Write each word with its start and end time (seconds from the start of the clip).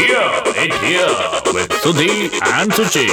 Hear 0.00 0.28
it 0.62 0.72
here 0.84 1.14
with 1.54 1.68
Sudhi 1.82 2.30
and 2.58 2.70
Suchi. 2.72 3.06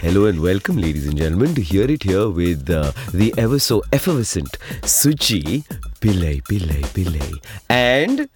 Hello 0.00 0.24
and 0.26 0.40
welcome, 0.40 0.76
ladies 0.78 1.06
and 1.06 1.16
gentlemen, 1.16 1.54
to 1.54 1.62
Hear 1.62 1.88
It 1.90 2.02
Here 2.02 2.28
with 2.28 2.68
uh, 2.68 2.92
the 3.12 3.32
ever 3.38 3.58
so 3.58 3.82
effervescent 3.92 4.58
Suchi 4.82 5.64
Pillai 6.00 6.42
Pillai 6.50 6.80
Pillai. 6.96 7.28
And 7.68 8.28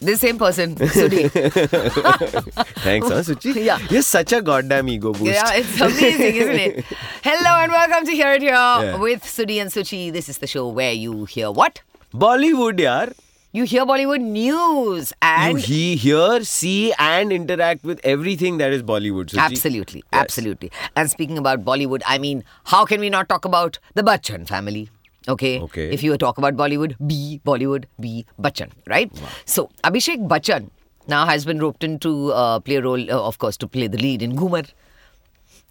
The 0.00 0.16
same 0.16 0.38
person, 0.38 0.74
Sudhi. 0.76 1.30
thanks, 2.86 3.08
huh, 3.08 3.22
Suchi? 3.28 3.54
Yeah. 3.68 3.78
You're 3.90 4.02
such 4.02 4.32
a 4.32 4.42
goddamn 4.42 4.88
ego 4.88 5.12
boost. 5.12 5.24
yeah, 5.32 5.54
it's 5.54 5.80
amazing, 5.80 6.34
isn't 6.42 6.60
it? 6.66 6.84
Hello 7.28 7.54
and 7.62 7.72
welcome 7.72 8.04
to 8.06 8.12
Hear 8.12 8.32
It 8.34 8.42
Here 8.42 8.52
Yeah. 8.52 8.96
with 8.96 9.22
Sudhi 9.22 9.60
and 9.62 9.70
Suchi. 9.70 10.12
This 10.12 10.28
is 10.28 10.38
the 10.38 10.46
show 10.46 10.68
where 10.68 10.92
you 10.92 11.24
hear 11.24 11.50
what? 11.50 11.80
Bollywood, 12.12 12.78
yaar. 12.88 13.14
You 13.50 13.64
hear 13.64 13.86
Bollywood 13.86 14.20
news 14.20 15.10
You 15.10 15.16
and 15.22 15.58
he, 15.58 15.96
hear, 15.96 16.44
see, 16.44 16.92
and 16.98 17.32
interact 17.32 17.82
with 17.82 17.98
everything 18.04 18.58
that 18.58 18.74
is 18.74 18.82
Bollywood. 18.82 19.34
Absolutely, 19.38 20.04
absolutely. 20.12 20.70
And 20.94 21.10
speaking 21.10 21.38
about 21.38 21.64
Bollywood, 21.64 22.02
I 22.06 22.18
mean, 22.18 22.44
how 22.64 22.84
can 22.84 23.00
we 23.00 23.08
not 23.08 23.26
talk 23.30 23.46
about 23.46 23.78
the 23.94 24.02
Bachchan 24.02 24.46
family? 24.46 24.90
Okay. 25.26 25.60
Okay. 25.60 25.90
If 25.90 26.02
you 26.02 26.18
talk 26.18 26.36
about 26.36 26.56
Bollywood, 26.56 26.94
B 27.06 27.40
Bollywood, 27.46 27.86
B 27.98 28.26
Bachchan, 28.38 28.70
right? 28.86 29.10
Wow. 29.14 29.28
So 29.46 29.70
Abhishek 29.82 30.28
Bachchan 30.28 30.68
now 31.06 31.24
has 31.24 31.46
been 31.46 31.58
roped 31.58 31.82
in 31.82 31.98
to 32.00 32.32
uh, 32.32 32.60
play 32.60 32.76
a 32.76 32.82
role, 32.82 33.10
uh, 33.10 33.18
of 33.18 33.38
course, 33.38 33.56
to 33.58 33.66
play 33.66 33.86
the 33.86 33.96
lead 33.96 34.20
in 34.20 34.36
Ghoomer. 34.36 34.70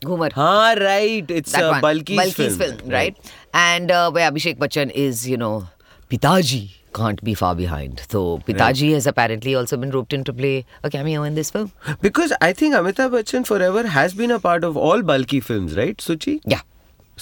Ghoomer. 0.02 0.32
Ah, 0.36 0.74
right. 0.80 1.30
It's 1.30 1.52
that 1.52 1.64
uh. 1.64 1.80
Balki's, 1.80 2.18
Balki's 2.18 2.58
film, 2.58 2.90
right? 2.90 3.16
And 3.54 3.92
uh, 3.92 4.10
where 4.10 4.32
Abhishek 4.32 4.58
Bachchan 4.58 4.90
is, 4.90 5.30
you 5.30 5.38
know, 5.38 5.68
Pitaji 6.10 6.72
can't 7.00 7.24
be 7.30 7.34
far 7.42 7.52
behind. 7.62 8.02
So 8.14 8.22
Pitaji 8.48 8.88
yeah. 8.90 8.96
has 9.00 9.08
apparently 9.12 9.54
also 9.62 9.80
been 9.84 9.94
roped 9.98 10.16
in 10.18 10.24
to 10.30 10.36
play 10.40 10.54
a 10.90 10.92
cameo 10.96 11.24
in 11.30 11.40
this 11.42 11.52
film. 11.58 11.70
Because 12.08 12.34
I 12.48 12.52
think 12.62 12.80
Amitabh 12.82 13.14
Bachchan 13.18 13.48
forever 13.52 13.86
has 13.98 14.18
been 14.24 14.36
a 14.38 14.40
part 14.48 14.68
of 14.72 14.82
all 14.88 15.06
Balki 15.14 15.42
films, 15.52 15.78
right, 15.82 16.06
Suchi? 16.10 16.36
Yeah. 16.56 16.66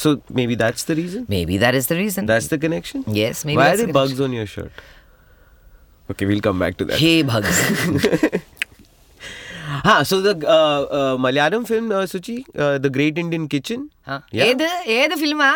So 0.05 0.15
maybe 0.41 0.55
that's 0.63 0.89
the 0.91 0.95
reason. 0.95 1.29
Maybe 1.35 1.61
that 1.67 1.75
is 1.83 1.87
the 1.93 1.99
reason. 2.01 2.33
That's 2.33 2.49
the 2.55 2.59
connection. 2.65 3.05
Yes, 3.21 3.45
maybe. 3.51 3.57
Why 3.57 3.69
are 3.69 3.77
there 3.83 3.93
the 3.93 3.97
bugs 4.01 4.25
on 4.29 4.33
your 4.39 4.49
shirt? 4.57 4.83
Okay, 6.11 6.25
we'll 6.33 6.45
come 6.49 6.59
back 6.67 6.77
to 6.83 6.91
that. 6.91 6.99
Hey, 7.05 7.17
bugs. 7.33 8.41
हाँ 9.85 10.03
so 10.09 10.19
the 10.21 11.17
Malayalam 11.21 11.63
film 11.65 12.05
सुचि 12.11 12.35
the 12.57 12.91
great 12.97 13.17
Indian 13.19 13.47
kitchen 13.53 13.81
ஏது 14.47 14.67
ஏது 14.95 15.15
ஃபிலிமா 15.21 15.47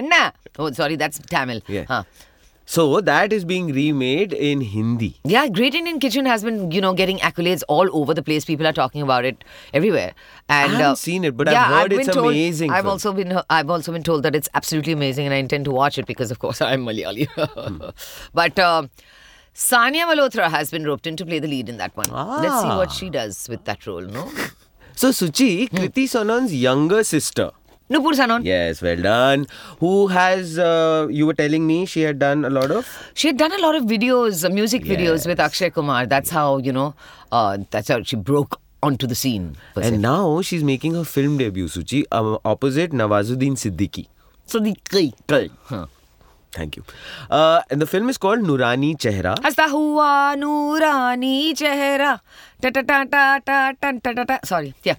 என்ன 0.00 0.14
ஓ 0.60 0.68
sorry 0.78 0.96
that's 1.02 1.20
Tamil 1.34 1.60
so 2.68 3.00
that 3.00 3.32
is 3.32 3.44
being 3.44 3.68
remade 3.72 4.32
in 4.32 4.60
Hindi. 4.60 5.08
Yeah, 5.24 5.48
Great 5.48 5.74
Indian 5.74 6.00
Kitchen 6.00 6.26
has 6.26 6.42
been, 6.42 6.70
you 6.72 6.80
know, 6.80 6.92
getting 6.94 7.18
accolades 7.18 7.62
all 7.68 7.88
over 7.96 8.12
the 8.12 8.22
place. 8.22 8.44
People 8.44 8.66
are 8.66 8.72
talking 8.72 9.02
about 9.02 9.24
it 9.24 9.44
everywhere. 9.72 10.14
And 10.48 10.72
uh, 10.74 10.76
haven't 10.78 10.96
seen 10.96 11.24
it, 11.24 11.36
but 11.36 11.46
I've 11.48 11.52
yeah, 11.54 11.68
heard 11.80 11.90
been 11.90 12.00
it's 12.00 12.08
told, 12.12 12.26
amazing 12.32 12.70
I've 12.72 12.82
film. 12.82 12.92
also 12.92 13.12
been, 13.12 13.40
I've 13.48 13.70
also 13.70 13.92
been 13.92 14.02
told 14.02 14.24
that 14.24 14.34
it's 14.34 14.48
absolutely 14.54 14.92
amazing, 14.92 15.26
and 15.26 15.32
I 15.34 15.38
intend 15.38 15.64
to 15.66 15.70
watch 15.70 15.96
it 15.96 16.06
because, 16.06 16.30
of 16.32 16.40
course, 16.40 16.60
I'm 16.70 16.84
Malayali. 16.84 17.28
Hmm. 17.28 17.84
but 18.34 18.58
uh, 18.58 18.88
Sanya 19.54 20.04
Malhotra 20.12 20.50
has 20.50 20.70
been 20.70 20.84
roped 20.84 21.06
in 21.06 21.16
to 21.16 21.24
play 21.24 21.38
the 21.38 21.48
lead 21.48 21.68
in 21.68 21.76
that 21.78 21.96
one. 21.96 22.08
Let's 22.10 22.60
see 22.62 22.68
what 22.68 22.88
Ah. 22.88 22.92
she 22.92 23.10
does 23.10 23.48
with 23.48 23.64
that 23.64 23.86
role. 23.86 24.02
No, 24.02 24.30
So 24.96 25.10
Suchi, 25.10 25.68
Hmm. 25.70 25.76
Kriti 25.76 26.08
Sanon's 26.08 26.54
younger 26.54 27.04
sister. 27.04 27.50
Nupur 27.88 28.14
Sanon. 28.14 28.44
Yes, 28.44 28.82
well 28.82 28.96
done. 28.96 29.46
Who 29.78 30.08
has, 30.08 30.58
uh, 30.58 31.06
you 31.08 31.24
were 31.26 31.34
telling 31.34 31.66
me 31.66 31.86
she 31.86 32.00
had 32.00 32.18
done 32.18 32.44
a 32.44 32.50
lot 32.50 32.70
of? 32.70 32.88
She 33.14 33.28
had 33.28 33.36
done 33.36 33.52
a 33.52 33.58
lot 33.58 33.76
of 33.76 33.84
videos, 33.84 34.44
uh, 34.44 34.50
music 34.50 34.82
videos 34.82 35.26
with 35.26 35.38
Akshay 35.38 35.70
Kumar. 35.70 36.06
That's 36.06 36.30
how, 36.30 36.58
you 36.58 36.72
know, 36.72 36.94
uh, 37.30 37.58
that's 37.70 37.88
how 37.88 38.02
she 38.02 38.16
broke 38.16 38.60
onto 38.82 39.06
the 39.06 39.14
scene. 39.14 39.56
And 39.76 40.02
now 40.02 40.42
she's 40.42 40.64
making 40.64 40.94
her 40.94 41.04
film 41.04 41.38
debut, 41.38 41.66
Suchi, 41.66 42.04
um, 42.10 42.38
opposite 42.44 42.90
Nawazuddin 42.90 43.52
Siddiqui. 43.52 44.08
the 44.60 44.76
huh. 45.64 45.86
Thank 46.56 46.76
you. 46.78 46.82
Uh, 47.30 47.62
and 47.70 47.82
the 47.84 47.86
film 47.86 48.08
is 48.12 48.18
called 48.24 48.40
Noorani 48.50 48.90
Chehra. 49.04 49.32
Hasta 49.46 49.64
Noorani 50.42 51.32
Chehra. 51.62 52.20
Ta 52.62 52.70
ta 52.76 52.82
ta 52.90 53.04
ta 53.14 53.40
ta 53.46 53.72
ta 53.80 53.92
ta 54.04 54.12
ta 54.18 54.24
ta. 54.30 54.38
Sorry. 54.50 54.72
Yeah. 54.82 54.94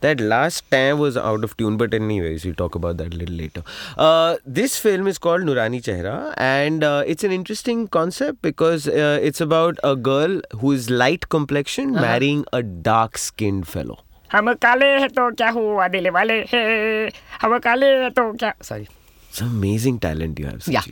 That 0.00 0.20
last 0.20 0.70
time 0.70 0.98
was 0.98 1.18
out 1.32 1.44
of 1.48 1.56
tune, 1.56 1.76
but 1.82 1.96
anyways, 1.98 2.46
we'll 2.46 2.54
talk 2.54 2.78
about 2.80 2.96
that 3.02 3.12
a 3.12 3.16
little 3.16 3.36
later. 3.36 3.62
Uh, 3.96 4.36
this 4.46 4.78
film 4.78 5.06
is 5.06 5.18
called 5.18 5.42
Noorani 5.42 5.82
Chehra, 5.88 6.14
and 6.36 6.82
uh, 6.82 7.02
it's 7.06 7.24
an 7.24 7.32
interesting 7.32 7.88
concept 7.88 8.40
because 8.40 8.86
it's 8.86 9.42
about 9.48 9.78
a 9.84 9.94
girl 9.94 10.40
who 10.62 10.72
is 10.72 10.88
light 10.88 11.28
complexion 11.28 11.92
uh-huh. 11.94 12.06
marrying 12.08 12.46
a 12.52 12.62
dark 12.62 13.18
skinned 13.18 13.68
fellow. 13.68 13.98
हम 14.32 14.52
काले 14.64 14.86
हैं 15.00 15.08
तो 15.12 15.30
क्या 15.36 15.48
हुआ 15.56 15.86
दिल 15.92 16.08
वाले 16.10 16.34
हैं 16.52 17.10
हम 17.42 17.58
काले 17.68 17.86
हैं 18.02 18.10
तो 18.16 18.22
क्या 18.40 18.52
sorry 18.68 18.86
it's 19.32 19.40
amazing 19.48 19.98
talent 20.06 20.38
you 20.44 20.46
have, 20.52 20.60
Suchi. 20.68 20.72
Yeah. 20.78 20.86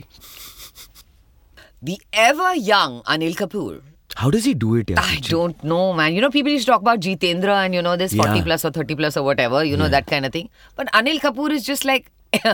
the 1.89 1.95
ever 2.25 2.49
young 2.55 3.01
Anil 3.15 3.35
Kapoor 3.43 3.81
How 4.21 4.29
does 4.33 4.45
he 4.49 4.53
do 4.61 4.69
it, 4.79 4.89
yeah, 4.93 4.99
I 5.01 5.19
don't 5.27 5.63
know 5.71 5.83
man 5.99 6.13
you 6.15 6.21
know 6.23 6.29
people 6.35 6.51
used 6.55 6.65
to 6.67 6.71
talk 6.71 6.81
about 6.85 6.99
Jeetendra 7.07 7.55
and 7.65 7.73
you 7.79 7.81
know 7.87 7.95
this 8.01 8.13
40 8.21 8.37
Yeah. 8.39 8.43
plus 8.49 8.65
or 8.69 8.71
30 8.77 8.95
plus 9.01 9.17
or 9.21 9.23
whatever 9.27 9.63
you 9.71 9.77
know 9.83 9.87
that 9.93 10.07
kind 10.15 10.25
of 10.29 10.33
thing 10.37 10.49
but 10.81 10.91
Anil 11.01 11.19
Kapoor 11.27 11.49
is 11.59 11.63
just 11.69 11.85
like 11.91 12.11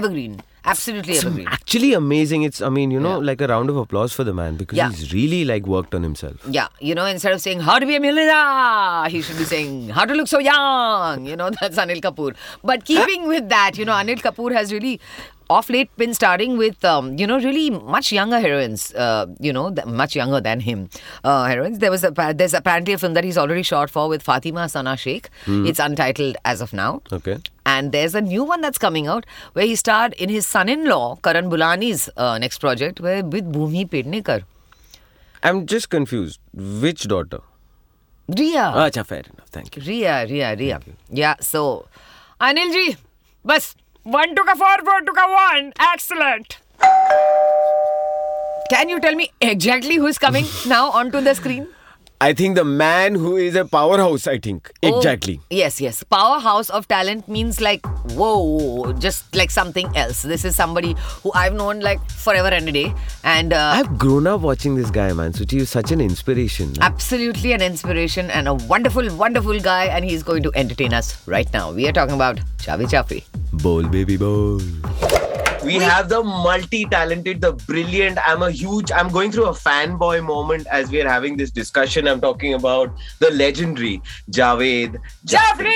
evergreen 0.00 0.40
absolutely 0.66 1.14
It's 1.14 1.24
evergreen 1.24 1.46
actually 1.48 1.92
amazing. 1.94 2.42
It's, 2.42 2.60
I 2.60 2.68
mean, 2.68 2.90
you 2.90 3.00
know, 3.00 3.14
Yeah. 3.20 3.26
like 3.30 3.40
a 3.40 3.46
round 3.46 3.70
of 3.70 3.76
applause 3.76 4.12
for 4.12 4.24
the 4.24 4.34
man 4.34 4.56
because 4.56 4.76
Yeah. 4.76 4.90
he's 4.90 5.12
really 5.12 5.44
like 5.44 5.66
worked 5.66 5.94
on 5.94 6.02
himself. 6.02 6.36
Yeah, 6.58 6.68
you 6.80 6.94
know, 6.94 7.06
instead 7.06 7.32
of 7.32 7.40
saying 7.40 7.60
how 7.60 7.78
to 7.78 7.86
be 7.86 7.96
a 7.96 8.00
millionaire, 8.00 9.08
he 9.08 9.22
should 9.22 9.38
be 9.38 9.44
saying 9.44 9.88
how 9.90 10.04
to 10.04 10.14
look 10.14 10.28
so 10.28 10.38
young. 10.38 11.26
You 11.26 11.36
know, 11.36 11.50
that's 11.60 11.76
Anil 11.78 12.00
Kapoor. 12.00 12.34
But 12.64 12.84
keeping 12.84 13.26
with 13.28 13.48
that, 13.48 13.78
you 13.78 13.84
know, 13.84 13.92
Anil 13.92 14.16
Kapoor 14.28 14.52
has 14.52 14.72
really 14.72 15.00
off 15.48 15.70
late 15.70 15.90
been 15.96 16.12
starring 16.12 16.56
with, 16.58 16.84
um, 16.84 17.16
you 17.18 17.26
know, 17.26 17.38
really 17.38 17.70
much 17.70 18.10
younger 18.12 18.40
heroines, 18.40 18.92
uh, 18.94 19.26
you 19.38 19.52
know, 19.52 19.70
th- 19.72 19.86
much 19.86 20.16
younger 20.16 20.40
than 20.40 20.60
him 20.60 20.88
uh, 21.24 21.44
heroines. 21.44 21.78
There 21.78 21.90
was 21.90 22.04
a, 22.04 22.10
there's 22.34 22.54
apparently 22.54 22.94
a 22.94 22.98
film 22.98 23.14
that 23.14 23.24
he's 23.24 23.38
already 23.38 23.62
shot 23.62 23.90
for 23.90 24.08
with 24.08 24.22
Fatima 24.22 24.68
Sana 24.68 24.96
Sheikh. 24.96 25.30
It's 25.46 25.78
untitled 25.78 26.36
as 26.44 26.60
of 26.60 26.72
now. 26.72 27.02
Okay. 27.12 27.38
And 27.64 27.92
there's 27.92 28.14
a 28.14 28.20
new 28.20 28.42
one 28.44 28.60
that's 28.60 28.78
coming 28.78 29.06
out 29.06 29.24
where 29.52 29.66
he 29.66 29.76
starred 29.76 30.12
in 30.14 30.28
his 30.28 30.46
son-in-law, 30.46 31.16
Karan 31.22 31.50
Boolani's 31.50 32.08
uh, 32.16 32.38
next 32.38 32.58
project, 32.58 33.00
where 33.00 33.24
with 33.24 33.52
Bhumi 33.52 33.88
Pednekar. 33.88 34.42
I'm 35.42 35.66
just 35.66 35.90
confused. 35.90 36.40
Which 36.52 37.04
daughter? 37.04 37.40
Rhea. 38.28 38.72
Acha, 38.74 39.06
fair 39.06 39.20
enough. 39.20 39.48
Thank 39.50 39.76
you. 39.76 39.82
Rhea, 39.82 40.26
Rhea, 40.26 40.56
Rhea. 40.56 40.80
Yeah, 41.08 41.36
so 41.40 41.86
Anil 42.40 42.72
ji, 42.72 42.96
bas 43.44 43.76
one 44.06 44.36
took 44.36 44.48
a 44.48 44.54
forward, 44.54 45.04
took 45.04 45.18
a 45.18 45.28
one. 45.28 45.72
Excellent. 45.80 46.58
Can 48.70 48.88
you 48.88 49.00
tell 49.00 49.16
me 49.16 49.32
exactly 49.40 49.96
who 49.96 50.06
is 50.06 50.16
coming 50.16 50.44
now 50.68 50.90
onto 50.92 51.20
the 51.20 51.34
screen? 51.34 51.66
I 52.18 52.32
think 52.32 52.56
the 52.56 52.64
man 52.64 53.14
who 53.14 53.36
is 53.36 53.54
a 53.56 53.66
powerhouse, 53.66 54.26
I 54.26 54.38
think. 54.38 54.72
Oh, 54.82 54.96
Exactly. 54.96 55.38
yes, 55.50 55.80
yes. 55.82 56.02
Powerhouse 56.02 56.70
of 56.70 56.88
talent 56.88 57.28
means 57.28 57.60
like 57.60 57.84
whoa, 58.12 58.92
just 58.94 59.36
like 59.36 59.50
something 59.50 59.94
else. 59.94 60.22
This 60.22 60.44
is 60.44 60.56
somebody 60.56 60.94
who 61.22 61.30
I've 61.34 61.52
known 61.52 61.80
like 61.80 62.00
forever 62.10 62.48
and 62.48 62.66
a 62.68 62.72
day, 62.72 62.94
and 63.22 63.52
uh, 63.52 63.72
I've 63.76 63.98
grown 63.98 64.26
up 64.26 64.40
watching 64.40 64.76
this 64.76 64.90
guy, 64.90 65.12
man. 65.12 65.32
Suchi 65.32 65.60
is 65.60 65.68
such 65.68 65.90
an 65.92 66.00
inspiration. 66.00 66.72
absolutely 66.80 67.52
an 67.52 67.60
inspiration 67.60 68.30
and 68.30 68.48
a 68.48 68.54
wonderful, 68.54 69.14
wonderful 69.16 69.60
guy, 69.60 69.84
and 69.86 70.02
he's 70.04 70.22
going 70.22 70.42
to 70.42 70.52
entertain 70.54 70.94
us 70.94 71.14
right 71.28 71.52
now. 71.52 71.70
We 71.70 71.86
are 71.86 71.92
talking 71.92 72.14
about 72.14 72.40
Chavi 72.58 72.86
Chafi. 72.86 73.24
Bol, 73.62 73.82
baby, 73.88 74.16
bol. 74.16 74.60
We 75.66 75.74
have 75.74 76.08
the 76.08 76.22
multi-talented, 76.22 77.40
the 77.40 77.52
brilliant. 77.52 78.18
I'm 78.26 78.42
a 78.42 78.50
huge. 78.50 78.92
I'm 78.92 79.08
going 79.08 79.32
through 79.32 79.46
a 79.46 79.52
fanboy 79.52 80.24
moment 80.24 80.66
as 80.68 80.90
we're 80.90 81.08
having 81.08 81.36
this 81.36 81.50
discussion. 81.50 82.06
I'm 82.06 82.20
talking 82.20 82.54
about 82.54 82.92
the 83.18 83.30
legendary 83.30 84.00
Jaaved 84.30 84.98
Jaaferi. 85.26 85.74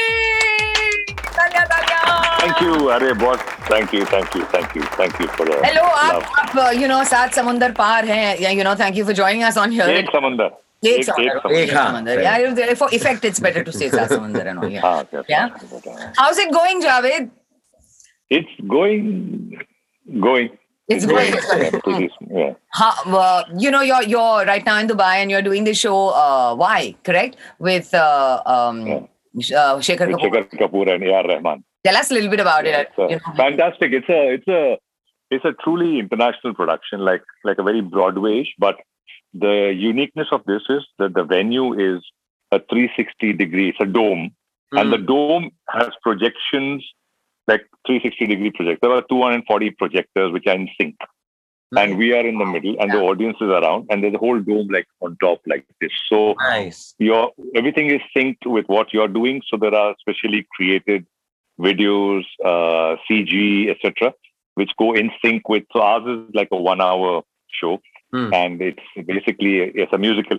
Thank 2.40 2.60
you, 2.60 2.74
Arey 2.98 3.18
Boss. 3.18 3.40
thank 3.70 3.92
you, 3.92 4.04
thank 4.04 4.34
you, 4.34 4.44
thank 4.46 4.74
you, 4.74 4.82
thank 4.98 5.18
you 5.20 5.28
for 5.28 5.46
the 5.46 5.56
hello. 5.64 5.84
Uh, 6.62 6.70
you 6.70 6.88
know 6.88 7.02
सात 7.10 7.34
समंदर 7.34 7.72
पार 7.78 8.04
हैं 8.04 8.56
you 8.58 8.64
know 8.68 8.74
thank 8.82 8.96
you 9.00 9.04
for 9.10 9.16
joining 9.20 9.44
us 9.48 9.56
on 9.64 9.74
here. 9.78 9.88
एक 9.88 10.10
समंदर 10.16 10.50
एक 10.88 11.72
yeah 12.22 12.38
effect 12.98 13.24
it's 13.30 13.40
better 13.46 13.64
to 13.64 13.72
say 13.72 13.90
सात 13.90 14.12
and 14.12 14.72
yeah 15.28 15.48
how's 16.18 16.38
it 16.38 16.52
going 16.52 16.82
Javed? 16.82 17.30
It's 18.38 18.56
going 18.68 19.58
going. 20.18 20.50
It's 20.88 21.06
going. 21.06 21.32
Yeah, 21.32 22.08
yeah. 22.30 22.54
How, 22.70 22.92
uh, 23.16 23.44
you 23.56 23.70
know, 23.70 23.80
you're 23.80 24.02
you're 24.02 24.44
right 24.44 24.64
now 24.64 24.78
in 24.78 24.88
Dubai 24.88 25.16
and 25.22 25.30
you're 25.30 25.42
doing 25.42 25.64
the 25.64 25.74
show. 25.74 26.08
Uh, 26.08 26.54
why? 26.56 26.96
Correct 27.04 27.36
with 27.58 27.94
uh, 27.94 28.42
um, 28.44 29.08
sh- 29.40 29.52
uh, 29.52 29.76
Shekhar 29.78 30.08
With 30.08 30.16
Kapoor. 30.16 30.48
Shekhar 30.48 30.58
Kapur 30.58 30.94
and 30.94 31.04
A.R. 31.04 31.24
Rahman. 31.28 31.62
Tell 31.84 31.96
us 31.96 32.10
a 32.10 32.14
little 32.14 32.28
bit 32.28 32.40
about 32.40 32.66
it. 32.66 32.74
It's 32.74 32.98
uh, 32.98 33.08
You 33.08 33.16
know. 33.16 33.34
fantastic. 33.36 33.92
It's 33.92 34.08
a, 34.08 34.34
it's 34.34 34.48
a, 34.48 34.78
it's 35.30 35.44
a 35.44 35.52
truly 35.64 35.98
international 36.00 36.54
production, 36.54 37.00
like 37.00 37.22
like 37.44 37.58
a 37.58 37.62
very 37.62 37.80
Broadway-ish, 37.80 38.54
but 38.58 38.76
the 39.32 39.72
uniqueness 39.72 40.26
of 40.32 40.42
this 40.44 40.62
is 40.68 40.82
that 40.98 41.14
the 41.14 41.22
venue 41.22 41.72
is 41.74 42.02
a 42.50 42.58
360 42.58 43.32
degree, 43.34 43.68
it's 43.68 43.78
a 43.80 43.86
dome, 43.86 44.32
and 44.72 44.92
the 44.92 44.98
dome 44.98 45.52
has 45.68 45.90
projections 46.02 46.84
like 47.50 47.64
360 47.86 48.26
degree 48.32 48.50
projectors. 48.58 48.80
There 48.82 48.92
are 48.98 49.02
240 49.08 49.70
projectors 49.82 50.32
which 50.32 50.46
are 50.46 50.54
in 50.62 50.68
sync, 50.80 50.96
and 51.80 51.96
we 52.02 52.08
are 52.18 52.24
in 52.30 52.38
the 52.42 52.46
middle, 52.54 52.76
and 52.80 52.90
the 52.96 53.00
audience 53.10 53.36
is 53.46 53.48
around, 53.58 53.86
and 53.90 54.02
there's 54.02 54.14
a 54.14 54.22
whole 54.24 54.40
dome 54.50 54.68
like 54.76 54.88
on 55.06 55.16
top 55.24 55.40
like 55.52 55.64
this. 55.80 55.92
So 56.10 56.34
Nice. 56.40 56.94
your 56.98 57.22
everything 57.60 57.90
is 57.96 58.02
synced 58.16 58.46
with 58.56 58.66
what 58.76 58.92
you're 58.94 59.12
doing. 59.20 59.42
So 59.50 59.56
there 59.64 59.74
are 59.82 59.94
specially 60.04 60.46
created 60.56 61.06
videos, 61.68 62.24
uh, 62.52 62.96
CG, 63.08 63.70
etc., 63.74 64.14
which 64.54 64.70
go 64.78 64.92
in 64.94 65.10
sync 65.24 65.48
with. 65.48 65.64
So 65.72 65.80
ours 65.90 66.06
is 66.14 66.34
like 66.34 66.48
a 66.52 66.60
one-hour 66.72 67.22
show, 67.60 67.74
Hmm. 68.12 68.30
and 68.42 68.60
it's 68.68 68.86
basically 69.14 69.52
it's 69.82 69.92
a 69.92 69.98
musical. 70.08 70.38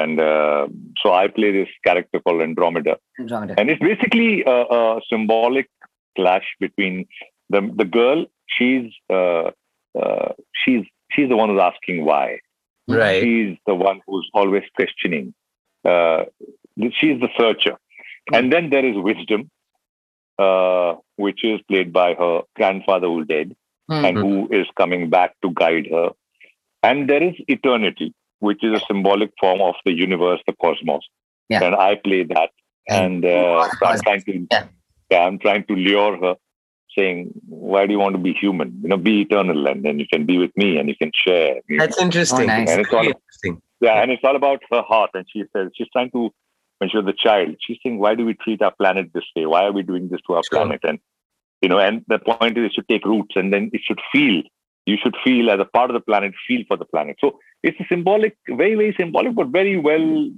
And 0.00 0.20
uh, 0.20 0.68
so 1.02 1.12
I 1.20 1.26
play 1.36 1.50
this 1.50 1.70
character 1.86 2.20
called 2.24 2.42
Andromeda, 2.42 2.92
Andromeda. 3.22 3.54
and 3.58 3.68
it's 3.72 3.82
basically 3.92 4.44
a, 4.46 4.58
a 4.78 5.00
symbolic 5.12 5.68
clash 6.16 6.46
between 6.60 7.06
the 7.48 7.60
the 7.76 7.84
girl. 7.84 8.26
She's 8.46 8.92
uh, 9.08 9.50
uh, 10.00 10.32
she's 10.64 10.84
she's 11.12 11.28
the 11.28 11.36
one 11.36 11.50
who's 11.50 11.60
asking 11.60 12.04
why 12.04 12.38
Right. 12.88 13.22
she's 13.22 13.56
the 13.66 13.74
one 13.74 14.00
who's 14.06 14.28
always 14.34 14.64
questioning. 14.74 15.32
Uh, 15.84 16.24
she's 16.98 17.20
the 17.20 17.28
searcher. 17.38 17.76
And 18.32 18.52
then 18.52 18.70
there 18.70 18.84
is 18.84 18.96
wisdom, 18.96 19.50
uh, 20.38 20.94
which 21.16 21.44
is 21.44 21.60
played 21.68 21.92
by 21.92 22.14
her 22.14 22.42
grandfather 22.56 23.06
who's 23.06 23.26
dead 23.26 23.54
Hmm. 23.88 24.04
and 24.04 24.16
who 24.18 24.48
is 24.52 24.66
coming 24.76 25.10
back 25.10 25.34
to 25.42 25.50
guide 25.52 25.88
her. 25.90 26.10
And 26.82 27.08
there 27.10 27.22
is 27.22 27.34
eternity, 27.48 28.14
which 28.38 28.62
is 28.62 28.80
a 28.80 28.84
symbolic 28.86 29.32
form 29.40 29.60
of 29.60 29.74
the 29.84 29.92
universe, 29.92 30.40
the 30.46 30.54
cosmos. 30.54 31.02
Yeah. 31.48 31.64
And 31.64 31.74
I 31.74 31.96
play 31.96 32.22
that. 32.24 32.50
And 32.88 33.24
uh, 33.24 33.68
so 33.78 33.86
I'm 33.86 33.98
trying 34.00 34.22
to, 34.22 34.46
Yeah. 34.50 34.66
Yeah, 35.10 35.20
I'm 35.26 35.38
trying 35.38 35.64
to 35.66 35.74
lure 35.74 36.16
her, 36.24 36.34
saying, 36.96 37.32
"Why 37.48 37.86
do 37.86 37.92
you 37.92 37.98
want 37.98 38.14
to 38.14 38.20
be 38.20 38.32
human? 38.32 38.78
You 38.82 38.88
know, 38.90 38.96
be 38.96 39.22
eternal, 39.22 39.66
and 39.66 39.84
then 39.84 39.98
you 39.98 40.06
can 40.12 40.26
be 40.26 40.38
with 40.38 40.56
me, 40.56 40.76
and 40.78 40.88
you 40.88 40.96
can 40.96 41.10
share." 41.14 41.56
you 41.68 41.76
know. 41.76 41.86
That's 41.86 42.00
interesting. 42.00 42.42
Oh, 42.50 42.56
nice. 42.56 42.70
And 42.70 42.80
it's 42.80 42.92
all 42.92 43.04
interesting. 43.06 43.62
yeah, 43.80 44.02
and 44.02 44.10
it's 44.10 44.22
all 44.24 44.36
about 44.36 44.62
her 44.70 44.82
heart. 44.82 45.10
And 45.14 45.26
she 45.32 45.44
says 45.54 45.70
she's 45.74 45.88
trying 45.92 46.10
to, 46.12 46.30
when 46.78 46.90
she 46.90 46.96
was 46.96 47.06
a 47.06 47.12
child, 47.12 47.56
she's 47.60 47.78
saying, 47.82 47.98
why 47.98 48.14
do 48.14 48.24
we 48.24 48.34
treat 48.34 48.62
our 48.62 48.72
planet 48.72 49.10
this 49.14 49.24
way? 49.36 49.46
Why 49.46 49.64
are 49.64 49.72
we 49.72 49.82
doing 49.82 50.08
this 50.08 50.20
to 50.26 50.34
our 50.34 50.42
Sure. 50.50 50.60
planet? 50.60 50.80
And 50.84 50.98
you 51.62 51.68
know, 51.68 51.78
and 51.78 52.04
the 52.08 52.18
point 52.18 52.56
is, 52.58 52.66
it 52.66 52.72
should 52.74 52.88
take 52.88 53.04
roots, 53.04 53.34
and 53.36 53.52
then 53.52 53.70
it 53.72 53.82
should 53.84 54.00
feel. 54.12 54.42
You 54.86 54.96
should 55.02 55.14
feel 55.22 55.50
as 55.50 55.60
a 55.60 55.66
part 55.66 55.90
of 55.90 55.94
the 55.94 56.00
planet, 56.00 56.32
feel 56.48 56.62
for 56.66 56.76
the 56.76 56.86
planet. 56.86 57.16
So 57.20 57.38
it's 57.62 57.78
a 57.80 57.84
symbolic, 57.88 58.36
very, 58.48 58.74
very 58.74 58.94
symbolic, 58.98 59.34
but 59.34 59.48
very 59.48 59.76
well. 59.76 60.30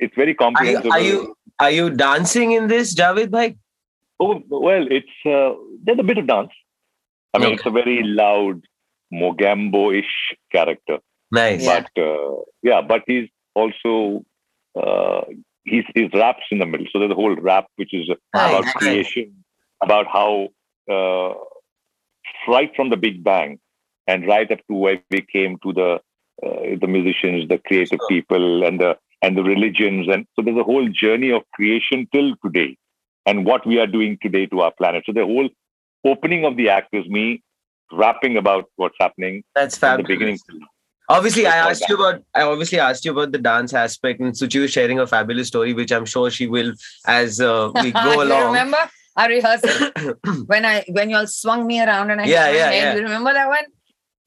It's 0.00 0.14
very 0.16 0.30
Are 0.30 0.32
you, 0.32 0.34
comprehensive. 0.34 0.90
are 0.90 1.00
you 1.00 1.36
are 1.60 1.70
you 1.70 1.90
dancing 1.90 2.52
in 2.52 2.66
this, 2.66 2.94
Javed 2.94 3.30
Bhai? 3.30 3.56
Oh 4.20 4.42
well, 4.48 4.86
it's 4.90 5.16
uh, 5.26 5.54
there's 5.84 5.98
a 5.98 6.02
bit 6.02 6.18
of 6.18 6.26
dance. 6.26 6.50
I 7.34 7.38
mean, 7.38 7.46
Okay. 7.48 7.54
it's 7.56 7.66
a 7.66 7.70
very 7.70 8.02
loud, 8.02 8.62
Mogambo-ish 9.12 10.14
character. 10.50 10.98
Nice. 11.30 11.64
But 11.64 11.90
uh, 12.02 12.36
yeah, 12.62 12.80
but 12.80 13.02
he's 13.06 13.28
also 13.54 14.24
uh, 14.74 15.22
he's 15.64 15.84
he's 15.94 16.10
raps 16.14 16.44
in 16.50 16.58
the 16.58 16.66
middle. 16.66 16.86
So 16.92 16.98
there's 16.98 17.10
a 17.12 17.14
whole 17.14 17.36
rap 17.36 17.66
which 17.76 17.92
is 17.94 18.08
about 18.34 18.64
creation, 18.76 19.44
about 19.82 20.06
how 20.06 20.48
uh, 20.90 21.34
right 22.48 22.74
from 22.74 22.90
the 22.90 22.96
Big 22.96 23.22
Bang 23.22 23.58
and 24.06 24.26
right 24.26 24.50
up 24.50 24.58
to 24.68 24.74
where 24.74 25.00
we 25.10 25.20
came 25.20 25.58
to 25.62 25.72
the 25.72 26.00
uh, 26.44 26.76
the 26.80 26.86
musicians, 26.86 27.48
the 27.48 27.58
creative 27.58 27.98
Sure. 28.00 28.08
people, 28.08 28.64
and 28.64 28.80
the 28.80 28.96
and 29.22 29.36
the 29.36 29.42
religions, 29.42 30.06
and 30.08 30.26
so 30.34 30.42
there's 30.42 30.56
a 30.56 30.62
whole 30.62 30.88
journey 30.88 31.30
of 31.30 31.42
creation 31.54 32.08
till 32.12 32.36
today, 32.44 32.76
and 33.26 33.44
what 33.44 33.66
we 33.66 33.78
are 33.78 33.86
doing 33.86 34.18
today 34.22 34.46
to 34.46 34.60
our 34.60 34.72
planet. 34.72 35.04
So 35.06 35.12
the 35.12 35.24
whole 35.24 35.48
opening 36.04 36.44
of 36.44 36.56
the 36.56 36.68
act 36.70 36.88
is 36.94 37.06
me 37.08 37.42
rapping 37.92 38.36
about 38.36 38.66
what's 38.76 38.96
happening 39.00 39.42
That's 39.54 39.76
from 39.78 39.98
the 40.02 40.08
beginning. 40.08 40.38
Obviously, 41.10 41.46
I 41.46 41.56
asked 41.70 41.88
you 41.88 41.94
about. 41.96 42.22
I 42.34 42.42
obviously 42.42 42.78
asked 42.78 43.02
you 43.06 43.12
about 43.12 43.32
the 43.32 43.38
dance 43.38 43.72
aspect, 43.72 44.20
and 44.20 44.34
Suchi 44.34 44.60
was 44.60 44.70
sharing 44.70 44.98
a 45.00 45.06
fabulous 45.06 45.48
story, 45.48 45.72
which 45.72 45.90
I'm 45.90 46.04
sure 46.04 46.30
she 46.30 46.46
will 46.46 46.74
as 47.06 47.40
uh, 47.40 47.70
we 47.76 47.92
Do 47.92 48.02
go 48.02 48.12
you 48.12 48.22
along. 48.24 48.46
remember 48.48 48.76
our 49.16 49.28
rehearsal 49.28 49.90
when 50.46 50.66
I 50.66 50.84
when 50.88 51.08
you 51.08 51.16
all 51.16 51.26
swung 51.26 51.66
me 51.66 51.80
around 51.80 52.10
and 52.10 52.20
I 52.20 52.26
Yeah, 52.26 52.50
yeah, 52.50 52.70
head? 52.70 52.74
yeah. 52.74 52.94
You 52.96 53.02
remember 53.04 53.32
that 53.32 53.48
one? 53.48 53.64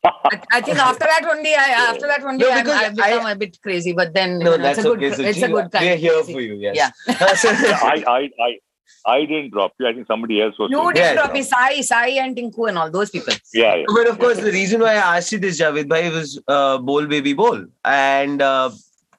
I, 0.03 0.41
I 0.53 0.61
think 0.61 0.79
after 0.89 1.05
that 1.05 1.23
only, 1.31 1.53
I 1.53 1.69
after 1.91 2.07
that 2.07 2.23
only, 2.23 2.39
No, 2.39 2.49
I'm, 2.49 2.63
because 2.63 2.81
I've 2.81 2.95
become 2.95 3.25
I- 3.27 3.31
a 3.33 3.35
bit 3.35 3.61
crazy. 3.61 3.93
But 3.93 4.15
then 4.15 4.39
No, 4.39 4.53
you 4.53 4.57
know, 4.57 4.63
that's 4.63 4.79
it's 4.79 4.87
a 4.87 4.89
good, 4.89 5.03
okay. 5.03 5.23
Suchi. 5.23 5.27
it's 5.27 5.41
a 5.43 5.47
good 5.49 5.71
kind. 5.71 5.85
We're 5.85 5.95
here 5.97 6.13
crazy. 6.13 6.33
for 6.33 6.41
you. 6.41 6.55
Yes. 6.55 6.75
Yeah. 6.75 6.89
I, 7.07 8.03
I, 8.07 8.29
I, 8.43 8.57
I 9.05 9.25
didn't 9.25 9.51
drop 9.51 9.73
you. 9.79 9.87
I 9.87 9.93
think 9.93 10.07
somebody 10.07 10.41
else 10.41 10.57
was. 10.59 10.69
You 10.69 10.81
didn't 10.93 10.97
Yeah. 11.05 11.13
drop 11.15 11.33
me, 11.33 11.41
Sai, 11.41 11.81
Sai 11.81 12.07
and 12.23 12.35
Tinku 12.35 12.67
and 12.69 12.77
all 12.77 12.91
those 12.91 13.09
people. 13.09 13.33
Yeah, 13.53 13.75
yeah. 13.75 13.85
But 13.95 14.07
of 14.07 14.19
course, 14.19 14.37
the 14.37 14.51
reason 14.51 14.81
why 14.81 14.91
I 14.93 15.17
asked 15.17 15.31
you 15.31 15.39
this, 15.39 15.59
Javed 15.59 15.87
Bhai, 15.89 16.09
was 16.09 16.39
uh, 16.47 16.77
Bol 16.77 17.07
Baby 17.07 17.33
Bol. 17.33 17.65
And 17.85 18.41
uh, 18.41 18.69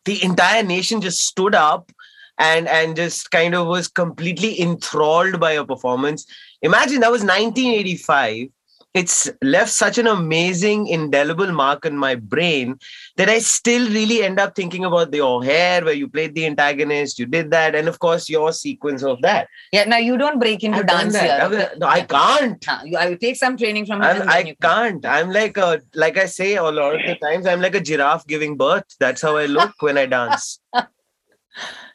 the 0.04 0.22
entire 0.22 0.62
nation 0.62 1.00
just 1.00 1.20
stood 1.26 1.54
up 1.54 1.90
and 2.38 2.66
and 2.68 2.96
just 2.96 3.30
kind 3.30 3.54
of 3.54 3.66
was 3.66 3.88
completely 3.88 4.60
enthralled 4.60 5.38
by 5.40 5.52
your 5.54 5.66
performance. 5.66 6.26
Imagine 6.62 7.00
that 7.00 7.10
was 7.10 7.22
1985. 7.22 8.48
It's 8.94 9.30
left 9.40 9.70
such 9.70 9.96
an 9.96 10.06
amazing, 10.06 10.86
indelible 10.86 11.50
mark 11.50 11.86
on 11.86 11.96
my 11.96 12.14
brain 12.14 12.78
that 13.16 13.30
I 13.30 13.38
still 13.38 13.88
really 13.88 14.22
end 14.22 14.38
up 14.38 14.54
thinking 14.54 14.84
about 14.84 15.12
the 15.12 15.20
hair, 15.42 15.82
where 15.82 15.94
you 15.94 16.08
played 16.08 16.34
the 16.34 16.44
antagonist, 16.44 17.18
you 17.18 17.24
did 17.24 17.50
that, 17.52 17.74
and 17.74 17.88
of 17.88 18.00
course, 18.00 18.28
your 18.28 18.52
sequence 18.52 19.02
of 19.02 19.22
that. 19.22 19.48
Yeah, 19.72 19.84
now 19.84 19.96
you 19.96 20.18
don't 20.18 20.38
break 20.38 20.62
into 20.62 20.80
I've 20.80 20.86
dance 20.86 21.18
here. 21.18 21.38
I've- 21.42 21.78
no, 21.78 21.86
I 21.86 22.02
can't. 22.02 22.68
I 22.68 23.08
will 23.08 23.16
take 23.16 23.36
some 23.36 23.56
training 23.56 23.86
from 23.86 24.02
you. 24.02 24.08
I'm, 24.08 24.20
and 24.20 24.20
then 24.22 24.28
I 24.28 24.38
you 24.40 24.56
can- 24.56 25.00
can't. 25.00 25.06
I'm 25.06 25.30
like 25.30 25.56
a, 25.56 25.80
like 25.94 26.18
I 26.18 26.26
say 26.26 26.56
a 26.56 26.62
lot 26.62 26.94
of 26.94 27.00
the 27.06 27.14
times, 27.16 27.46
I'm 27.46 27.62
like 27.62 27.74
a 27.74 27.80
giraffe 27.80 28.26
giving 28.26 28.58
birth. 28.58 28.84
That's 29.00 29.22
how 29.22 29.38
I 29.38 29.46
look 29.46 29.72
when 29.80 29.96
I 29.96 30.06
dance. 30.06 30.60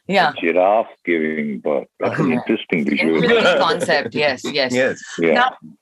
Yeah. 0.06 0.32
Giraffe 0.40 0.86
giving 1.04 1.58
birth. 1.58 1.88
That's 2.00 2.18
an 2.18 2.32
interesting 2.38 2.84
visual. 2.86 3.22
Interesting 3.22 3.58
concept. 3.58 4.14
Yes, 4.14 4.42
yes. 4.44 4.72
Yes. 4.72 5.02
Yeah. 5.18 5.34
Now, 5.34 5.56
the, 5.60 5.76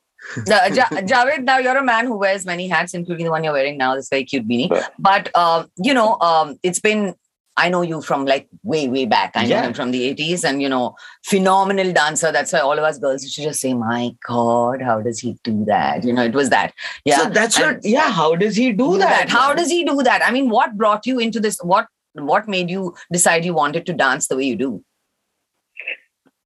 Ja- 0.46 0.68
Javed, 1.12 1.44
now 1.44 1.58
you're 1.58 1.76
a 1.76 1.84
man 1.84 2.06
who 2.06 2.16
wears 2.16 2.44
many 2.44 2.68
hats, 2.68 2.94
including 2.94 3.24
the 3.26 3.30
one 3.30 3.44
you're 3.44 3.52
wearing 3.52 3.76
now, 3.78 3.94
this 3.94 4.08
very 4.08 4.24
cute 4.24 4.46
beanie. 4.48 4.70
But 4.98 5.34
um, 5.36 5.70
you 5.76 5.94
know, 5.94 6.18
um, 6.20 6.58
it's 6.62 6.80
been 6.80 7.14
I 7.58 7.70
know 7.70 7.80
you 7.80 8.02
from 8.02 8.26
like 8.26 8.48
way, 8.64 8.86
way 8.86 9.06
back. 9.06 9.30
I 9.34 9.44
know 9.44 9.48
Yeah. 9.48 9.62
him 9.66 9.72
from 9.72 9.90
the 9.90 10.14
80s 10.14 10.44
and 10.44 10.60
you 10.60 10.68
know, 10.68 10.94
phenomenal 11.24 11.90
dancer. 11.90 12.30
That's 12.30 12.52
why 12.52 12.58
all 12.58 12.72
of 12.78 12.84
us 12.84 12.98
girls 12.98 13.22
used 13.22 13.36
to 13.36 13.42
just 13.44 13.60
say, 13.60 13.72
My 13.72 14.10
God, 14.28 14.82
how 14.82 15.00
does 15.00 15.20
he 15.20 15.38
do 15.42 15.64
that? 15.64 16.04
You 16.04 16.12
know, 16.12 16.22
it 16.22 16.34
was 16.34 16.50
that. 16.50 16.74
Yeah. 17.06 17.16
So 17.16 17.30
that's 17.30 17.56
And- 17.58 17.76
what, 17.76 17.84
yeah. 17.84 18.10
How 18.10 18.34
does 18.36 18.56
he 18.56 18.72
do 18.72 18.98
that? 18.98 19.30
How 19.30 19.54
does 19.54 19.70
he 19.70 19.84
do 19.84 20.02
that? 20.02 20.20
I 20.22 20.30
mean, 20.32 20.50
what 20.50 20.76
brought 20.76 21.06
you 21.06 21.18
into 21.18 21.40
this? 21.40 21.58
What 21.62 21.86
what 22.12 22.46
made 22.46 22.68
you 22.68 22.94
decide 23.10 23.44
you 23.44 23.54
wanted 23.54 23.86
to 23.86 23.92
dance 23.94 24.28
the 24.28 24.36
way 24.36 24.44
you 24.44 24.56
do? 24.56 24.84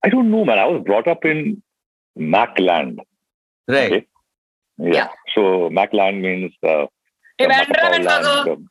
I 0.04 0.08
don't 0.08 0.30
know, 0.30 0.44
man. 0.44 0.58
I 0.58 0.66
was 0.66 0.82
brought 0.84 1.08
up 1.08 1.24
in 1.24 1.62
Macland. 2.18 2.98
Right. 3.68 3.92
Okay. 3.92 4.06
Yeah. 4.78 4.92
Yeah. 4.92 5.08
So 5.34 5.68
Macland 5.70 6.20
means 6.22 6.52
uh, 6.62 6.86
Hey, 7.38 7.46
the 7.46 7.52
Bandra 7.54 7.66
Matapau 7.68 8.04
Bandra. 8.04 8.04
land, 8.04 8.46
the- 8.46 8.66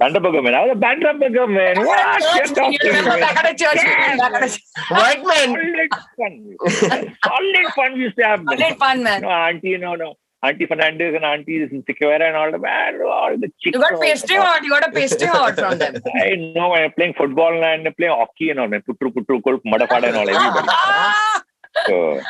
Bandra 0.00 0.42
man. 0.44 0.54
I 0.54 0.64
was 0.66 0.76
a 0.76 0.80
Bandra 0.80 1.48
man. 1.48 1.86
What? 1.86 2.22
You're 2.36 2.54
talking, 2.54 2.78
You 2.82 2.88
remember 2.90 3.10
man. 3.10 3.20
back 3.20 3.36
at 3.44 3.58
the 3.58 3.64
church? 3.64 3.74
Yes. 3.76 4.18
Back 4.18 4.32
at 4.34 4.42
the 4.42 4.94
White 4.94 5.24
man. 5.24 5.88
Solid 6.18 6.56
fun. 6.60 7.16
Solid 7.24 7.66
fun 7.74 7.92
we 7.94 8.00
used 8.00 8.16
to 8.18 8.24
have. 8.24 8.44
man. 8.44 8.58
Solid 8.58 8.78
fun, 8.78 9.02
man. 9.02 9.22
No, 9.22 9.28
auntie, 9.30 9.76
no, 9.78 9.94
no. 9.94 10.14
Auntie 10.42 10.66
Fernandez 10.66 11.14
and 11.14 11.24
Auntie 11.24 11.66
Chiquera 11.88 12.20
and 12.28 12.36
all 12.36 12.52
the 12.52 12.58
man, 12.58 13.00
all 13.02 13.30
the 13.38 13.46
chicks. 13.58 13.74
You 13.74 13.80
got 13.80 13.98
pastry 14.00 14.36
hot. 14.36 14.62
You 14.62 14.70
got 14.70 14.86
a 14.86 14.92
pastry 14.92 15.26
hot 15.36 15.54
from 15.54 15.78
them. 15.78 15.94
I 16.14 16.34
know 16.54 16.74
I'm 16.74 16.92
playing 16.92 17.14
football 17.14 17.64
and 17.64 17.88
playing 17.96 18.12
hockey 18.12 18.50
and 18.50 18.60
all, 18.60 18.68
man. 18.68 18.82
Putru, 18.88 19.12
putru, 19.14 19.42
kulp, 19.42 19.62
madafada 19.64 20.08
and 20.08 20.16
all, 20.16 20.28
everybody. 20.28 20.68
So, 21.86 22.20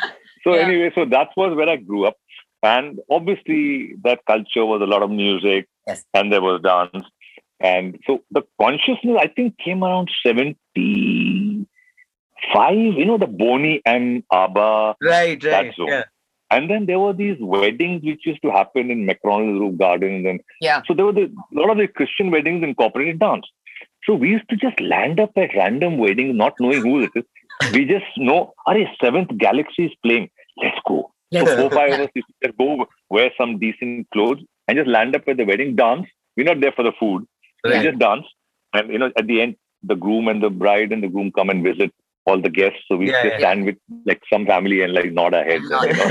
so 0.47 0.55
Yeah. 0.55 0.61
anyway, 0.67 0.91
so 0.95 1.05
that 1.05 1.29
was 1.35 1.55
where 1.55 1.69
I 1.69 1.75
grew 1.75 2.05
up. 2.05 2.15
And 2.63 2.99
obviously, 3.11 3.93
that 4.03 4.19
culture 4.25 4.65
was 4.65 4.81
a 4.81 4.85
lot 4.93 5.03
of 5.03 5.11
music 5.11 5.67
Yes. 5.87 6.05
and 6.13 6.31
there 6.33 6.41
was 6.41 6.61
dance. 6.61 7.05
And 7.59 7.99
so 8.07 8.23
the 8.31 8.43
consciousness, 8.61 9.17
I 9.19 9.27
think, 9.27 9.57
came 9.57 9.83
around 9.83 10.09
75. 10.25 11.67
You 12.75 13.05
know, 13.05 13.17
the 13.17 13.27
Boni 13.27 13.81
and 13.85 14.23
Abba. 14.31 14.95
Right, 15.01 15.43
right. 15.43 15.73
Yeah. 15.77 16.03
And 16.49 16.69
then 16.69 16.85
there 16.85 16.99
were 16.99 17.13
these 17.13 17.35
weddings 17.39 18.03
which 18.03 18.25
used 18.25 18.41
to 18.43 18.51
happen 18.51 18.89
in 18.89 19.05
McDonald's 19.05 19.59
Roof 19.59 19.77
Gardens. 19.77 20.25
And 20.25 20.39
Yeah. 20.61 20.81
so 20.87 20.93
there 20.93 21.05
were 21.05 21.11
the, 21.13 21.25
a 21.25 21.59
lot 21.59 21.69
of 21.71 21.77
the 21.77 21.87
Christian 21.87 22.31
weddings 22.31 22.63
incorporated 22.63 23.19
dance. 23.19 23.45
So 24.05 24.13
we 24.15 24.29
used 24.29 24.47
to 24.49 24.55
just 24.55 24.79
land 24.79 25.19
up 25.19 25.31
at 25.35 25.53
random 25.55 25.97
weddings, 25.97 26.35
not 26.35 26.53
knowing 26.59 26.81
who 26.81 27.01
it 27.03 27.11
is. 27.15 27.23
We 27.73 27.85
just 27.85 28.05
know, 28.17 28.53
are 28.65 28.77
seventh 29.03 29.35
galaxy 29.37 29.85
is 29.87 29.91
playing. 30.03 30.29
Let's 30.61 30.77
go. 30.87 31.11
So 31.33 31.45
four, 31.57 31.69
five 31.71 31.93
of 31.93 31.99
us 31.99 32.09
used 32.15 32.27
to 32.27 32.47
just 32.47 32.57
go 32.57 32.85
wear 33.09 33.31
some 33.37 33.59
decent 33.59 34.07
clothes 34.11 34.39
and 34.67 34.77
just 34.77 34.89
land 34.89 35.15
up 35.15 35.27
at 35.27 35.37
the 35.37 35.45
wedding, 35.45 35.75
dance. 35.75 36.07
We're 36.35 36.45
not 36.45 36.61
there 36.61 36.71
for 36.71 36.83
the 36.83 36.93
food. 36.99 37.25
We 37.63 37.71
just 37.81 37.99
dance, 37.99 38.25
and 38.73 38.91
you 38.91 38.97
know, 38.99 39.11
at 39.17 39.27
the 39.27 39.41
end, 39.41 39.55
the 39.83 39.95
groom 39.95 40.27
and 40.27 40.41
the 40.41 40.49
bride 40.49 40.91
and 40.91 41.03
the 41.03 41.07
groom 41.07 41.31
come 41.31 41.49
and 41.49 41.63
visit 41.63 41.91
all 42.25 42.41
the 42.41 42.49
guests. 42.49 42.79
So 42.87 42.97
we 42.97 43.07
Yeah, 43.07 43.23
just 43.23 43.33
yeah. 43.33 43.37
stand 43.39 43.65
with 43.65 43.77
like 44.05 44.21
some 44.31 44.45
family 44.45 44.81
and 44.81 44.93
like 44.93 45.11
nod 45.11 45.33
our 45.33 45.43
heads. 45.43 45.65
And, 45.69 45.87
you 45.87 45.95
know, 45.95 46.05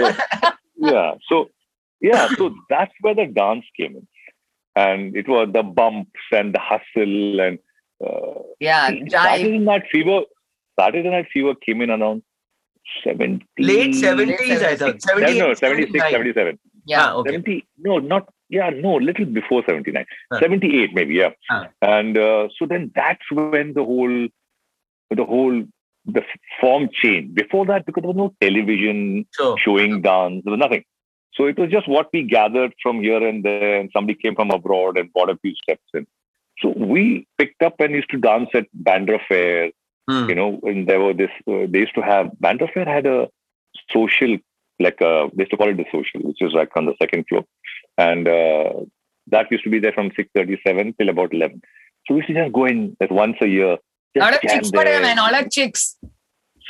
like, 0.00 0.54
yeah. 0.76 1.14
So 1.28 1.50
yeah, 2.00 2.28
so 2.36 2.54
that's 2.68 2.92
where 3.00 3.14
the 3.14 3.26
dance 3.26 3.64
came 3.78 3.96
in, 3.96 4.08
and 4.76 5.16
it 5.16 5.28
was 5.28 5.48
the 5.52 5.62
bumps 5.62 6.10
and 6.32 6.54
the 6.54 6.60
hustle 6.60 7.40
and 7.40 7.58
uh, 8.04 8.42
Yeah, 8.60 8.88
Saturday 8.88 9.58
jive. 9.58 9.62
Night 9.62 9.82
Fever. 9.90 10.20
Saturday 10.78 11.08
Night 11.10 11.26
Fever 11.32 11.54
came 11.56 11.80
in 11.82 11.90
around 11.90 12.22
seventy 13.04 13.44
Late 13.58 13.94
70s, 13.94 14.62
I 14.62 14.76
thought. 14.76 15.02
78, 15.02 15.38
no, 15.38 15.54
76, 15.54 16.10
77. 16.10 16.58
Yeah. 16.86 17.04
Ah, 17.06 17.14
okay. 17.16 17.32
70 17.32 17.66
no 17.78 17.98
not 17.98 18.28
yeah 18.48 18.70
no 18.70 18.94
little 18.96 19.26
before 19.26 19.62
79 19.66 20.04
Huh. 20.32 20.40
78 20.40 20.94
maybe 20.94 21.14
yeah 21.14 21.30
Huh. 21.50 21.66
and 21.82 22.16
uh, 22.16 22.48
so 22.58 22.66
then 22.66 22.90
that's 22.94 23.30
when 23.30 23.74
the 23.74 23.84
whole 23.84 24.28
the 25.10 25.24
whole 25.24 25.64
the 26.06 26.22
form 26.60 26.88
changed 26.92 27.34
before 27.34 27.66
that 27.66 27.84
because 27.84 28.02
there 28.02 28.08
was 28.14 28.16
no 28.16 28.34
television 28.40 29.26
So, 29.32 29.56
showing 29.64 30.00
dance 30.00 30.42
there 30.44 30.52
was 30.52 30.60
nothing 30.60 30.84
so 31.34 31.44
it 31.44 31.58
was 31.58 31.70
just 31.70 31.88
what 31.88 32.08
we 32.12 32.22
gathered 32.22 32.72
from 32.82 33.02
here 33.02 33.22
and 33.26 33.44
there 33.44 33.78
and 33.80 33.90
somebody 33.92 34.18
came 34.22 34.34
from 34.34 34.50
abroad 34.50 34.96
and 34.96 35.12
bought 35.12 35.28
a 35.30 35.36
few 35.42 35.54
steps 35.62 35.84
in 35.92 36.06
so 36.60 36.70
we 36.94 37.26
picked 37.36 37.62
up 37.62 37.78
and 37.80 37.92
used 37.94 38.10
to 38.10 38.16
dance 38.18 38.48
at 38.54 38.66
Bandra 38.88 39.20
Fair 39.28 39.70
hmm. 40.08 40.28
you 40.28 40.34
know, 40.34 40.60
and 40.62 40.86
there 40.88 41.00
were 41.00 41.14
this, 41.14 41.30
uh, 41.46 41.66
they 41.68 41.80
used 41.80 41.94
to 41.94 42.02
have, 42.02 42.30
Bandra 42.42 42.72
Fair 42.72 42.84
had 42.84 43.06
a 43.06 43.28
social, 43.90 44.36
like, 44.80 45.00
uh, 45.02 45.28
they 45.34 45.42
used 45.42 45.50
to 45.50 45.56
call 45.56 45.68
it 45.68 45.76
the 45.76 45.84
social, 45.92 46.20
which 46.22 46.40
is 46.40 46.52
like 46.52 46.70
on 46.76 46.86
the 46.86 46.94
second 47.00 47.24
floor. 47.28 47.44
And 47.96 48.28
uh, 48.28 48.72
that 49.28 49.50
used 49.50 49.64
to 49.64 49.70
be 49.70 49.78
there 49.78 49.92
from 49.92 50.10
6.37 50.10 50.96
till 50.98 51.08
about 51.08 51.34
11. 51.34 51.60
So 52.06 52.14
we 52.14 52.20
used 52.20 52.28
to 52.28 52.34
just 52.34 52.52
go 52.52 52.64
in 52.66 52.96
like 53.00 53.10
once 53.10 53.36
a 53.40 53.46
year. 53.46 53.76
just 54.16 54.26
All 54.26 54.34
of 54.34 54.40
chicks, 54.40 54.70
whatever, 54.70 55.04
there. 55.04 55.14
man. 55.14 55.18
All 55.18 55.34
of 55.34 55.50
chicks. 55.50 55.96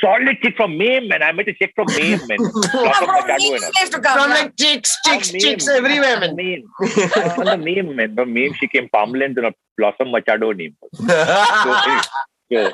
Solid 0.01 0.37
chick 0.41 0.55
from 0.55 0.77
Maine, 0.77 1.09
man. 1.09 1.21
I 1.21 1.33
met 1.33 1.49
a 1.49 1.53
chick 1.53 1.73
from 1.75 1.87
Maine, 1.89 2.21
man. 2.27 2.37
Lots 2.39 2.67
of 2.73 2.73
From 2.73 3.07
Machado 3.07 3.37
me, 3.37 3.49
used 3.49 3.91
to 3.91 3.99
come. 3.99 4.19
From 4.19 4.29
like 4.29 4.55
chicks, 4.55 4.97
chicks, 5.05 5.31
From 5.31 5.39
chicks 5.41 5.67
everywhere, 5.67 6.19
from 6.19 6.21
man. 6.21 6.35
Maine. 6.37 6.67
From 7.35 7.45
the 7.45 7.57
name, 7.57 7.95
man. 7.95 8.15
From 8.15 8.33
Maine, 8.33 8.53
she 8.53 8.67
came 8.69 8.87
Parmalat 8.87 9.37
and 9.37 9.47
a 9.47 9.53
Blossom 9.77 10.11
Machado 10.11 10.53
name. 10.53 10.75
So, 10.93 12.01
so, 12.51 12.71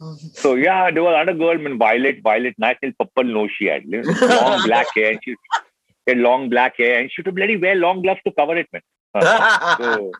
mm-hmm. 0.00 0.28
so 0.34 0.54
yeah, 0.54 0.90
there 0.90 1.02
was 1.02 1.14
another 1.14 1.38
girl, 1.38 1.58
man, 1.58 1.78
Violet, 1.78 2.22
Violet, 2.22 2.54
nice 2.58 2.76
little 2.82 2.94
purple 2.98 3.24
nose 3.24 3.50
she 3.56 3.66
had, 3.66 3.84
long 3.88 4.62
black 4.66 4.86
hair, 4.94 5.12
and 5.12 5.20
she 5.24 5.34
had 6.06 6.18
long 6.18 6.48
black 6.48 6.76
hair, 6.76 7.00
and 7.00 7.10
she 7.10 7.22
would 7.22 7.34
bloody 7.34 7.56
wear 7.56 7.74
long 7.74 8.02
gloves 8.02 8.20
to 8.24 8.32
cover 8.32 8.56
it, 8.56 8.68
man. 8.72 8.82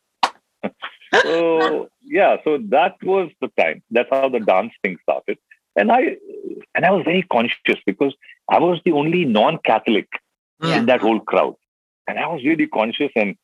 So, 1.12 1.22
so 1.22 1.88
yeah, 2.02 2.38
so 2.42 2.58
that 2.70 2.96
was 3.02 3.30
the 3.40 3.48
time. 3.58 3.82
That's 3.92 4.08
how 4.10 4.28
the 4.28 4.40
dance 4.40 4.72
thing 4.82 4.96
started, 5.02 5.38
and 5.76 5.92
I 5.92 6.16
and 6.74 6.84
I 6.84 6.90
was 6.90 7.04
very 7.04 7.22
conscious 7.22 7.76
because 7.86 8.14
I 8.50 8.58
was 8.58 8.80
the 8.84 8.92
only 8.92 9.24
non-Catholic 9.24 10.08
Yeah. 10.62 10.78
in 10.78 10.86
that 10.86 11.00
whole 11.00 11.20
crowd, 11.20 11.54
and 12.08 12.18
I 12.18 12.26
was 12.26 12.44
really 12.44 12.66
conscious 12.66 13.12
and. 13.16 13.36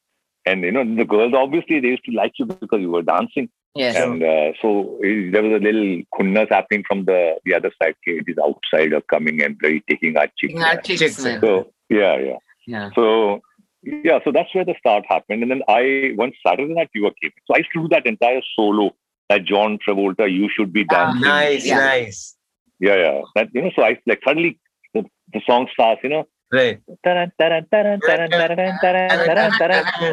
And 0.45 0.65
you 0.65 0.73
know 0.73 0.83
the 0.83 1.05
girls 1.05 1.35
obviously 1.35 1.79
they 1.79 1.87
used 1.87 2.05
to 2.07 2.11
like 2.11 2.33
you 2.37 2.47
because 2.47 2.81
you 2.81 2.91
were 2.91 3.03
dancing, 3.03 3.49
Yes. 3.75 3.97
and 3.97 4.23
uh, 4.23 4.53
so 4.61 4.99
eh, 5.03 5.31
there 5.33 5.43
was 5.43 5.55
a 5.61 5.65
little 5.65 6.03
khunnas 6.15 6.49
happening 6.51 6.85
from 6.87 7.07
the 7.07 7.37
the 7.47 7.55
other 7.55 7.71
side. 7.83 7.95
Okay, 8.07 8.19
it 8.19 8.25
is 8.29 8.37
outsider 8.39 9.01
coming 9.01 9.43
and 9.43 9.57
very 9.61 9.83
taking 9.89 10.17
our 10.17 10.29
chicks. 10.39 10.61
Our 10.61 10.81
chicks. 10.83 11.17
So 11.17 11.73
yeah, 11.89 12.19
yeah. 12.19 12.37
Yeah. 12.67 12.91
So 12.95 13.41
yeah, 13.83 14.19
so 14.25 14.31
that's 14.31 14.55
where 14.55 14.65
the 14.67 14.75
start 14.79 15.05
happened. 15.09 15.43
And 15.43 15.51
then 15.51 15.63
I 15.69 16.13
once 16.17 16.35
Saturday 16.47 16.73
Night 16.75 16.91
Fever 16.93 17.11
came. 17.21 17.33
So 17.47 17.55
I 17.55 17.59
used 17.59 17.71
to 17.75 17.83
do 17.83 17.89
that 17.89 18.05
entire 18.07 18.43
solo, 18.55 18.95
that 19.31 19.45
John 19.45 19.79
Travolta, 19.87 20.31
you 20.31 20.49
should 20.55 20.73
be 20.73 20.85
Ah, 20.91 20.95
dancing. 21.07 21.23
nice, 21.23 21.67
Yeah. 21.67 21.79
nice. 21.79 22.37
Yeah, 22.79 22.97
yeah. 22.97 23.21
That 23.37 23.49
you 23.55 23.63
know, 23.63 23.71
so 23.75 23.83
I 23.83 23.99
like 24.07 24.21
suddenly 24.25 24.59
the, 24.93 25.05
the 25.33 25.41
song 25.47 25.67
starts, 25.73 26.01
you 26.05 26.11
know. 26.11 26.29
Right. 26.53 26.81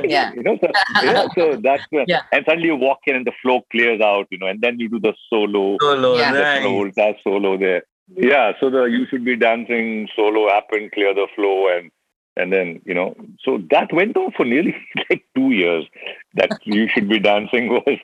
Yeah. 0.05 0.31
You 0.33 0.43
know, 0.43 0.57
so, 0.61 0.67
you 1.03 1.11
so 1.35 1.59
that's 1.61 1.83
when, 1.89 2.05
Yeah. 2.07 2.21
and 2.31 2.45
suddenly 2.45 2.67
you 2.69 2.75
walk 2.77 2.99
in 3.07 3.15
and 3.17 3.25
the 3.27 3.33
flow 3.41 3.61
clears 3.71 3.99
out, 4.01 4.27
you 4.31 4.37
know, 4.39 4.47
and 4.47 4.61
then 4.61 4.79
you 4.79 4.89
do 4.89 4.99
the 4.99 5.13
solo, 5.29 5.77
Solo, 5.81 6.17
Yeah. 6.17 6.31
the 6.31 6.39
nice. 6.39 6.63
Travolta 6.63 7.15
solo 7.23 7.57
there. 7.57 7.83
Yeah, 8.15 8.53
so 8.59 8.69
the 8.69 8.83
you 8.85 9.05
should 9.07 9.23
be 9.23 9.35
dancing 9.35 10.07
solo 10.15 10.49
happened, 10.49 10.91
clear 10.93 11.13
the 11.13 11.27
flow, 11.35 11.67
and 11.67 11.91
and 12.37 12.51
then 12.53 12.81
you 12.85 12.93
know, 12.93 13.15
so 13.43 13.59
that 13.69 13.91
went 13.93 14.15
on 14.17 14.31
for 14.31 14.45
nearly 14.45 14.75
like 15.09 15.23
two 15.35 15.51
years. 15.51 15.85
That 16.33 16.51
you 16.63 16.87
should 16.87 17.07
be 17.09 17.19
dancing 17.19 17.69
was 17.69 17.99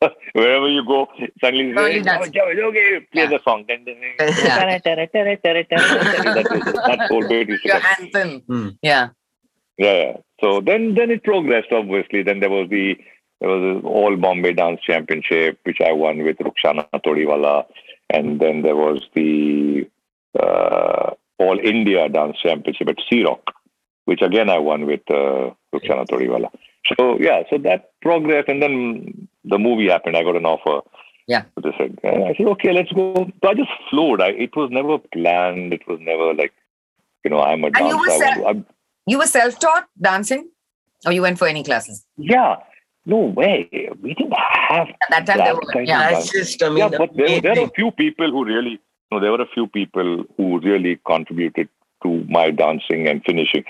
wherever 0.32 0.68
you 0.68 0.84
go, 0.86 1.08
suddenly 1.40 1.74
say, 1.76 2.02
dancing. 2.02 2.32
"Oh, 2.42 2.54
Joe, 2.54 2.68
okay, 2.68 3.00
play 3.12 3.22
Yeah. 3.22 3.26
the 3.28 3.40
song. 3.44 3.64
Then, 3.68 3.84
then, 3.84 3.96
that 5.78 7.06
whole 7.10 7.26
bit 7.28 7.48
used 7.48 7.62
to 7.64 7.68
Your 7.68 7.80
come. 7.80 8.04
anthem. 8.04 8.40
Hmm. 8.46 8.68
Yeah. 8.82 9.08
Yeah, 9.78 9.92
yeah. 9.94 10.16
So 10.40 10.60
then, 10.60 10.94
then 10.94 11.10
it 11.10 11.22
progressed. 11.24 11.72
Obviously, 11.72 12.22
then 12.22 12.40
there 12.40 12.50
was 12.50 12.68
the 12.70 12.96
there 13.40 13.48
was 13.48 13.82
the 13.82 13.88
All 13.88 14.16
Bombay 14.16 14.52
Dance 14.52 14.80
Championship, 14.82 15.58
which 15.64 15.80
I 15.80 15.92
won 15.92 16.22
with 16.22 16.36
Rukhsana 16.38 16.86
Todiwala, 17.04 17.64
and 18.10 18.40
then 18.40 18.62
there 18.62 18.76
was 18.76 19.02
the 19.14 19.88
uh, 20.38 21.10
All 21.38 21.58
India 21.58 22.08
Dance 22.08 22.36
Championship 22.42 22.88
at 22.88 22.96
Sea 23.10 23.24
Rock, 23.24 23.52
which 24.04 24.20
again 24.22 24.50
I 24.50 24.58
won 24.58 24.86
with 24.86 25.00
uh, 25.10 25.50
Rukhsana 25.74 26.06
Todiwala. 26.06 26.50
So 26.98 27.18
yeah, 27.20 27.42
so 27.50 27.58
that 27.58 27.90
progressed, 28.02 28.48
and 28.48 28.62
then 28.62 29.19
the 29.44 29.58
movie 29.58 29.88
happened. 29.88 30.16
I 30.16 30.22
got 30.22 30.36
an 30.36 30.46
offer. 30.46 30.86
Yeah. 31.26 31.44
They 31.62 31.70
said, 31.78 31.98
and 32.02 32.24
I 32.24 32.34
said, 32.36 32.46
okay, 32.46 32.72
let's 32.72 32.90
go. 32.92 33.14
So 33.42 33.48
I 33.48 33.54
just 33.54 33.70
flowed. 33.88 34.20
I, 34.20 34.28
it 34.30 34.54
was 34.56 34.70
never 34.72 34.98
planned. 34.98 35.72
It 35.72 35.86
was 35.86 35.98
never 36.00 36.34
like, 36.34 36.52
you 37.24 37.30
know, 37.30 37.40
I'm 37.40 37.62
a 37.64 37.68
And 37.68 37.76
you 37.88 38.06
dancer. 38.06 38.40
were 38.40 38.44
self- 38.44 38.56
You 39.06 39.18
were 39.18 39.26
self-taught 39.26 39.88
dancing, 40.00 40.48
or 41.06 41.12
you 41.12 41.22
went 41.22 41.38
for 41.38 41.46
any 41.46 41.62
classes? 41.62 42.04
Yeah, 42.16 42.56
no 43.06 43.18
way. 43.18 43.68
We 44.02 44.14
didn't 44.14 44.34
have 44.68 44.88
At 44.88 44.96
that 45.10 45.26
time, 45.26 45.38
that 45.38 45.44
there 45.44 45.54
were. 45.54 45.82
Yeah. 45.82 46.10
That's 46.10 46.32
just, 46.32 46.62
I 46.62 46.68
mean, 46.68 46.78
yeah, 46.78 46.88
but 46.98 47.10
there, 47.14 47.40
there 47.40 47.52
are 47.58 47.66
a 47.66 47.70
few 47.70 47.90
people 47.92 48.30
who 48.30 48.44
really, 48.44 48.80
no, 49.12 49.20
there 49.20 49.30
were 49.30 49.42
a 49.42 49.48
few 49.54 49.66
people 49.68 50.24
who 50.36 50.58
really 50.60 51.00
contributed 51.06 51.68
to 52.02 52.24
my 52.28 52.50
dancing 52.50 53.06
and 53.08 53.22
finishing. 53.24 53.64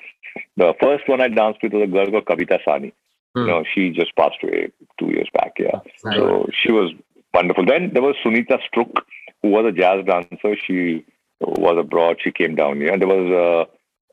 The 0.57 0.73
first 0.81 1.09
one 1.09 1.21
I 1.21 1.29
danced 1.29 1.61
with 1.63 1.73
was 1.73 1.83
a 1.83 1.87
girl 1.87 2.11
called 2.11 2.27
Kavita 2.27 2.59
Sani. 2.65 2.93
Hmm. 3.35 3.41
You 3.43 3.47
know, 3.47 3.65
she 3.73 3.91
just 3.91 4.15
passed 4.17 4.39
away 4.43 4.71
two 4.99 5.07
years 5.11 5.29
back. 5.33 5.53
Yeah, 5.59 5.81
Right. 6.05 6.17
so 6.17 6.47
she 6.53 6.73
was 6.73 6.93
wonderful. 7.33 7.65
Then 7.65 7.91
there 7.93 8.03
was 8.03 8.17
Sunita 8.25 8.59
Strook, 8.67 9.07
who 9.43 9.51
was 9.51 9.67
a 9.67 9.73
jazz 9.73 10.05
dancer. 10.05 10.57
She 10.67 11.05
was 11.41 11.77
abroad. 11.79 12.17
She 12.23 12.33
came 12.33 12.55
down 12.57 12.77
here. 12.79 12.93
And 12.93 13.01
there 13.01 13.09
was 13.09 13.69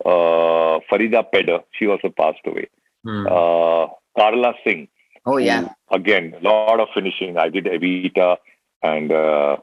uh, 0.05 0.07
uh, 0.07 0.79
Farida 0.91 1.23
Peder. 1.31 1.59
She 1.71 1.87
also 1.87 2.09
passed 2.09 2.39
away. 2.45 2.67
Hmm. 3.03 3.25
Uh, 3.27 3.87
Carla 4.17 4.53
Singh 4.63 4.87
Oh, 5.25 5.37
yeah. 5.37 5.61
who, 5.89 5.95
again, 5.95 6.33
a 6.39 6.43
lot 6.43 6.79
of 6.79 6.87
finishing. 6.93 7.37
I 7.37 7.49
did 7.49 7.65
Evita, 7.65 8.37
and 8.81 9.11
uh, 9.11 9.57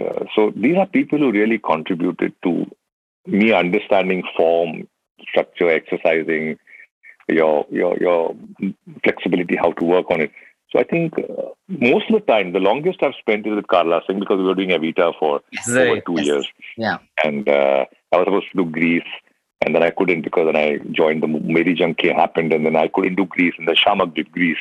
uh, 0.00 0.24
so 0.34 0.52
these 0.56 0.76
are 0.76 0.86
people 0.86 1.18
who 1.20 1.30
really 1.30 1.58
contributed 1.58 2.34
to 2.42 2.66
me 3.26 3.52
understanding 3.52 4.24
form, 4.36 4.88
structure, 5.28 5.70
exercising, 5.70 6.58
your 7.28 7.66
your 7.70 7.96
your 7.98 8.36
flexibility, 9.02 9.56
how 9.56 9.72
to 9.72 9.84
work 9.84 10.10
on 10.10 10.20
it. 10.20 10.30
So 10.70 10.80
I 10.80 10.84
think 10.84 11.14
uh, 11.18 11.50
most 11.68 12.10
of 12.10 12.20
the 12.20 12.26
time, 12.32 12.52
the 12.52 12.58
longest 12.58 13.02
I've 13.02 13.14
spent 13.20 13.46
is 13.46 13.54
with 13.54 13.68
Carla 13.68 14.00
Singh 14.06 14.18
because 14.18 14.38
we 14.38 14.44
were 14.44 14.54
doing 14.56 14.70
Evita 14.70 15.12
for 15.18 15.40
Yes. 15.52 15.68
over 15.68 16.00
two 16.00 16.14
Yes. 16.16 16.26
years. 16.26 16.48
Yeah. 16.76 16.98
And 17.22 17.48
uh, 17.48 17.84
I 18.12 18.16
was 18.16 18.24
supposed 18.26 18.50
to 18.52 18.64
do 18.64 18.70
Grease, 18.70 19.02
and 19.64 19.74
then 19.74 19.82
I 19.84 19.90
couldn't 19.90 20.22
because 20.22 20.46
then 20.46 20.56
I 20.56 20.78
joined 20.90 21.22
the 21.22 21.28
Mary 21.28 21.74
Junkie 21.74 22.12
happened, 22.12 22.52
and 22.52 22.66
then 22.66 22.74
I 22.76 22.88
couldn't 22.88 23.14
do 23.14 23.24
Grease, 23.26 23.54
and 23.58 23.68
the 23.68 23.72
Shiamak 23.76 24.14
did 24.14 24.32
Grease. 24.32 24.58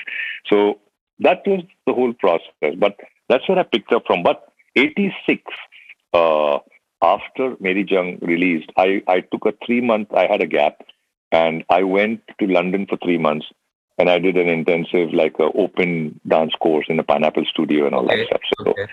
So 0.48 0.80
that 1.20 1.42
was 1.48 1.64
the 1.88 1.94
whole 1.94 2.14
process. 2.14 2.76
But 2.78 2.98
that's 3.30 3.48
where 3.50 3.58
I 3.58 3.64
picked 3.64 3.92
up 3.92 4.04
from. 4.06 4.22
But 4.22 4.48
86, 4.76 5.42
uh, 6.14 6.60
after 7.02 7.56
Meri 7.60 7.86
Jung 7.90 8.18
released, 8.22 8.70
I, 8.78 9.02
I 9.08 9.22
took 9.22 9.46
a 9.46 9.54
three 9.66 9.82
month, 9.82 10.10
I 10.14 10.28
had 10.28 10.42
a 10.42 10.48
gap, 10.48 10.84
and 11.34 11.66
I 11.70 11.84
went 11.84 12.22
to 12.40 12.48
London 12.48 12.86
for 12.88 12.98
three 13.04 13.18
months. 13.18 13.48
And 14.00 14.10
I 14.10 14.18
did 14.18 14.38
an 14.38 14.50
intensive, 14.50 15.14
like, 15.14 15.36
a 15.38 15.52
open 15.64 16.20
dance 16.28 16.54
course 16.60 16.88
in 16.90 16.98
a 17.00 17.04
Pineapple 17.04 17.46
Studio 17.46 17.86
and 17.86 17.94
all 17.94 18.06
Okay. 18.06 18.22
that 18.22 18.26
stuff. 18.28 18.42
So, 18.58 18.72
Okay. 18.72 18.88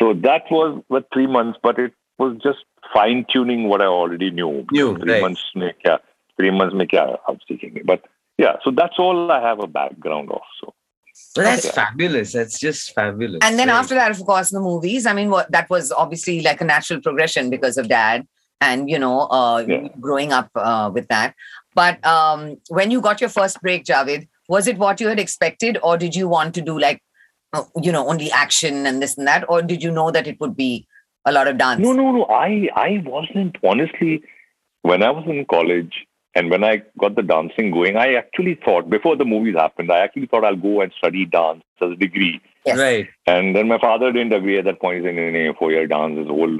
so 0.00 0.14
that 0.14 0.50
was 0.50 0.82
what 0.88 1.06
three 1.12 1.28
months, 1.28 1.60
but 1.62 1.78
it 1.78 1.92
was 2.18 2.36
just 2.42 2.64
fine 2.92 3.24
tuning 3.32 3.68
what 3.68 3.80
I 3.80 3.86
already 3.86 4.30
knew. 4.30 4.66
Knew, 4.72 4.98
three 4.98 5.12
right. 5.12 5.20
months, 5.20 5.42
mein 5.54 5.74
kya, 5.84 6.00
three 6.36 6.50
months, 6.50 6.74
mein 6.74 6.88
kya, 6.88 7.04
I 7.28 7.30
was 7.30 7.40
thinking. 7.46 7.82
But 7.84 8.02
yeah, 8.36 8.56
so 8.64 8.72
that's 8.72 8.98
all 8.98 9.30
I 9.30 9.40
have 9.40 9.60
a 9.60 9.68
background 9.68 10.32
of. 10.32 10.42
So 10.60 10.74
Well, 11.36 11.44
that's 11.46 11.66
Yeah. 11.66 11.72
fabulous. 11.72 12.32
That's 12.32 12.58
just 12.58 12.94
fabulous. 12.94 13.40
And 13.42 13.58
then 13.58 13.68
Right. 13.68 13.78
after 13.78 13.94
that, 13.94 14.10
of 14.10 14.20
course, 14.24 14.50
the 14.50 14.60
movies. 14.60 15.06
I 15.06 15.12
mean, 15.12 15.30
what, 15.30 15.50
that 15.52 15.70
was 15.70 15.92
obviously 15.92 16.40
like 16.42 16.60
a 16.60 16.64
natural 16.64 17.00
progression 17.00 17.48
because 17.48 17.76
of 17.78 17.88
dad 17.88 18.26
and, 18.68 18.90
you 18.94 18.98
know, 19.04 19.16
uh, 19.38 19.64
Yeah. 19.68 19.88
growing 20.06 20.32
up 20.38 20.50
uh, 20.70 20.90
with 20.96 21.08
that. 21.14 21.34
But 21.80 22.04
um, 22.16 22.40
when 22.78 22.90
you 22.94 23.00
got 23.08 23.20
your 23.24 23.30
first 23.38 23.60
break, 23.66 23.84
Javed, 23.92 24.28
Was 24.52 24.66
it 24.70 24.78
what 24.82 25.00
you 25.00 25.08
had 25.08 25.20
expected, 25.20 25.78
or 25.88 25.92
did 26.00 26.16
you 26.20 26.28
want 26.30 26.54
to 26.56 26.62
do 26.68 26.72
like, 26.84 26.98
uh, 27.58 27.62
you 27.84 27.92
know, 27.96 28.00
only 28.14 28.30
action 28.38 28.86
and 28.90 29.00
this 29.04 29.16
and 29.16 29.26
that, 29.30 29.44
or 29.48 29.58
did 29.72 29.84
you 29.86 29.92
know 29.98 30.10
that 30.16 30.26
it 30.32 30.40
would 30.40 30.56
be 30.56 30.70
a 31.30 31.32
lot 31.36 31.50
of 31.52 31.56
dance? 31.60 31.80
No, 31.84 31.92
no, 32.00 32.06
no. 32.16 32.24
I, 32.38 32.68
I 32.86 33.02
wasn't 33.04 33.56
honestly. 33.72 34.22
When 34.90 35.04
I 35.08 35.10
was 35.16 35.24
in 35.32 35.44
college 35.50 35.94
and 36.34 36.50
when 36.52 36.64
I 36.64 36.82
got 37.02 37.14
the 37.14 37.22
dancing 37.22 37.70
going, 37.76 37.96
I 37.96 38.14
actually 38.14 38.54
thought 38.64 38.90
before 38.94 39.14
the 39.20 39.24
movies 39.32 39.54
happened, 39.54 39.92
I 39.92 39.98
actually 40.00 40.26
thought 40.26 40.44
I'll 40.48 40.56
go 40.56 40.80
and 40.80 40.92
study 40.98 41.24
dance 41.24 41.62
as 41.80 41.92
a 41.92 42.00
degree. 42.04 42.40
Yes. 42.66 42.78
Right. 42.78 43.08
And 43.34 43.54
then 43.54 43.68
my 43.68 43.78
father 43.78 44.10
didn't 44.16 44.32
agree 44.40 44.58
at 44.58 44.64
that 44.70 44.80
point. 44.80 44.98
He 44.98 45.06
said, 45.06 45.14
"No, 45.14 45.30
no, 45.30 45.54
four-year 45.60 45.86
dance, 45.86 46.16
this 46.18 46.26
whole 46.26 46.58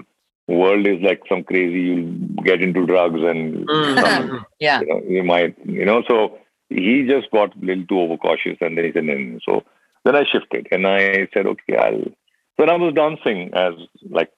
world 0.55 0.87
is 0.87 1.01
like 1.03 1.23
some 1.29 1.43
crazy. 1.45 1.81
You'll 1.81 2.45
get 2.45 2.63
into 2.63 2.87
drugs 2.87 3.21
and 3.23 3.67
some, 3.69 4.47
Yeah. 4.61 4.81
you, 4.81 4.87
know, 4.87 5.03
you 5.09 5.23
might, 5.25 5.57
you 5.65 5.85
know." 5.85 6.03
So 6.09 6.39
he 6.69 7.07
just 7.09 7.31
got 7.31 7.55
a 7.57 7.65
little 7.65 7.87
too 7.87 8.01
overcautious, 8.01 8.59
and 8.61 8.77
then 8.77 8.85
he 8.85 8.93
said, 8.93 9.05
"No, 9.05 9.15
no." 9.15 9.39
So 9.49 9.65
then 10.05 10.17
I 10.17 10.25
shifted, 10.25 10.69
and 10.71 10.87
I 10.87 11.29
said, 11.35 11.47
"Okay, 11.47 11.77
I'll." 11.77 12.05
Then 12.59 12.71
I 12.71 12.77
was 12.77 12.95
dancing 12.95 13.51
as 13.55 13.75
like 14.11 14.31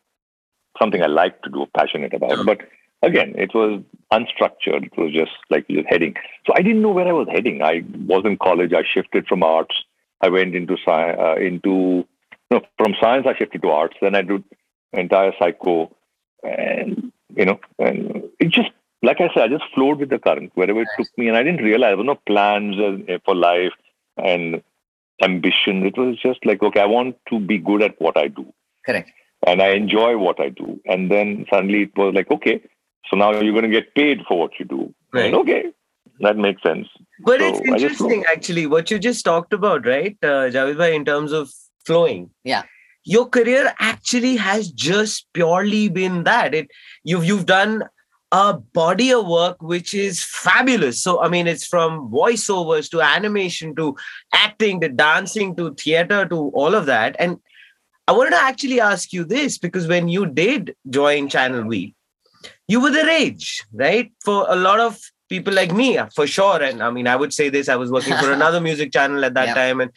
something 0.81 1.03
I 1.03 1.07
like 1.07 1.43
to 1.43 1.51
do, 1.51 1.67
passionate 1.77 2.15
about, 2.15 2.45
but. 2.47 2.61
Again, 3.03 3.35
it 3.37 3.55
was 3.55 3.83
unstructured. 4.15 4.85
It 4.87 4.97
was 4.97 5.13
just 5.13 5.33
like 5.51 5.69
just 5.69 5.87
heading. 5.91 6.15
So 6.47 6.55
I 6.57 6.63
didn't 6.63 6.81
know 6.81 6.91
where 6.91 7.07
I 7.07 7.13
was 7.13 7.29
heading. 7.31 7.61
I 7.63 7.85
was 8.07 8.23
in 8.25 8.39
college. 8.39 8.73
I 8.73 8.83
shifted 8.83 9.27
from 9.27 9.43
arts. 9.43 9.75
I 10.23 10.31
went 10.31 10.55
into 10.55 10.79
science. 10.83 11.19
Uh, 11.21 11.35
into 11.35 12.07
no, 12.51 12.63
from 12.79 12.95
science 12.99 13.27
I 13.29 13.37
shifted 13.37 13.61
to 13.61 13.69
arts. 13.69 13.97
Then 14.01 14.15
I 14.15 14.23
did 14.23 14.43
entire 14.95 15.33
psycho, 15.39 15.95
and 16.45 17.13
you 17.35 17.45
know, 17.45 17.59
and 17.79 18.25
it 18.39 18.49
just 18.51 18.71
like 19.03 19.21
I 19.21 19.29
said, 19.35 19.43
I 19.45 19.49
just 19.49 19.65
flowed 19.75 19.99
with 19.99 20.11
the 20.11 20.19
current 20.19 20.53
wherever 20.55 20.81
it 20.81 20.89
took 20.97 21.09
me, 21.19 21.29
and 21.29 21.37
I 21.37 21.43
didn't 21.43 21.65
realize 21.65 21.91
there 21.91 21.97
were 21.99 22.05
no 22.05 22.21
plans 22.27 22.77
uh, 22.79 23.19
for 23.25 23.35
life 23.35 23.73
and 24.17 24.63
ambition. 25.23 25.85
It 25.85 25.97
was 25.99 26.17
just 26.21 26.45
like, 26.45 26.63
okay, 26.63 26.81
I 26.81 26.87
want 26.87 27.17
to 27.31 27.39
be 27.39 27.59
good 27.59 27.83
at 27.83 28.01
what 28.01 28.17
I 28.17 28.29
do, 28.29 28.53
Correct. 28.87 29.11
and 29.47 29.61
I 29.61 29.71
enjoy 29.71 30.17
what 30.17 30.41
I 30.41 30.49
do. 30.49 30.81
And 30.87 31.11
then 31.11 31.47
suddenly 31.51 31.83
it 31.83 31.97
was 31.97 32.15
like, 32.15 32.31
okay, 32.31 32.61
so 33.11 33.17
now 33.17 33.33
you're 33.33 33.53
going 33.53 33.71
to 33.71 33.81
get 33.81 33.95
paid 33.95 34.23
for 34.27 34.39
what 34.39 34.53
you 34.59 34.65
do. 34.65 34.95
Right. 35.13 35.27
And 35.27 35.35
okay, 35.37 35.73
that 36.21 36.37
makes 36.37 36.63
sense. 36.63 36.89
But 37.21 37.41
So 37.41 37.49
it's 37.49 37.61
interesting, 37.61 38.25
actually, 38.31 38.67
what 38.67 38.91
you 38.91 38.99
just 38.99 39.25
talked 39.25 39.53
about, 39.53 39.87
right, 39.87 40.17
uh, 40.23 40.51
Javed 40.51 40.79
bhai, 40.79 40.95
in 40.95 41.05
terms 41.05 41.33
of 41.33 41.53
flowing. 41.85 42.31
Yeah. 42.43 42.63
Your 43.05 43.29
career 43.29 43.75
actually 43.79 44.37
has 44.37 44.71
just 44.71 45.27
purely 45.33 45.89
been 45.89 46.25
that. 46.25 46.55
It 46.55 46.71
you've 47.03 47.25
you've 47.25 47.47
done 47.47 47.85
a 48.33 48.55
body 48.55 49.13
of 49.13 49.27
work 49.27 49.63
which 49.63 49.95
is 49.95 50.25
fabulous. 50.25 51.03
So 51.03 51.23
I 51.23 51.29
mean, 51.29 51.47
it's 51.47 51.67
from 51.67 52.11
voiceovers 52.11 52.91
to 52.91 53.01
animation 53.01 53.75
to 53.77 53.97
acting 54.33 54.81
to 54.81 54.89
dancing 54.89 55.55
to 55.57 55.75
theater 55.75 56.27
to 56.27 56.37
all 56.51 56.75
of 56.75 56.87
that. 56.87 57.17
And 57.19 57.39
I 58.07 58.13
wanted 58.13 58.31
to 58.31 58.43
actually 58.43 58.81
ask 58.81 59.13
you 59.13 59.25
this 59.25 59.57
because 59.57 59.87
when 59.87 60.09
you 60.09 60.27
did 60.27 60.75
join 60.91 61.29
Channel 61.29 61.69
V, 61.69 61.95
you 62.69 62.81
were 62.81 62.91
the 62.91 63.05
rage, 63.05 63.65
right? 63.73 64.13
For 64.23 64.47
a 64.49 64.57
lot 64.57 64.81
of 64.81 64.99
people 65.35 65.55
like 65.61 65.73
me, 65.81 65.89
for 66.19 66.27
sure. 66.35 66.63
And 66.71 66.83
I 66.89 66.91
mean, 66.97 67.07
I 67.13 67.17
would 67.23 67.33
say 67.39 67.47
this: 67.57 67.69
I 67.75 67.77
was 67.85 67.95
working 67.99 68.17
for 68.25 68.33
another 68.39 68.61
music 68.67 68.93
channel 68.99 69.25
at 69.31 69.35
that 69.39 69.49
Yeah. 69.53 69.61
time, 69.61 69.81
and 69.87 69.91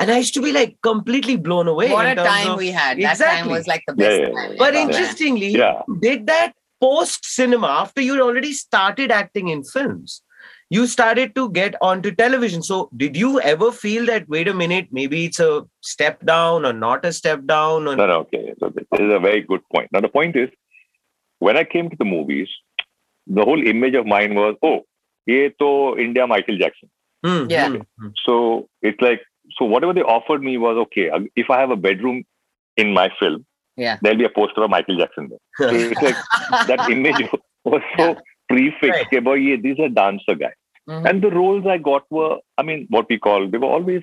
and 0.00 0.10
I 0.16 0.18
used 0.24 0.34
to 0.40 0.42
be 0.48 0.52
like 0.58 0.76
completely 0.90 1.36
blown 1.46 1.72
away. 1.76 1.88
what 1.94 2.10
a 2.12 2.18
time 2.24 2.50
of- 2.52 2.58
we 2.64 2.70
had. 2.82 2.98
That 2.98 3.22
time 3.22 3.32
Exactly. 3.38 3.52
was 3.56 3.66
like 3.72 3.88
the 3.92 3.96
best. 4.02 4.20
yeah, 4.20 4.34
time 4.42 4.56
But 4.66 4.74
interestingly, 4.84 5.50
Yeah. 5.62 5.80
did 6.06 6.28
that 6.34 6.54
post 6.86 7.26
cinema 7.38 7.72
after 7.86 8.06
you'd 8.10 8.20
already 8.28 8.52
started 8.60 9.12
acting 9.22 9.48
in 9.56 9.64
films? 9.76 10.20
You 10.74 10.82
started 10.92 11.34
to 11.38 11.42
get 11.56 11.74
onto 11.88 12.10
television. 12.20 12.62
So, 12.68 12.76
did 13.02 13.16
you 13.22 13.28
ever 13.52 13.66
feel 13.80 14.06
that, 14.10 14.28
wait 14.34 14.48
a 14.52 14.54
minute, 14.60 14.88
maybe 14.98 15.18
it's 15.26 15.40
a 15.46 15.50
step 15.92 16.24
down 16.30 16.64
or 16.68 16.72
not 16.72 17.04
a 17.10 17.12
step 17.18 17.42
down? 17.50 17.86
Or, 17.90 17.96
No, 18.00 18.06
no, 18.12 18.16
okay. 18.22 18.40
So 18.62 18.70
this 18.78 18.86
is 19.06 19.12
a 19.18 19.20
very 19.26 19.42
good 19.50 19.60
point. 19.74 19.92
Now 19.96 20.00
the 20.06 20.08
point 20.16 20.36
is, 20.44 20.48
when 21.48 21.56
I 21.62 21.64
came 21.74 21.90
to 21.90 21.96
the 22.02 22.08
movies, 22.14 22.48
the 23.26 23.42
whole 23.42 23.66
image 23.66 23.94
of 23.94 24.06
mine 24.06 24.34
was, 24.34 24.56
oh, 24.62 24.80
ye 25.26 25.50
to 25.58 25.96
India 25.98 26.26
Michael 26.26 26.58
Jackson. 26.58 26.90
Hmm, 27.24 27.46
Yeah. 27.48 27.68
hmm, 27.68 27.76
hmm. 27.98 28.08
So 28.26 28.68
it's 28.82 29.00
like, 29.00 29.20
so 29.58 29.64
whatever 29.64 29.92
they 29.92 30.02
offered 30.02 30.42
me 30.42 30.58
was 30.58 30.76
okay. 30.86 31.10
If 31.36 31.50
I 31.50 31.60
have 31.60 31.70
a 31.70 31.76
bedroom 31.76 32.24
in 32.76 32.92
my 32.92 33.10
film, 33.20 33.46
Yeah. 33.76 33.98
there'll 34.02 34.18
be 34.18 34.24
a 34.24 34.30
poster 34.30 34.62
of 34.64 34.70
Michael 34.70 34.98
Jackson 34.98 35.28
there. 35.30 35.38
So 35.70 35.74
it's 35.74 36.02
like 36.02 36.16
that 36.66 36.88
image 36.96 37.22
was 37.64 37.82
so 37.96 38.16
prefixed. 38.48 38.82
Right. 38.82 39.06
Okay, 39.06 39.20
boy, 39.20 39.34
yeah, 39.34 39.56
this 39.62 39.78
is 39.78 39.84
a 39.86 39.88
dancer 39.88 40.34
guy. 40.34 40.52
Mhm. 40.88 41.08
And 41.08 41.22
the 41.22 41.30
roles 41.30 41.66
I 41.66 41.78
got 41.78 42.02
were, 42.10 42.38
I 42.58 42.62
mean, 42.62 42.86
what 42.90 43.06
we 43.08 43.18
call, 43.18 43.48
they 43.48 43.56
were 43.58 43.68
always 43.78 44.02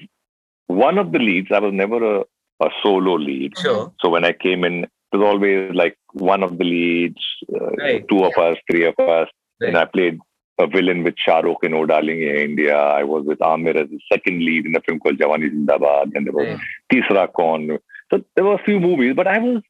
one 0.68 0.98
of 0.98 1.12
the 1.12 1.20
leads. 1.20 1.52
I 1.52 1.60
was 1.60 1.74
never 1.74 2.00
a, 2.16 2.22
a 2.62 2.70
solo 2.82 3.16
lead. 3.16 3.54
Sure. 3.60 3.94
So 4.02 4.10
when 4.10 4.26
I 4.26 4.34
came 4.34 4.64
in, 4.64 4.86
it 4.86 4.90
was 5.14 5.22
always 5.22 5.74
like 5.74 5.98
one 6.14 6.44
of 6.44 6.58
the 6.58 6.64
leads, 6.64 7.24
uh, 7.54 7.72
Right. 7.78 8.08
two 8.08 8.24
of 8.24 8.38
us, 8.38 8.58
three 8.70 8.86
of 8.86 8.98
us. 9.00 9.28
And 9.60 9.78
I 9.78 9.86
played 9.86 10.20
a 10.58 10.68
villain 10.68 11.04
with 11.04 11.16
Shah 11.18 11.40
Rukh 11.40 11.64
in 11.64 11.74
Oh 11.74 11.86
Darling 11.86 12.22
in 12.22 12.36
India. 12.36 12.78
I 12.78 13.04
was 13.04 13.26
with 13.26 13.40
Aamir 13.40 13.76
as 13.76 13.90
the 13.90 14.00
second 14.12 14.40
lead 14.44 14.66
in 14.66 14.76
a 14.76 14.82
film 14.82 15.00
called 15.00 15.18
Jawani 15.18 15.50
Zindabad. 15.54 16.16
And 16.16 16.26
there 16.26 16.34
was 16.34 16.48
Right. 16.48 16.60
Tisra 16.92 17.28
Kaun. 17.34 17.78
So 18.12 18.24
there 18.36 18.46
were 18.46 18.56
a 18.56 18.64
few 18.64 18.80
movies, 18.80 19.14
but 19.16 19.28
I 19.28 19.38
was, 19.40 19.62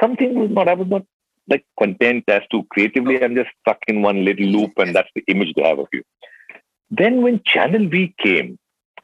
something 0.00 0.34
was 0.34 0.50
not, 0.50 0.68
I 0.68 0.74
was 0.74 0.88
not 0.88 1.04
like 1.48 1.64
content 1.78 2.24
as 2.28 2.42
to 2.52 2.62
creatively, 2.70 3.22
I'm 3.22 3.34
just 3.34 3.50
stuck 3.60 3.78
in 3.88 4.02
one 4.02 4.24
little 4.24 4.46
loop 4.46 4.72
and 4.78 4.94
that's 4.94 5.08
the 5.14 5.24
image 5.28 5.54
they 5.54 5.62
have 5.62 5.78
of 5.78 5.88
you. 5.92 6.02
Then 6.90 7.22
when 7.22 7.42
Channel 7.44 7.88
V 7.88 8.14
came, 8.18 8.58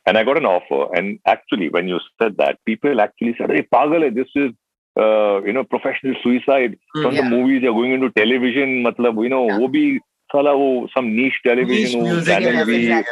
and 0.06 0.16
I 0.16 0.22
got 0.22 0.36
an 0.36 0.46
offer, 0.46 0.94
and 0.96 1.18
actually, 1.26 1.68
when 1.68 1.88
you 1.88 1.98
said 2.22 2.36
that, 2.36 2.58
people 2.64 3.00
actually 3.00 3.34
said, 3.38 3.50
"Hey, 3.50 3.62
pagal 3.62 4.14
this 4.14 4.28
is, 4.36 4.52
uh, 4.97 5.41
you 5.47 5.53
know, 5.53 5.63
professional 5.63 6.15
suicide 6.23 6.77
from 7.01 7.13
Yeah. 7.15 7.21
the 7.21 7.29
movies. 7.29 7.61
You're 7.63 7.73
going 7.73 7.93
into 7.97 8.09
television, 8.11 8.83
matlab, 8.85 9.21
you 9.23 9.29
know, 9.29 9.43
Yeah. 9.47 9.57
वो 9.59 9.67
भी 9.75 9.83
साला 10.33 10.51
वो 10.61 10.69
some 10.95 11.07
niche 11.15 11.39
television, 11.45 11.77
Niche 11.81 11.95
वो 11.95 12.07
music 12.15 12.33
channel 12.33 12.47
and 12.47 12.65
भी, 12.67 12.77
everything. 12.77 13.03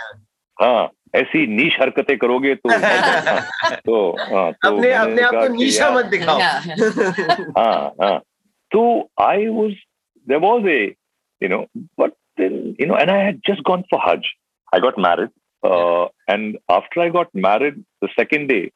हाँ, 0.61 0.89
ऐसी 1.15 1.45
niche 1.57 1.79
हरकतें 1.81 2.17
करोगे 2.17 2.55
तो, 2.55 2.69
हाँ, 2.69 3.75
तो, 3.85 3.99
हाँ, 4.19 4.51
तो 4.51 4.67
अपने 4.67 4.81
मैंने 4.81 4.93
अपने 4.93 5.21
आप 5.21 5.31
कहा 5.31 5.47
को 5.47 5.53
कि 5.53 5.63
नीचा 5.63 5.85
यार, 5.85 5.93
मत 5.97 6.05
दिखाओ 6.15 6.37
Yeah. 6.39 7.53
ah, 7.57 7.91
ah. 8.07 8.19
So 8.73 9.09
I 9.17 9.49
was, 9.49 9.73
there 10.27 10.39
was 10.39 10.63
a, 10.65 10.95
you 11.41 11.49
know, 11.49 11.65
but 11.97 12.13
then, 12.37 12.75
you 12.79 12.85
know, 12.85 12.95
and 12.95 13.09
I 13.11 13.17
had 13.23 13.39
just 13.45 13.63
gone 13.63 13.83
for 13.89 13.99
Hajj. 13.99 14.27
I 14.71 14.79
got 14.79 14.97
married. 14.97 15.29
Uh, 15.63 16.07
and 16.27 16.57
after 16.69 17.01
I 17.01 17.09
got 17.09 17.33
married, 17.33 17.83
the 18.01 18.09
second 18.15 18.47
day, 18.47 18.71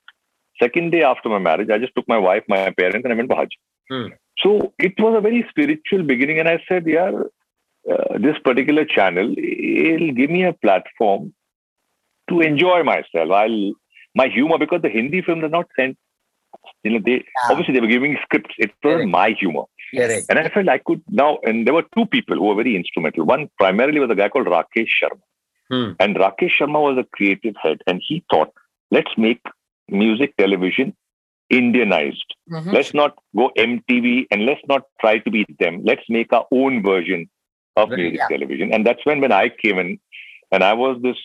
second 0.62 0.90
day 0.90 1.02
after 1.02 1.28
my 1.28 1.38
marriage, 1.38 1.70
I 1.70 1.78
just 1.78 1.94
took 1.94 2.08
my 2.08 2.18
wife, 2.18 2.44
my 2.48 2.70
parents, 2.70 3.04
and 3.04 3.12
I 3.12 3.16
went 3.16 3.30
for 3.30 3.36
Hajj. 3.36 3.56
Hmm. 3.90 4.08
So 4.38 4.72
it 4.78 4.94
was 4.98 5.16
a 5.16 5.20
very 5.20 5.46
spiritual 5.50 6.02
beginning. 6.04 6.38
And 6.38 6.48
I 6.48 6.62
said, 6.68 6.86
yeah, 6.86 7.10
uh, 7.90 8.18
this 8.18 8.38
particular 8.44 8.84
channel, 8.84 9.34
it'll 9.36 10.12
give 10.12 10.30
me 10.30 10.44
a 10.44 10.52
platform 10.52 11.32
to 12.28 12.40
enjoy 12.40 12.82
myself. 12.82 13.30
I'll, 13.30 13.72
my 14.14 14.28
humor, 14.28 14.58
because 14.58 14.82
the 14.82 14.90
Hindi 14.90 15.22
films 15.22 15.44
are 15.44 15.48
not 15.48 15.66
sent, 15.78 15.96
you 16.82 16.92
know, 16.92 17.00
they, 17.04 17.24
obviously 17.50 17.74
they 17.74 17.80
were 17.80 17.86
giving 17.86 18.16
scripts. 18.22 18.54
It 18.58 18.70
wasn't 18.82 19.10
my 19.10 19.30
humor. 19.30 19.64
Correct. 19.94 20.26
And 20.28 20.38
I 20.38 20.48
felt 20.48 20.68
I 20.68 20.78
could 20.78 21.02
now, 21.08 21.38
and 21.44 21.66
there 21.66 21.74
were 21.74 21.84
two 21.96 22.06
people 22.06 22.36
who 22.36 22.44
were 22.44 22.54
very 22.54 22.76
instrumental. 22.76 23.24
One 23.24 23.48
primarily 23.58 24.00
was 24.00 24.10
a 24.10 24.14
guy 24.14 24.28
called 24.28 24.46
Rakesh 24.46 24.88
Sharma. 25.02 25.20
Hmm. 25.70 25.92
And 25.98 26.16
Rakesh 26.16 26.52
Sharma 26.58 26.82
was 26.82 26.98
a 26.98 27.06
creative 27.16 27.54
head, 27.62 27.78
and 27.86 28.02
he 28.06 28.24
thought, 28.30 28.52
let's 28.90 29.10
make 29.16 29.40
music 29.88 30.36
television 30.36 30.94
Indianized. 31.50 32.30
Mhm. 32.50 32.72
Let's 32.74 32.92
not 32.92 33.14
go 33.34 33.50
MTV 33.56 34.26
and 34.30 34.44
let's 34.44 34.60
not 34.68 34.82
try 35.00 35.16
to 35.18 35.30
be 35.30 35.46
them. 35.58 35.80
Let's 35.82 36.02
make 36.10 36.30
our 36.30 36.46
own 36.52 36.82
version 36.82 37.30
of 37.76 37.88
Right. 37.88 37.98
music 38.00 38.18
Yeah. 38.18 38.28
television. 38.28 38.70
And 38.74 38.84
that's 38.86 39.04
when 39.06 39.20
when 39.22 39.32
I 39.32 39.48
came 39.48 39.78
in, 39.78 39.98
and 40.52 40.62
I 40.62 40.74
was 40.74 41.00
this 41.00 41.16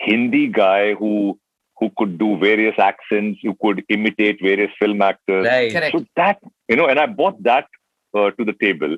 Hindi 0.00 0.46
guy 0.48 0.94
who 0.94 1.38
who 1.80 1.90
could 1.98 2.18
do 2.18 2.36
various 2.36 2.78
accents, 2.78 3.40
who 3.42 3.54
could 3.60 3.84
imitate 3.88 4.40
various 4.40 4.70
film 4.78 5.02
actors. 5.02 5.44
Right. 5.44 5.72
Correct. 5.72 5.96
So 5.98 6.04
that, 6.14 6.38
you 6.68 6.76
know, 6.76 6.86
and 6.86 7.00
I 7.00 7.06
brought 7.06 7.42
that 7.42 7.66
uh, 8.14 8.30
to 8.30 8.44
the 8.44 8.52
table. 8.52 8.96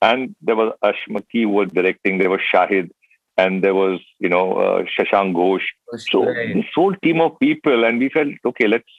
And 0.00 0.36
there 0.40 0.54
was 0.54 0.72
Ashmaki 0.84 1.42
who 1.42 1.48
was 1.48 1.68
directing, 1.70 2.18
there 2.18 2.30
was 2.30 2.40
Shahid, 2.52 2.90
and 3.38 3.62
there 3.64 3.74
was, 3.74 4.00
you 4.18 4.28
know, 4.28 4.44
uh, 4.64 4.82
Shashank 4.94 5.34
Ghosh. 5.40 5.66
So 6.10 6.24
Right. 6.26 6.54
this 6.54 6.66
whole 6.74 6.94
team 6.96 7.20
of 7.26 7.38
people, 7.38 7.84
and 7.84 7.98
we 7.98 8.08
felt, 8.10 8.34
okay, 8.44 8.68
let's 8.68 8.94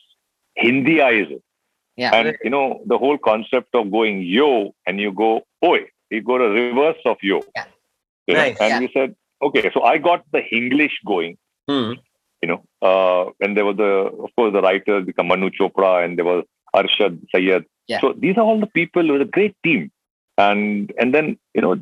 Hindiize 0.64 1.32
it. 1.32 1.44
Yeah. 1.96 2.16
And, 2.16 2.38
you 2.44 2.50
know, 2.50 2.82
the 2.86 2.98
whole 2.98 3.18
concept 3.18 3.76
of 3.76 3.92
going 3.92 4.22
yo 4.24 4.74
and 4.86 5.00
you 5.00 5.12
go 5.12 5.30
oi, 5.64 5.80
you 6.10 6.22
go 6.22 6.38
to 6.38 6.46
reverse 6.46 6.98
of 7.06 7.18
yo. 7.22 7.42
Yeah. 7.56 7.66
You 8.28 8.34
know? 8.34 8.42
Nice. 8.42 8.58
And 8.60 8.72
Yeah. 8.72 8.80
we 8.80 8.90
said, 8.94 9.16
okay, 9.42 9.70
so 9.74 9.84
I 9.84 9.98
got 9.98 10.26
the 10.32 10.44
English 10.60 11.00
going 11.06 11.38
Hmm. 11.70 11.94
you 12.42 12.48
know, 12.50 12.64
uh, 12.82 13.32
and 13.42 13.56
there 13.56 13.66
was 13.66 13.78
the, 13.78 13.92
of 14.26 14.30
course, 14.36 14.54
the 14.54 14.62
writers 14.62 15.06
become 15.06 15.28
Manu 15.28 15.50
Chopra 15.52 16.04
and 16.04 16.18
there 16.18 16.26
was 16.26 16.44
Arshad 16.76 17.20
Sayed. 17.34 17.66
Yeah. 17.88 18.00
So 18.02 18.14
these 18.14 18.38
are 18.38 18.46
all 18.50 18.60
the 18.60 18.68
people. 18.68 19.08
It 19.08 19.12
was 19.12 19.22
a 19.22 19.26
great 19.26 19.56
team, 19.64 19.92
and 20.38 20.94
and 21.00 21.14
then 21.14 21.38
you 21.54 21.62
know, 21.62 21.80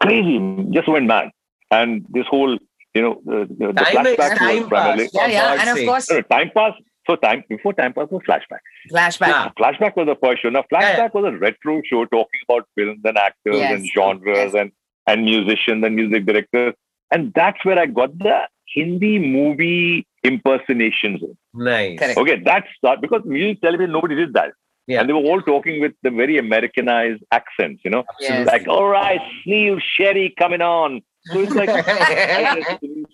crazy, 0.00 0.38
just 0.70 0.88
went 0.88 1.06
mad, 1.06 1.30
and 1.78 2.04
this 2.16 2.26
whole 2.34 2.52
you 2.96 3.02
know, 3.04 3.14
the, 3.24 3.38
the, 3.58 3.66
the 3.72 3.84
Time 3.84 4.06
is 4.06 4.16
flashback 4.16 4.38
time 4.38 4.58
was 4.60 4.68
primarily. 4.68 5.08
Yeah, 5.12 5.26
yeah. 5.36 5.56
And 5.60 5.70
of 5.78 5.86
course, 5.86 6.08
No, 6.10 6.16
no, 6.16 6.22
time 6.34 6.50
pass. 6.58 6.74
So 7.08 7.16
time 7.16 7.40
before 7.48 7.72
time 7.78 7.92
pass 7.96 8.06
was 8.16 8.22
flashback. 8.28 8.62
flashback. 8.92 9.28
Yeah. 9.34 9.48
Flashback 9.60 9.96
was 9.96 10.06
the 10.12 10.16
first 10.24 10.42
show. 10.42 10.50
Now 10.56 10.64
flashback 10.72 11.12
was 11.16 11.24
a 11.30 11.36
retro 11.44 11.74
show 11.90 12.04
talking 12.06 12.40
about 12.48 12.68
films 12.76 13.00
and 13.04 13.18
actors 13.18 13.56
Yes. 13.62 13.72
and 13.74 13.88
genres 13.96 14.38
Yes. 14.52 14.54
and 14.60 14.70
and 15.10 15.24
musicians 15.30 15.84
and 15.84 15.96
music 15.96 16.24
directors, 16.30 16.74
and 17.10 17.32
that's 17.34 17.62
where 17.64 17.78
I 17.78 17.86
got 18.00 18.16
the 18.18 18.36
Hindi 18.74 19.18
movie 19.18 20.06
impersonations. 20.22 21.20
in. 21.22 21.36
Nice. 21.72 21.98
Correct. 21.98 22.18
Okay, 22.18 22.36
that's 22.44 22.68
that 22.82 23.00
because 23.00 23.22
music 23.24 23.60
television 23.60 23.92
nobody 23.92 24.14
did 24.16 24.32
that. 24.34 24.52
Yeah. 24.86 25.00
And 25.00 25.08
they 25.08 25.12
were 25.14 25.26
all 25.30 25.40
talking 25.42 25.80
with 25.80 25.92
the 26.02 26.10
very 26.10 26.36
Americanized 26.38 27.22
accents, 27.32 27.82
you 27.84 27.90
know, 27.90 28.04
Yes. 28.20 28.46
like, 28.46 28.68
all 28.68 28.86
right, 28.88 29.20
Steve 29.40 29.78
Sherry 29.94 30.34
coming 30.38 30.60
on. 30.60 31.02
So 31.26 31.38
it's 31.40 31.54
like, 31.60 31.68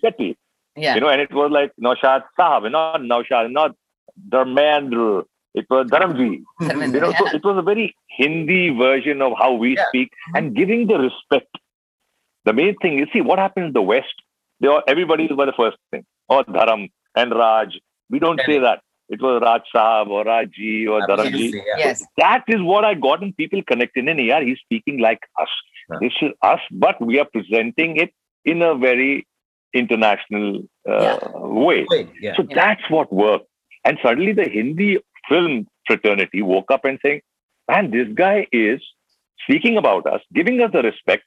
Shetty, 0.03 0.35
Yeah. 0.75 0.95
you 0.95 1.01
know, 1.01 1.09
and 1.09 1.21
it 1.21 1.33
was 1.33 1.51
like 1.51 1.71
Naushad 1.81 2.23
Sahab, 2.37 2.69
not 2.71 3.01
Naushad, 3.01 3.51
not 3.51 3.75
Dharmendra. 4.29 5.23
It 5.53 5.65
was 5.69 5.87
Dharamji. 5.87 6.43
You 6.61 6.99
know, 6.99 7.11
so 7.17 7.27
it 7.27 7.43
was 7.43 7.57
a 7.57 7.61
very 7.61 7.95
Hindi 8.07 8.69
version 8.69 9.21
of 9.21 9.33
how 9.37 9.53
we 9.53 9.75
Yeah. 9.75 9.85
speak 9.89 10.11
and 10.35 10.55
giving 10.55 10.87
the 10.87 10.97
respect. 10.99 11.57
The 12.45 12.53
main 12.53 12.75
thing 12.77 12.99
is, 12.99 13.07
see, 13.13 13.21
what 13.21 13.37
happened 13.39 13.65
in 13.67 13.73
the 13.73 13.81
West, 13.81 14.15
they 14.61 14.67
all, 14.67 14.81
everybody 14.87 15.25
is 15.25 15.35
by 15.35 15.45
the 15.45 15.53
first 15.53 15.77
thing. 15.91 16.05
Oh, 16.29 16.37
or 16.37 16.43
Dharam 16.45 16.89
and 17.15 17.31
Raj. 17.33 17.77
We 18.09 18.19
don't 18.19 18.39
say 18.45 18.59
that. 18.59 18.81
It 19.09 19.21
was 19.21 19.41
Raj 19.41 19.63
Sahab 19.75 20.07
or 20.07 20.23
Rajji 20.23 20.87
or 20.89 21.01
Dharamji. 21.05 21.51
Yeah. 21.53 21.61
Yes. 21.77 22.05
That 22.17 22.43
is 22.47 22.61
what 22.61 22.85
I 22.85 22.93
got 22.93 23.21
in 23.21 23.33
people 23.33 23.61
connecting 23.63 24.07
in. 24.07 24.19
Yeah, 24.19 24.41
he's 24.41 24.59
speaking 24.59 24.99
like 24.99 25.19
us. 25.37 25.49
Yeah. 25.91 25.97
This 26.01 26.13
is 26.21 26.31
us, 26.41 26.59
but 26.71 27.01
we 27.01 27.19
are 27.19 27.25
presenting 27.25 27.97
it 27.97 28.11
in 28.45 28.61
a 28.61 28.75
very 28.75 29.27
international 29.73 30.63
uh, 30.89 31.17
way. 31.33 31.85
Yeah. 32.19 32.35
So 32.37 32.43
that's 32.53 32.81
what 32.89 33.11
worked. 33.11 33.47
And 33.85 33.97
suddenly 34.03 34.33
the 34.33 34.47
Hindi 34.49 34.99
film 35.29 35.67
fraternity 35.87 36.41
woke 36.41 36.71
up 36.71 36.85
and 36.85 36.99
saying, 37.03 37.21
man, 37.69 37.91
this 37.91 38.07
guy 38.13 38.47
is 38.51 38.81
speaking 39.43 39.77
about 39.77 40.05
us, 40.05 40.21
giving 40.33 40.61
us 40.61 40.71
the 40.71 40.81
respect, 40.83 41.23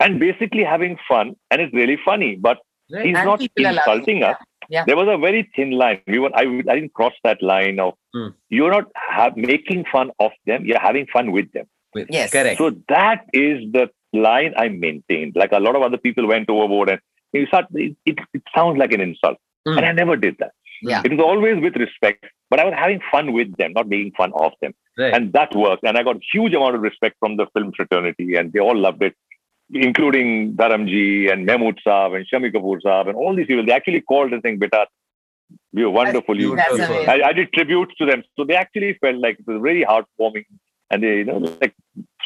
and 0.00 0.18
basically 0.20 0.64
having 0.64 0.96
fun. 1.08 1.34
And 1.50 1.60
it's 1.60 1.74
really 1.74 1.98
funny, 2.04 2.36
but 2.36 2.58
Right. 2.90 3.06
he's 3.06 3.16
And 3.16 3.24
not 3.26 3.38
people 3.38 3.66
are 3.66 3.72
loving 3.72 3.78
insulting 3.78 4.22
us. 4.22 4.36
yeah. 4.68 4.84
There 4.84 4.96
was 4.96 5.08
a 5.08 5.16
very 5.16 5.50
thin 5.56 5.70
line. 5.70 6.02
We 6.06 6.18
were, 6.18 6.30
I, 6.36 6.42
I 6.42 6.74
didn't 6.74 6.92
cross 6.92 7.14
that 7.24 7.40
line 7.42 7.80
of 7.80 7.94
Hmm. 8.14 8.28
you're 8.50 8.70
not 8.70 8.84
have, 8.94 9.34
making 9.36 9.86
fun 9.90 10.10
of 10.18 10.32
them, 10.46 10.66
you're 10.66 10.80
having 10.80 11.06
fun 11.06 11.32
with 11.32 11.50
them. 11.52 11.66
Wait, 11.94 12.06
Yes. 12.10 12.30
Correct. 12.30 12.58
So 12.58 12.70
that 12.88 13.26
is 13.32 13.70
the 13.72 13.90
line 14.12 14.54
I 14.56 14.68
maintained. 14.68 15.34
Like 15.36 15.52
a 15.52 15.60
lot 15.60 15.76
of 15.76 15.82
other 15.82 15.98
people 15.98 16.26
went 16.26 16.48
overboard 16.50 16.90
and 16.90 17.00
you 17.32 17.46
start, 17.46 17.66
it, 17.74 17.96
it, 18.04 18.18
it 18.34 18.42
sounds 18.54 18.78
like 18.78 18.92
an 18.92 19.00
insult. 19.00 19.38
Hmm. 19.66 19.78
And 19.78 19.86
I 19.86 19.92
never 19.92 20.16
did 20.16 20.36
that. 20.38 20.52
Yeah. 20.82 21.02
It 21.04 21.12
was 21.12 21.20
always 21.20 21.62
with 21.62 21.76
respect, 21.76 22.24
but 22.50 22.58
I 22.58 22.64
was 22.64 22.74
having 22.76 23.00
fun 23.10 23.32
with 23.32 23.56
them, 23.56 23.72
not 23.72 23.88
making 23.88 24.12
fun 24.16 24.32
of 24.34 24.52
them. 24.60 24.74
Right. 24.98 25.14
And 25.14 25.32
that 25.32 25.54
worked. 25.54 25.84
And 25.84 25.96
I 25.96 26.02
got 26.02 26.16
huge 26.32 26.52
amount 26.54 26.74
of 26.74 26.82
respect 26.82 27.16
from 27.20 27.36
the 27.36 27.46
film 27.54 27.72
fraternity 27.74 28.34
and 28.34 28.52
they 28.52 28.58
all 28.58 28.76
loved 28.76 29.02
it, 29.02 29.14
including 29.72 30.54
Dharamji 30.54 31.32
and 31.32 31.48
Mehmood 31.48 31.78
Saab 31.86 32.16
and 32.16 32.26
Shammi 32.26 32.52
Kapoor 32.52 32.80
Saab 32.84 33.08
and 33.08 33.16
all 33.16 33.34
these 33.34 33.46
people. 33.46 33.64
They 33.64 33.72
actually 33.72 34.00
called 34.00 34.32
and 34.32 34.42
saying, 34.42 34.58
Beta, 34.58 34.86
you're 35.72 35.90
wonderful. 35.90 36.38
You 36.38 36.56
That's 36.56 36.80
I, 36.80 37.22
I 37.26 37.32
did 37.32 37.52
tributes 37.52 37.94
to 37.98 38.06
them. 38.06 38.22
So 38.36 38.44
they 38.44 38.54
actually 38.54 38.94
felt 39.00 39.16
like 39.16 39.38
it 39.38 39.46
was 39.46 39.60
very 39.62 39.84
heartwarming 39.84 40.44
and 40.92 41.02
they, 41.02 41.16
you 41.18 41.24
know, 41.24 41.38
like 41.60 41.74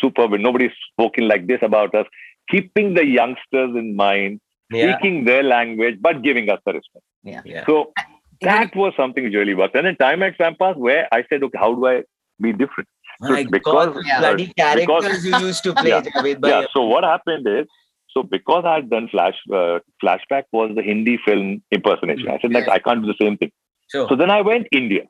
superb. 0.00 0.32
And 0.34 0.42
nobody's 0.42 0.72
spoken 0.92 1.28
like 1.28 1.46
this 1.46 1.60
about 1.62 1.94
us, 1.94 2.06
keeping 2.50 2.94
the 2.94 3.06
youngsters 3.06 3.74
in 3.76 3.96
mind, 3.96 4.40
yeah. 4.70 4.98
speaking 4.98 5.24
their 5.24 5.42
language, 5.42 5.96
but 6.00 6.22
giving 6.22 6.50
us 6.50 6.60
the 6.66 6.72
respect. 6.74 7.04
yeah. 7.22 7.40
Yeah. 7.44 7.64
So 7.66 7.92
that 8.42 8.76
was 8.76 8.92
something 8.96 9.24
which 9.24 9.34
really 9.34 9.54
worked. 9.54 9.76
And 9.76 9.86
then 9.86 9.96
Time 9.96 10.22
X 10.22 10.36
Time 10.36 10.56
Pass, 10.60 10.76
where 10.76 11.08
I 11.12 11.24
said, 11.30 11.42
okay, 11.42 11.58
how 11.58 11.74
do 11.74 11.86
I 11.86 12.02
be 12.40 12.52
different? 12.52 12.88
My 13.20 13.44
because- 13.44 13.94
God, 13.94 14.04
Yeah. 14.06 14.18
bloody 14.20 14.46
because- 14.46 14.86
characters 14.86 15.24
you 15.24 15.36
used 15.38 15.64
to 15.64 15.72
play, 15.74 15.88
Yeah. 15.90 16.02
Javed 16.02 16.46
yeah. 16.46 16.64
So 16.74 16.82
what 16.84 17.04
happened 17.04 17.46
is, 17.48 17.66
so 18.10 18.22
because 18.22 18.64
I 18.64 18.74
had 18.76 18.90
done 18.90 19.08
Flash, 19.08 19.38
uh, 19.52 19.78
Flashback 20.02 20.44
was 20.52 20.74
the 20.74 20.82
Hindi 20.82 21.18
film 21.24 21.62
impersonation. 21.70 22.28
I 22.28 22.38
said, 22.40 22.52
like, 22.52 22.66
Yes. 22.66 22.74
I 22.76 22.78
can't 22.78 23.02
do 23.02 23.08
the 23.12 23.20
same 23.22 23.36
thing. 23.38 23.52
Sure. 23.90 24.06
So 24.08 24.16
then 24.16 24.30
I 24.30 24.40
went 24.42 24.66
India. 24.72 25.02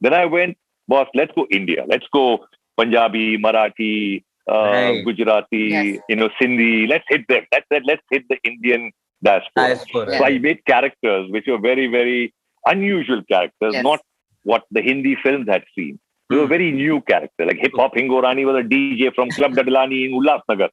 Then 0.00 0.14
I 0.14 0.26
went, 0.26 0.56
boss, 0.88 1.08
let's 1.14 1.32
go 1.34 1.46
India. 1.50 1.84
Let's 1.88 2.06
go 2.12 2.44
Punjabi, 2.76 3.38
Marathi, 3.38 4.22
uh, 4.50 4.54
Right. 4.54 5.04
Gujarati, 5.04 5.64
Yes. 5.76 6.00
you 6.08 6.16
know, 6.16 6.28
Sindhi. 6.40 6.88
Let's 6.88 7.04
hit 7.08 7.26
them. 7.28 7.44
Let's 7.52 7.66
let's 7.90 8.02
hit 8.10 8.24
the 8.28 8.38
Indian 8.44 8.90
diaspora. 9.22 9.64
Diaspora. 9.68 10.18
So 10.18 10.24
I 10.24 10.38
made 10.38 10.64
characters 10.72 11.30
which 11.30 11.46
were 11.52 11.58
very 11.58 11.86
very 11.98 12.32
unusual 12.66 13.22
characters, 13.32 13.72
Yes. 13.74 13.82
not 13.90 14.00
what 14.44 14.64
the 14.70 14.82
Hindi 14.82 15.16
films 15.22 15.48
had 15.48 15.64
seen. 15.74 15.98
They 16.28 16.36
were 16.36 16.44
Hmm. 16.46 16.54
very 16.56 16.70
new 16.72 17.00
characters. 17.10 17.46
Like 17.50 17.58
Hip 17.64 17.72
Hop 17.80 17.94
Hingorani 17.94 18.44
was 18.50 18.56
a 18.62 18.66
DJ 18.72 19.10
from 19.14 19.28
Club 19.30 19.52
Dadlani 19.58 19.98
in 20.06 20.12
Ulhasnagar. 20.20 20.70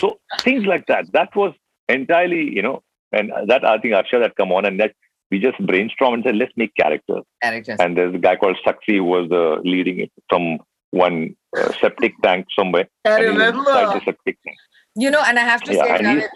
So 0.00 0.18
things 0.46 0.64
like 0.66 0.86
that. 0.92 1.10
That 1.18 1.34
was 1.42 1.52
entirely, 1.88 2.42
you 2.56 2.62
know, 2.62 2.76
and 3.12 3.32
that 3.50 3.64
I 3.64 3.78
think 3.78 3.94
Akshay 3.94 4.20
had 4.20 4.34
come 4.36 4.52
on 4.52 4.64
and 4.70 4.80
that 4.80 4.92
we 5.30 5.38
just 5.38 5.58
brainstormed 5.68 6.14
and 6.14 6.24
said, 6.24 6.36
let's 6.36 6.52
make 6.56 6.72
characters. 6.80 7.22
Characters. 7.42 7.78
And 7.80 7.96
there's 7.96 8.14
a 8.14 8.18
guy 8.18 8.34
called 8.36 8.56
Sakshi 8.66 8.96
who 8.96 9.04
was 9.04 9.30
uh, 9.30 9.60
leading 9.74 9.98
it 10.00 10.10
from 10.28 10.58
one 10.96 11.36
uh, 11.56 11.72
septic 11.80 12.14
tank 12.22 12.46
somewhere. 12.58 12.88
I 13.04 13.16
and 13.16 13.22
he 13.24 13.30
was 13.30 13.48
inside 13.48 13.52
remember. 13.58 13.98
the 13.98 14.04
septic 14.04 14.38
tank. 14.44 14.56
You 14.96 15.10
know, 15.10 15.22
and 15.26 15.38
I 15.38 15.42
have 15.42 15.62
to 15.64 15.74
Yeah, 15.74 15.82
say, 15.82 15.90
and 15.90 16.20
he- 16.20 16.26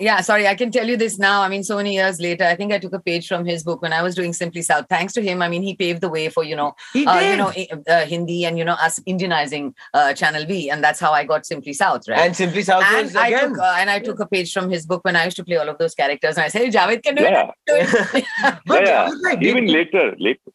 yeah, 0.00 0.20
sorry, 0.20 0.48
I 0.48 0.56
can 0.56 0.72
tell 0.72 0.88
you 0.88 0.96
this 0.96 1.16
now. 1.16 1.42
I 1.42 1.48
mean, 1.48 1.62
so 1.62 1.76
many 1.76 1.92
years 1.94 2.20
later, 2.20 2.42
I 2.44 2.56
think 2.56 2.72
I 2.72 2.78
took 2.84 2.92
a 2.92 2.98
page 2.98 3.28
from 3.28 3.44
his 3.44 3.62
book 3.62 3.82
when 3.82 3.92
I 3.92 4.02
was 4.02 4.16
doing 4.16 4.32
Simply 4.32 4.60
South. 4.62 4.86
Thanks 4.88 5.12
to 5.12 5.22
him, 5.22 5.40
I 5.42 5.48
mean, 5.48 5.62
he 5.62 5.76
paved 5.76 6.00
the 6.00 6.08
way 6.08 6.28
for, 6.28 6.42
you 6.42 6.56
know, 6.56 6.74
uh, 7.06 7.20
you 7.30 7.36
know, 7.36 7.52
uh, 7.88 8.04
Hindi 8.06 8.44
and, 8.44 8.58
you 8.58 8.64
know, 8.64 8.72
us 8.86 8.98
Indianizing 9.12 9.74
uh, 9.94 10.12
Channel 10.12 10.44
V. 10.46 10.70
And 10.70 10.82
that's 10.82 10.98
how 10.98 11.12
I 11.12 11.22
got 11.24 11.46
Simply 11.46 11.72
South, 11.72 12.08
right? 12.08 12.18
and 12.18 12.34
Simply 12.34 12.62
South 12.62 12.82
And 12.84 13.04
was 13.06 13.14
I 13.14 13.28
again. 13.28 13.50
took 13.50 13.58
uh, 13.58 13.76
and 13.78 13.90
I 13.90 14.00
took 14.00 14.18
a 14.18 14.26
page 14.26 14.52
from 14.52 14.70
his 14.70 14.86
book 14.86 15.04
when 15.04 15.14
I 15.14 15.24
used 15.26 15.36
to 15.36 15.44
play 15.44 15.56
all 15.56 15.68
of 15.68 15.78
those 15.78 15.94
characters, 15.94 16.36
and 16.36 16.44
I 16.46 16.48
said, 16.48 16.72
"Javed 16.72 17.00
can 17.04 17.14
do 17.14 17.22
Yeah. 17.22 17.50
it." 17.50 17.54
Do 17.68 17.74
it. 17.76 18.24
But 18.66 18.82
yeah, 18.84 19.06
Javed 19.08 19.22
bhai, 19.22 19.36
did, 19.36 19.48
Even 19.50 19.66
later, 19.78 20.16
later. 20.18 20.50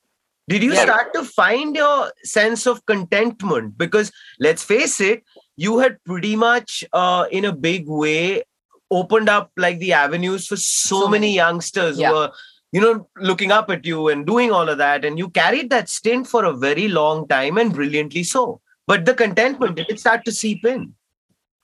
Did 0.50 0.64
you 0.64 0.74
Yeah. 0.74 0.84
start 0.84 1.14
to 1.14 1.24
find 1.24 1.76
your 1.76 2.12
sense 2.24 2.66
of 2.66 2.86
contentment? 2.86 3.78
Because 3.78 4.12
let's 4.40 4.64
face 4.64 5.00
it, 5.02 5.24
you 5.56 5.80
had 5.80 5.98
pretty 6.06 6.36
much, 6.36 6.84
uh, 6.94 7.26
in 7.32 7.46
a 7.46 7.52
big 7.52 7.88
way, 7.88 8.44
opened 8.90 9.28
up 9.30 9.52
like 9.58 9.80
the 9.80 9.92
avenues 9.94 10.48
for 10.48 10.56
so, 10.56 11.02
So 11.02 11.08
many 11.08 11.28
many. 11.28 11.36
youngsters 11.36 12.00
Yeah. 12.00 12.10
who 12.10 12.16
were, 12.16 12.32
you 12.72 12.80
know, 12.82 13.10
looking 13.18 13.52
up 13.52 13.70
at 13.70 13.86
you 13.86 14.08
and 14.08 14.26
doing 14.26 14.52
all 14.52 14.70
of 14.70 14.78
that. 14.78 15.04
And 15.04 15.18
you 15.20 15.30
carried 15.30 15.70
that 15.72 15.90
stint 15.90 16.28
for 16.28 16.46
a 16.46 16.54
very 16.54 16.88
long 16.88 17.28
time 17.28 17.58
and 17.58 17.74
brilliantly 17.74 18.24
so. 18.24 18.62
But 18.86 19.04
the 19.06 19.14
contentment, 19.14 19.76
did 19.76 19.90
it 19.90 20.00
start 20.00 20.24
to 20.26 20.32
seep 20.32 20.66
in? 20.66 20.94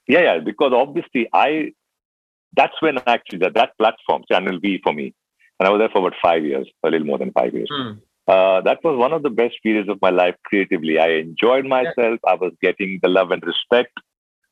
Yeah, 0.06 0.20
yeah, 0.20 0.38
because 0.40 0.72
obviously 0.74 1.26
I, 1.32 1.72
that's 2.54 2.74
when 2.82 2.98
actually 3.06 3.38
that, 3.38 3.54
that 3.54 3.78
platform, 3.78 4.24
Channel 4.30 4.58
V 4.60 4.80
for 4.84 4.92
me, 4.92 5.14
and 5.58 5.66
I 5.66 5.70
was 5.70 5.78
there 5.78 5.88
for 5.88 6.00
about 6.06 6.18
five 6.20 6.44
years, 6.44 6.68
a 6.82 6.90
little 6.90 7.06
more 7.06 7.16
than 7.16 7.32
five 7.32 7.54
years. 7.54 7.70
Uh, 8.26 8.60
that 8.62 8.82
was 8.82 8.96
one 8.96 9.12
of 9.12 9.22
the 9.22 9.30
best 9.30 9.54
periods 9.62 9.88
of 9.88 10.00
my 10.00 10.10
life 10.10 10.34
creatively. 10.44 10.98
I 10.98 11.08
enjoyed 11.08 11.66
myself. 11.66 12.20
I 12.26 12.34
was 12.34 12.52
getting 12.62 12.98
the 13.02 13.08
love 13.08 13.30
and 13.30 13.42
respect, 13.44 13.92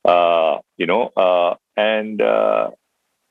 uh, 0.05 0.59
you 0.77 0.85
know, 0.85 1.11
uh, 1.17 1.55
and 1.75 2.21
uh, 2.21 2.69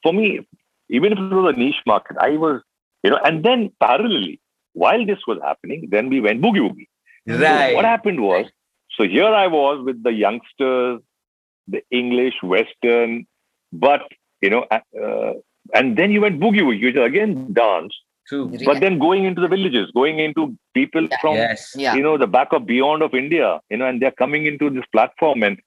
for 0.02 0.12
me, 0.12 0.40
even 0.88 1.12
if 1.12 1.18
it 1.18 1.30
was 1.32 1.54
a 1.54 1.58
niche 1.58 1.82
market, 1.86 2.16
I 2.20 2.30
was, 2.30 2.60
you 3.02 3.10
know, 3.10 3.18
and 3.24 3.44
then 3.44 3.70
parallelly, 3.82 4.40
while 4.72 5.04
this 5.06 5.18
was 5.26 5.38
happening, 5.42 5.88
then 5.90 6.08
we 6.08 6.20
went 6.20 6.42
boogie 6.42 6.60
woogie. 6.60 6.88
So 7.28 7.36
Right. 7.38 7.74
what 7.74 7.84
happened 7.84 8.20
was, 8.20 8.46
so 8.96 9.04
here 9.04 9.26
I 9.26 9.46
was 9.46 9.84
with 9.84 10.02
the 10.02 10.12
youngsters, 10.12 11.00
the 11.68 11.82
English, 11.90 12.34
Western, 12.42 13.26
but 13.72 14.02
you 14.40 14.50
know, 14.50 14.66
uh, 14.72 15.34
and 15.74 15.96
then 15.96 16.10
you 16.10 16.20
went 16.20 16.40
boogie 16.40 16.62
woogie, 16.62 16.84
which 16.84 16.96
again 16.96 17.52
dance, 17.52 17.94
True. 18.28 18.50
but 18.64 18.80
then 18.80 18.98
going 18.98 19.24
into 19.24 19.40
the 19.40 19.48
villages, 19.48 19.90
going 19.94 20.18
into 20.20 20.56
people 20.74 21.02
Yeah. 21.10 21.18
from 21.20 21.34
Yes. 21.34 21.74
yeah, 21.76 21.94
you 21.96 22.02
know 22.02 22.16
the 22.16 22.26
back 22.26 22.52
of 22.52 22.66
beyond 22.66 23.02
of 23.02 23.14
India, 23.14 23.60
you 23.70 23.76
know, 23.76 23.86
and 23.86 24.00
they're 24.00 24.18
coming 24.24 24.46
into 24.46 24.70
this 24.70 24.84
platform. 24.92 25.42
And 25.42 25.60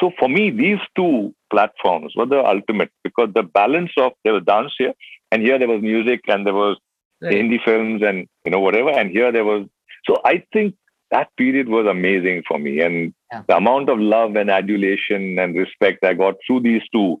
so 0.00 0.10
for 0.18 0.28
me, 0.28 0.50
these 0.50 0.80
two 0.96 1.34
platforms 1.50 2.14
were 2.16 2.26
the 2.26 2.44
ultimate 2.44 2.90
because 3.04 3.32
the 3.34 3.42
balance 3.42 3.92
of 3.96 4.12
there 4.24 4.32
was 4.34 4.44
dance 4.44 4.74
here, 4.78 4.94
and 5.30 5.42
here 5.42 5.58
there 5.58 5.68
was 5.68 5.82
music, 5.82 6.20
and 6.28 6.46
there 6.46 6.54
was 6.54 6.76
Right. 7.20 7.34
Hindi 7.34 7.58
films, 7.64 8.02
and 8.02 8.26
you 8.44 8.50
know 8.50 8.58
whatever, 8.58 8.90
and 8.90 9.10
here 9.10 9.30
there 9.30 9.44
was. 9.44 9.66
So 10.06 10.20
I 10.24 10.42
think 10.52 10.74
that 11.12 11.28
period 11.36 11.68
was 11.68 11.86
amazing 11.86 12.42
for 12.48 12.58
me, 12.58 12.80
and 12.80 13.14
Yeah. 13.32 13.42
the 13.46 13.56
amount 13.58 13.88
of 13.90 14.00
love 14.00 14.34
and 14.34 14.50
adulation 14.50 15.38
and 15.38 15.54
respect 15.54 16.04
I 16.04 16.14
got 16.14 16.34
through 16.44 16.60
these 16.60 16.82
two 16.92 17.20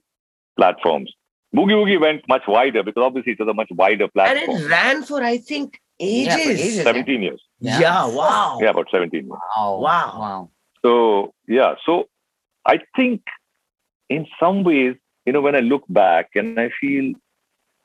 platforms. 0.56 1.14
Boogie 1.54 1.74
Woogie 1.74 2.00
went 2.00 2.26
much 2.28 2.42
wider 2.48 2.82
because 2.82 3.02
obviously 3.02 3.32
it 3.32 3.38
was 3.40 3.48
a 3.48 3.54
much 3.54 3.68
wider 3.70 4.08
platform. 4.08 4.50
And 4.56 4.62
it 4.64 4.68
ran 4.70 5.02
for, 5.02 5.22
I 5.22 5.36
think, 5.38 5.78
ages. 6.00 6.34
for 6.34 6.50
ages. 6.50 6.82
17 6.82 7.22
years. 7.22 7.42
Yeah, 7.60 7.80
Yeah. 7.80 8.06
wow. 8.06 8.58
Yeah, 8.60 8.70
about 8.70 8.88
17 8.90 9.20
years. 9.24 9.30
Wow, 9.30 9.78
Wow. 9.78 10.18
wow. 10.18 10.50
So 10.84 11.34
yeah, 11.46 11.74
so 11.86 12.08
I 12.66 12.80
think 12.96 13.22
in 14.08 14.26
some 14.40 14.64
ways, 14.64 14.96
you 15.26 15.32
know, 15.32 15.40
when 15.40 15.54
I 15.54 15.60
look 15.60 15.84
back 15.88 16.30
and 16.34 16.58
I 16.58 16.70
feel 16.80 17.12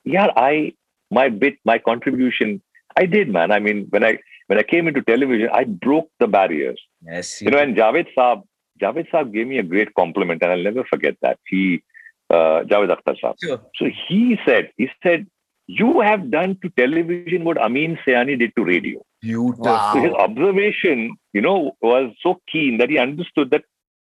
yeah, 0.04 0.28
I 0.36 0.72
my 1.10 1.28
bit, 1.28 1.56
my 1.64 1.78
contribution, 1.78 2.62
I 2.96 3.04
did, 3.06 3.28
man. 3.28 3.50
I 3.52 3.58
mean, 3.60 3.86
when 3.90 4.02
I 4.04 4.18
when 4.46 4.58
I 4.58 4.62
came 4.62 4.88
into 4.88 5.02
television, 5.02 5.48
I 5.52 5.64
broke 5.64 6.10
the 6.18 6.26
barriers. 6.26 6.80
Yes. 7.04 7.40
You 7.42 7.50
know, 7.50 7.58
and 7.58 7.76
Javed 7.76 8.06
Saab, 8.16 8.42
Javed 8.82 9.10
Saab 9.10 9.32
gave 9.32 9.46
me 9.46 9.58
a 9.58 9.62
great 9.62 9.94
compliment, 9.94 10.42
and 10.42 10.50
I'll 10.52 10.62
never 10.62 10.84
forget 10.84 11.16
that. 11.22 11.38
He, 11.46 11.82
uh, 12.30 12.62
Javed 12.64 12.96
Akhtar 12.96 13.16
Saab. 13.22 13.34
Sure. 13.42 13.60
So 13.76 13.86
he 14.08 14.38
said, 14.44 14.70
he 14.76 14.88
said, 15.02 15.26
you 15.66 16.00
have 16.00 16.30
done 16.30 16.58
to 16.62 16.70
television 16.70 17.44
what 17.44 17.58
Ameen 17.58 17.98
Sayani 18.06 18.38
did 18.38 18.52
to 18.56 18.64
radio. 18.64 19.04
Beautiful. 19.20 19.64
Wow. 19.64 19.92
So 19.92 20.00
his 20.00 20.12
observation, 20.12 21.16
you 21.32 21.42
know, 21.42 21.72
was 21.82 22.12
so 22.22 22.40
keen 22.50 22.78
that 22.78 22.88
he 22.88 22.98
understood 22.98 23.50
that 23.50 23.64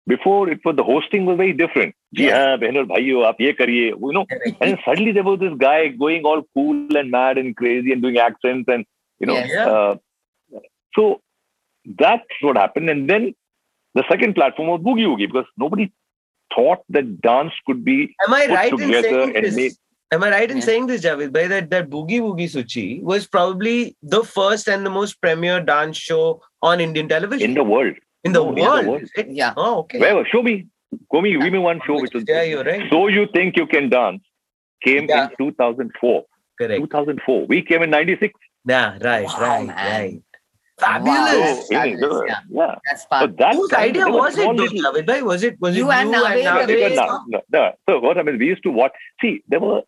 before 0.07 0.49
it 0.49 0.59
was 0.63 0.75
the 0.75 0.83
hosting 0.83 1.25
was 1.25 1.37
very 1.37 1.53
different. 1.53 1.93
Ji 2.13 2.23
Yes. 2.23 2.33
haan, 2.33 2.59
behno, 2.59 2.85
bhaiyo, 2.87 3.25
aap 3.27 3.39
ye 3.39 3.53
kariye, 3.53 3.89
you 3.89 4.13
know. 4.13 4.25
And 4.59 4.79
suddenly 4.85 5.11
there 5.11 5.23
was 5.23 5.39
this 5.39 5.53
guy 5.57 5.89
going 5.89 6.23
all 6.23 6.43
cool 6.55 6.97
and 6.97 7.11
mad 7.11 7.37
and 7.37 7.55
crazy 7.55 7.91
and 7.91 8.01
doing 8.01 8.17
accents 8.17 8.67
and 8.67 8.85
you 9.19 9.27
know. 9.27 9.33
Yes. 9.33 9.67
Uh, 9.67 9.95
so 10.95 11.21
that's 11.85 12.41
what 12.41 12.57
happened. 12.57 12.89
And 12.89 13.09
then 13.09 13.33
the 13.93 14.03
second 14.09 14.35
platform 14.35 14.69
was 14.69 14.81
Boogie 14.81 15.05
Woogie 15.05 15.27
because 15.27 15.45
nobody 15.57 15.91
thought 16.55 16.79
that 16.89 17.21
dance 17.21 17.53
could 17.65 17.83
be 17.85 18.15
Am 18.27 18.33
I 18.33 18.47
put 18.47 18.55
right 18.55 18.71
in 18.71 18.77
together 18.79 19.01
saying 19.09 19.35
and 19.35 19.45
this? 19.45 19.55
made. 19.55 19.71
Am 20.13 20.23
I 20.25 20.29
right 20.31 20.51
in 20.51 20.57
Yeah. 20.57 20.63
saying 20.63 20.87
this, 20.87 21.01
Javed 21.03 21.31
Bhai, 21.31 21.47
that, 21.47 21.69
that 21.69 21.89
Boogie 21.89 22.19
Woogie 22.19 22.49
Suchi 22.55 23.01
was 23.01 23.25
probably 23.27 23.95
the 24.03 24.23
first 24.23 24.67
and 24.67 24.85
the 24.85 24.89
most 24.89 25.21
premier 25.21 25.61
dance 25.61 25.95
show 25.97 26.41
on 26.61 26.81
Indian 26.81 27.07
television 27.07 27.49
in 27.51 27.55
the 27.55 27.63
world. 27.63 27.95
in 28.25 28.33
the 28.33 28.39
no, 28.43 28.49
in 28.49 28.55
the 28.55 28.61
world? 28.61 28.87
world. 28.87 29.09
it? 29.15 29.29
Yeah. 29.29 29.53
Oh, 29.55 29.79
okay. 29.79 29.99
Where 29.99 30.25
show 30.25 30.43
me, 30.43 30.67
show 31.13 31.21
me, 31.21 31.37
give 31.39 31.53
me 31.53 31.59
one 31.59 31.79
show 31.87 31.99
which 32.01 32.13
was 32.13 32.25
yeah, 32.27 32.41
you're 32.43 32.63
right. 32.65 32.83
So 32.91 33.07
You 33.07 33.27
Think 33.33 33.55
You 33.55 33.65
Can 33.67 33.89
Dance 33.89 34.21
came 34.83 35.05
Yeah. 35.07 35.29
in 35.29 35.37
2004. 35.37 36.25
Correct. 36.59 36.81
2004. 36.81 37.45
We 37.47 37.61
came 37.61 37.81
in 37.81 37.89
96. 37.89 38.33
Yeah, 38.67 38.97
right, 39.01 39.25
Wow, 39.25 39.39
right, 39.39 39.67
man. 39.67 40.01
right. 40.01 40.21
So, 40.81 40.87
Fabulous. 40.87 41.69
Wow. 41.71 41.83
you 41.83 41.97
know, 41.97 42.25
Yeah. 42.27 42.35
yeah. 42.49 42.75
That's 42.89 43.03
So 43.03 43.07
fun. 43.09 43.35
that 43.37 43.55
Whose 43.55 43.69
time, 43.69 43.79
idea 43.81 44.03
there 44.05 44.13
was 44.13 44.37
it, 44.37 44.41
small 44.41 44.55
though, 44.55 44.63
little- 44.63 44.93
Javed 44.93 45.05
Bhai? 45.05 45.21
Was 45.21 45.43
it 45.43 45.61
was 45.61 45.77
You 45.77 45.91
it 45.91 45.93
and 45.95 46.09
you 46.09 46.11
Naved 46.11 46.25
and 46.25 46.55
were 46.55 46.65
Naved? 46.65 46.67
Because 46.67 46.95
Nowadays, 46.97 46.97
now- 46.97 47.25
no, 47.29 47.41
no. 47.57 47.73
So 47.89 47.99
what 47.99 48.17
I 48.17 48.23
mean, 48.23 48.37
We 48.39 48.47
used 48.47 48.63
to 48.63 48.71
watch. 48.71 48.93
See, 49.21 49.33
there 49.47 49.59
were 49.59 49.81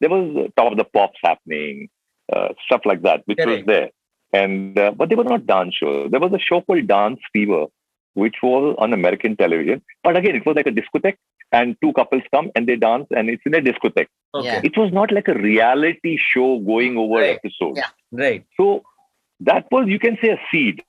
there 0.00 0.10
was 0.10 0.24
uh, 0.36 0.48
top 0.60 0.72
of 0.72 0.76
the 0.78 0.84
pops 0.84 1.18
happening, 1.24 1.88
uh, 2.32 2.48
stuff 2.66 2.82
like 2.84 3.02
that, 3.02 3.22
which 3.26 3.38
was 3.44 3.62
there. 3.66 3.90
And 4.32 4.78
uh, 4.78 4.90
but 4.90 5.08
they 5.08 5.14
were 5.14 5.24
not 5.24 5.46
dance 5.46 5.74
shows. 5.74 6.10
There 6.10 6.20
was 6.20 6.32
a 6.32 6.38
show 6.38 6.60
called 6.60 6.86
Dance 6.86 7.20
Fever, 7.32 7.66
which 8.14 8.36
was 8.42 8.74
on 8.78 8.92
American 8.92 9.36
television. 9.36 9.82
But 10.02 10.16
again, 10.16 10.36
it 10.36 10.44
was 10.44 10.56
like 10.56 10.66
a 10.66 10.72
discotheque, 10.72 11.16
and 11.52 11.76
two 11.82 11.92
couples 11.94 12.22
come 12.34 12.50
and 12.54 12.66
they 12.66 12.76
dance, 12.76 13.06
and 13.16 13.30
it's 13.30 13.42
in 13.46 13.54
a 13.54 13.60
discotheque. 13.60 14.08
Okay, 14.34 14.46
Yeah. 14.48 14.60
It 14.64 14.76
was 14.76 14.92
not 14.92 15.12
like 15.12 15.28
a 15.28 15.34
reality 15.34 16.18
show 16.18 16.58
going 16.58 16.98
over 16.98 17.20
Right. 17.20 17.36
episodes. 17.36 17.78
Yeah. 17.78 17.90
right. 18.12 18.44
So 18.58 18.82
that 19.40 19.66
was, 19.70 19.86
you 19.88 19.98
can 19.98 20.18
say, 20.22 20.30
a 20.30 20.38
seed. 20.50 20.82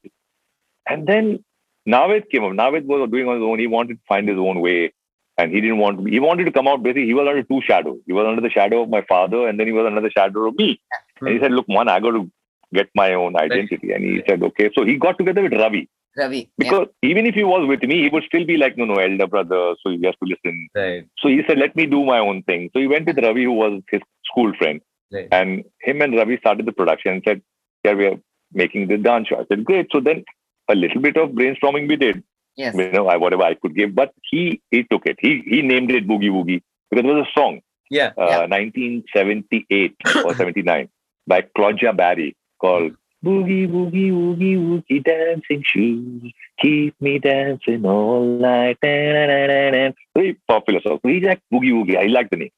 And 0.88 1.08
then 1.08 1.44
Naved 1.86 2.30
came 2.32 2.44
up. 2.44 2.54
Naved 2.54 2.86
was 2.86 3.10
doing 3.10 3.28
on 3.28 3.36
his 3.36 3.44
own. 3.44 3.60
He 3.60 3.68
wanted 3.68 3.96
to 3.96 4.00
find 4.08 4.28
his 4.28 4.38
own 4.38 4.62
way. 4.62 4.94
And 5.38 5.52
he 5.54 5.62
didn't 5.62 5.78
want 5.78 5.98
to 5.98 6.04
be, 6.04 6.12
he 6.12 6.20
wanted 6.20 6.46
to 6.46 6.52
come 6.52 6.68
out 6.68 6.82
basically. 6.82 7.06
He 7.06 7.14
was 7.14 7.28
under 7.28 7.44
two 7.44 7.62
shadows. 7.62 8.00
He 8.08 8.14
was 8.14 8.26
under 8.28 8.42
the 8.42 8.50
shadow 8.50 8.82
of 8.82 8.90
my 8.90 9.04
father, 9.04 9.48
and 9.48 9.60
then 9.60 9.68
he 9.68 9.74
was 9.74 9.86
under 9.86 10.02
the 10.02 10.10
shadow 10.10 10.48
of 10.48 10.56
me. 10.58 10.82
And 11.22 11.30
he 11.30 11.40
said, 11.40 11.52
Look, 11.52 11.70
man, 11.70 11.88
I 11.88 12.00
got 12.00 12.12
to 12.12 12.32
get 12.74 12.90
my 12.96 13.14
own 13.14 13.38
identity. 13.38 13.92
And 13.92 14.04
he 14.04 14.24
said, 14.28 14.42
Okay. 14.42 14.72
So 14.76 14.84
he 14.84 14.96
got 14.98 15.20
together 15.20 15.44
with 15.44 15.54
Ravi. 15.54 15.88
Ravi. 16.16 16.38
Yeah. 16.38 16.46
Because 16.58 16.88
even 17.04 17.28
if 17.28 17.36
he 17.36 17.44
was 17.44 17.68
with 17.68 17.84
me, 17.84 18.02
he 18.02 18.10
would 18.10 18.24
still 18.24 18.46
be 18.46 18.58
like, 18.58 18.78
No, 18.78 18.86
no, 18.86 18.96
elder 18.96 19.28
brother. 19.28 19.76
So 19.84 19.92
he 19.92 20.02
has 20.06 20.16
to 20.16 20.26
listen. 20.26 20.70
Right. 20.74 21.08
So 21.20 21.30
he 21.30 21.44
said, 21.48 21.60
let 21.60 21.76
me 21.76 21.86
do 21.86 22.04
my 22.04 22.18
own 22.18 22.42
thing. 22.44 22.72
So 22.74 22.80
he 22.80 22.88
went 22.88 23.06
with 23.06 23.20
Ravi, 23.24 23.44
who 23.44 23.54
was 23.54 23.82
his 23.92 24.02
school 24.26 24.52
friend. 24.58 24.82
Right. 25.12 25.28
And 25.32 25.64
him 25.82 26.02
and 26.02 26.16
Ravi 26.16 26.38
started 26.38 26.66
the 26.66 26.72
production 26.72 27.14
and 27.14 27.24
said, 27.26 27.42
yeah, 27.84 27.94
we 27.94 28.06
are 28.08 28.18
making 28.54 28.88
the 28.88 28.98
dance 28.98 29.28
show. 29.28 29.40
I 29.40 29.46
said, 29.50 29.64
great. 29.66 29.88
So 29.92 30.00
then 30.00 30.24
a 30.70 30.76
little 30.76 31.02
bit 31.02 31.18
of 31.18 31.30
brainstorming 31.32 31.88
we 31.88 31.96
did, 31.96 32.24
Yes. 32.56 32.76
you 32.76 32.92
know, 32.92 33.08
I, 33.08 33.18
whatever 33.18 33.44
I 33.44 33.54
could 33.54 33.76
give. 33.76 33.94
But 33.96 34.14
he 34.30 34.62
he 34.72 34.84
took 34.84 35.06
it. 35.06 35.18
He 35.20 35.44
he 35.46 35.62
named 35.62 35.92
it 35.92 36.08
Boogie 36.08 36.32
Woogie 36.32 36.62
because 36.90 37.06
it 37.06 37.14
was 37.14 37.26
a 37.28 37.40
song, 37.40 37.62
Yeah. 37.90 38.12
uh, 38.18 38.48
1978 38.50 39.96
or 40.26 40.34
79 40.42 40.90
by 41.28 41.42
Claudja 41.42 41.96
Barry 41.96 42.36
called 42.60 42.94
Boogie 43.24 43.68
Woogie 43.70 44.12
Woogie 44.12 44.58
Woogie 44.58 45.04
Dancing 45.04 45.64
Shoes. 45.66 46.32
Keep 46.62 47.00
me 47.02 47.20
dancing 47.20 47.86
all 47.86 48.26
night. 48.40 48.78
Very 48.82 50.38
popular 50.48 50.82
song. 50.82 51.00
So 51.04 51.10
he 51.10 51.20
like 51.20 51.42
Boogie 51.54 51.72
Woogie. 51.74 51.98
I 51.98 52.06
like 52.08 52.30
the 52.30 52.38
name. 52.38 52.52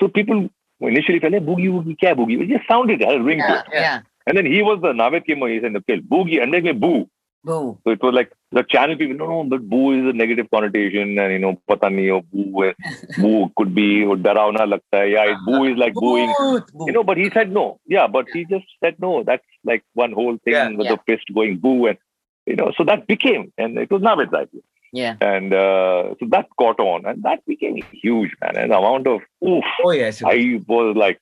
So 0.00 0.08
people 0.08 0.48
initially 0.80 1.20
felt, 1.20 1.32
hey, 1.32 1.40
Boogie 1.40 1.70
Woogie, 1.70 1.96
kya 1.98 2.14
Boogie? 2.14 2.40
It 2.42 2.48
just 2.48 2.68
sounded, 2.68 3.00
had 3.00 3.16
a 3.16 3.22
ring 3.22 3.38
to 3.38 3.44
Yeah. 3.48 3.60
it. 3.60 3.66
Yeah. 3.72 4.00
And 4.26 4.36
then 4.36 4.46
he 4.46 4.62
was 4.62 4.80
the 4.82 4.92
Naved 4.92 5.26
came 5.26 5.46
he 5.46 5.60
said, 5.60 5.76
okay, 5.76 6.00
boogie, 6.00 6.42
and 6.42 6.52
they 6.52 6.60
me 6.60 6.72
boo. 6.72 7.08
Boo. 7.44 7.78
So 7.84 7.90
it 7.92 8.02
was 8.02 8.12
like 8.12 8.32
the 8.50 8.64
channel 8.64 8.96
people, 8.96 9.16
no, 9.16 9.26
no, 9.26 9.44
but 9.48 9.68
boo 9.68 9.92
is 9.92 10.12
a 10.12 10.16
negative 10.16 10.48
connotation, 10.52 11.16
and 11.16 11.32
you 11.32 11.38
know, 11.38 11.60
patani 11.70 12.12
or 12.12 12.22
boo, 12.22 12.72
boo 13.22 13.52
could 13.56 13.72
be, 13.72 14.04
or 14.04 14.16
lagta 14.16 14.80
hai, 14.92 15.04
yeah, 15.04 15.36
boo 15.46 15.64
is 15.64 15.78
like 15.78 15.94
booing. 15.94 16.34
You 16.86 16.92
know, 16.92 17.04
but 17.04 17.16
he 17.16 17.30
said 17.30 17.52
no. 17.52 17.78
Yeah, 17.86 18.08
but 18.08 18.26
he 18.32 18.44
just 18.46 18.66
said 18.82 18.96
no. 18.98 19.22
That's 19.22 19.44
like 19.64 19.84
one 19.94 20.12
whole 20.12 20.38
thing 20.44 20.54
yeah, 20.54 20.70
with 20.70 20.86
yeah. 20.86 20.96
the 20.96 21.00
fist 21.06 21.26
going 21.32 21.58
boo, 21.58 21.86
and 21.86 21.98
you 22.46 22.56
know, 22.56 22.72
so 22.76 22.82
that 22.82 23.06
became, 23.06 23.52
and 23.56 23.78
it 23.78 23.92
was 23.92 24.02
Naved's 24.02 24.34
idea. 24.34 24.62
Yeah. 24.92 25.16
And 25.20 25.52
uh, 25.52 26.14
so 26.18 26.26
that 26.30 26.46
caught 26.58 26.80
on, 26.80 27.06
and 27.06 27.22
that 27.22 27.44
became 27.46 27.80
huge, 27.92 28.32
man. 28.40 28.56
And 28.56 28.72
the 28.72 28.78
amount 28.78 29.06
of 29.06 29.20
oof, 29.46 29.64
oh 29.84 29.90
yes, 29.90 30.22
I 30.22 30.60
was 30.66 30.96
like 30.96 31.20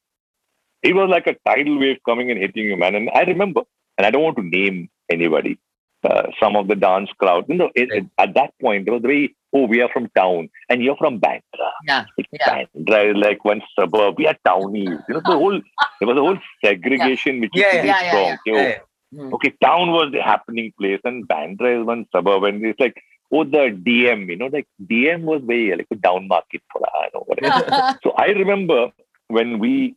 it 0.84 0.94
was 0.94 1.08
like 1.10 1.26
a 1.26 1.36
tidal 1.46 1.78
wave 1.78 1.98
coming 2.08 2.30
and 2.30 2.38
hitting 2.40 2.64
you, 2.66 2.76
man. 2.76 2.94
And 2.94 3.10
I 3.14 3.22
remember, 3.22 3.62
and 3.98 4.06
I 4.06 4.10
don't 4.10 4.22
want 4.22 4.36
to 4.36 4.42
name 4.58 4.88
anybody, 5.10 5.58
uh, 6.04 6.24
some 6.40 6.54
of 6.56 6.68
the 6.68 6.76
dance 6.76 7.10
crowd. 7.18 7.46
You 7.48 7.56
know, 7.56 7.70
it, 7.74 7.88
it- 7.98 8.06
at 8.18 8.34
that 8.34 8.50
point, 8.60 8.84
there 8.84 8.94
was 8.94 9.02
very, 9.02 9.34
oh, 9.54 9.66
we 9.66 9.80
are 9.82 9.88
from 9.88 10.08
town, 10.16 10.48
and 10.68 10.82
you're 10.82 10.96
from 10.96 11.20
Bandra. 11.20 11.70
Yeah. 11.86 12.04
It's 12.18 12.28
Yeah. 12.32 12.64
Bandra 12.76 13.10
is 13.10 13.16
like 13.26 13.44
one 13.44 13.62
suburb. 13.78 14.16
We 14.18 14.26
are 14.26 14.36
townies. 14.44 14.98
You 15.08 15.14
know, 15.14 15.22
the 15.24 15.38
whole 15.42 15.60
there 16.00 16.08
was 16.08 16.18
a 16.18 16.20
whole 16.20 16.38
segregation 16.64 17.40
which 17.40 17.52
Yeah, 17.54 17.68
is 17.68 17.74
yeah, 17.74 17.80
pretty 17.82 17.88
yeah, 17.88 18.02
yeah, 18.02 18.10
strong. 18.10 18.38
You 18.46 18.56
Yeah. 18.58 18.78
Mm. 19.14 19.32
Okay, 19.34 19.50
town 19.62 19.92
was 19.92 20.10
the 20.12 20.20
happening 20.20 20.72
place, 20.78 21.00
and 21.04 21.26
Bandra 21.28 21.80
is 21.80 21.86
one 21.86 22.04
suburb, 22.12 22.42
and 22.44 22.64
it's 22.66 22.80
like, 22.80 22.96
oh, 23.32 23.44
the 23.44 23.64
DM. 23.88 24.26
You 24.28 24.36
know, 24.36 24.46
like 24.46 24.66
DM 24.92 25.22
was 25.22 25.40
very 25.44 25.70
like 25.76 25.86
a 25.92 25.94
down 25.94 26.26
market 26.26 26.62
for 26.72 26.82
I 27.02 27.08
know 27.14 27.22
whatever. 27.26 27.96
So 28.02 28.10
I 28.24 28.26
remember 28.42 28.90
when 29.28 29.58
we 29.60 29.94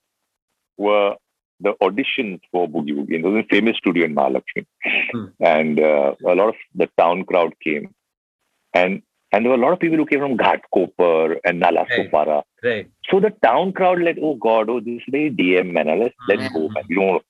were 0.77 1.15
the 1.59 1.73
auditions 1.81 2.39
for 2.51 2.67
Boogie 2.67 2.93
Woogie, 2.97 3.13
It 3.19 3.23
was 3.23 3.43
a 3.43 3.47
famous 3.49 3.77
studio 3.77 4.05
in 4.05 4.15
Mahalakshmi, 4.15 4.65
Hmm. 5.11 5.25
and 5.39 5.79
uh, 5.79 6.13
a 6.25 6.35
lot 6.35 6.49
of 6.49 6.55
the 6.75 6.87
town 6.97 7.23
crowd 7.25 7.53
came, 7.63 7.93
and 8.73 9.01
and 9.33 9.43
there 9.43 9.49
were 9.51 9.57
a 9.57 9.61
lot 9.61 9.73
of 9.73 9.79
people 9.79 9.97
who 9.97 10.05
came 10.05 10.19
from 10.19 10.37
Ghatkopar 10.37 11.37
and 11.43 11.59
Nala 11.59 11.85
Right. 11.89 12.11
Sopara. 12.11 12.43
Right. 12.63 12.87
So 13.09 13.19
the 13.19 13.31
town 13.43 13.73
crowd 13.73 14.01
like, 14.01 14.17
oh 14.21 14.35
God, 14.35 14.69
oh 14.69 14.79
this 14.79 14.95
is 14.97 15.01
very 15.09 15.31
DM 15.31 15.73
man, 15.73 15.87
let's 15.99 16.15
let's 16.29 16.53
go, 16.53 16.69
man. 16.69 16.83
You 16.89 16.95
don't. 17.01 17.23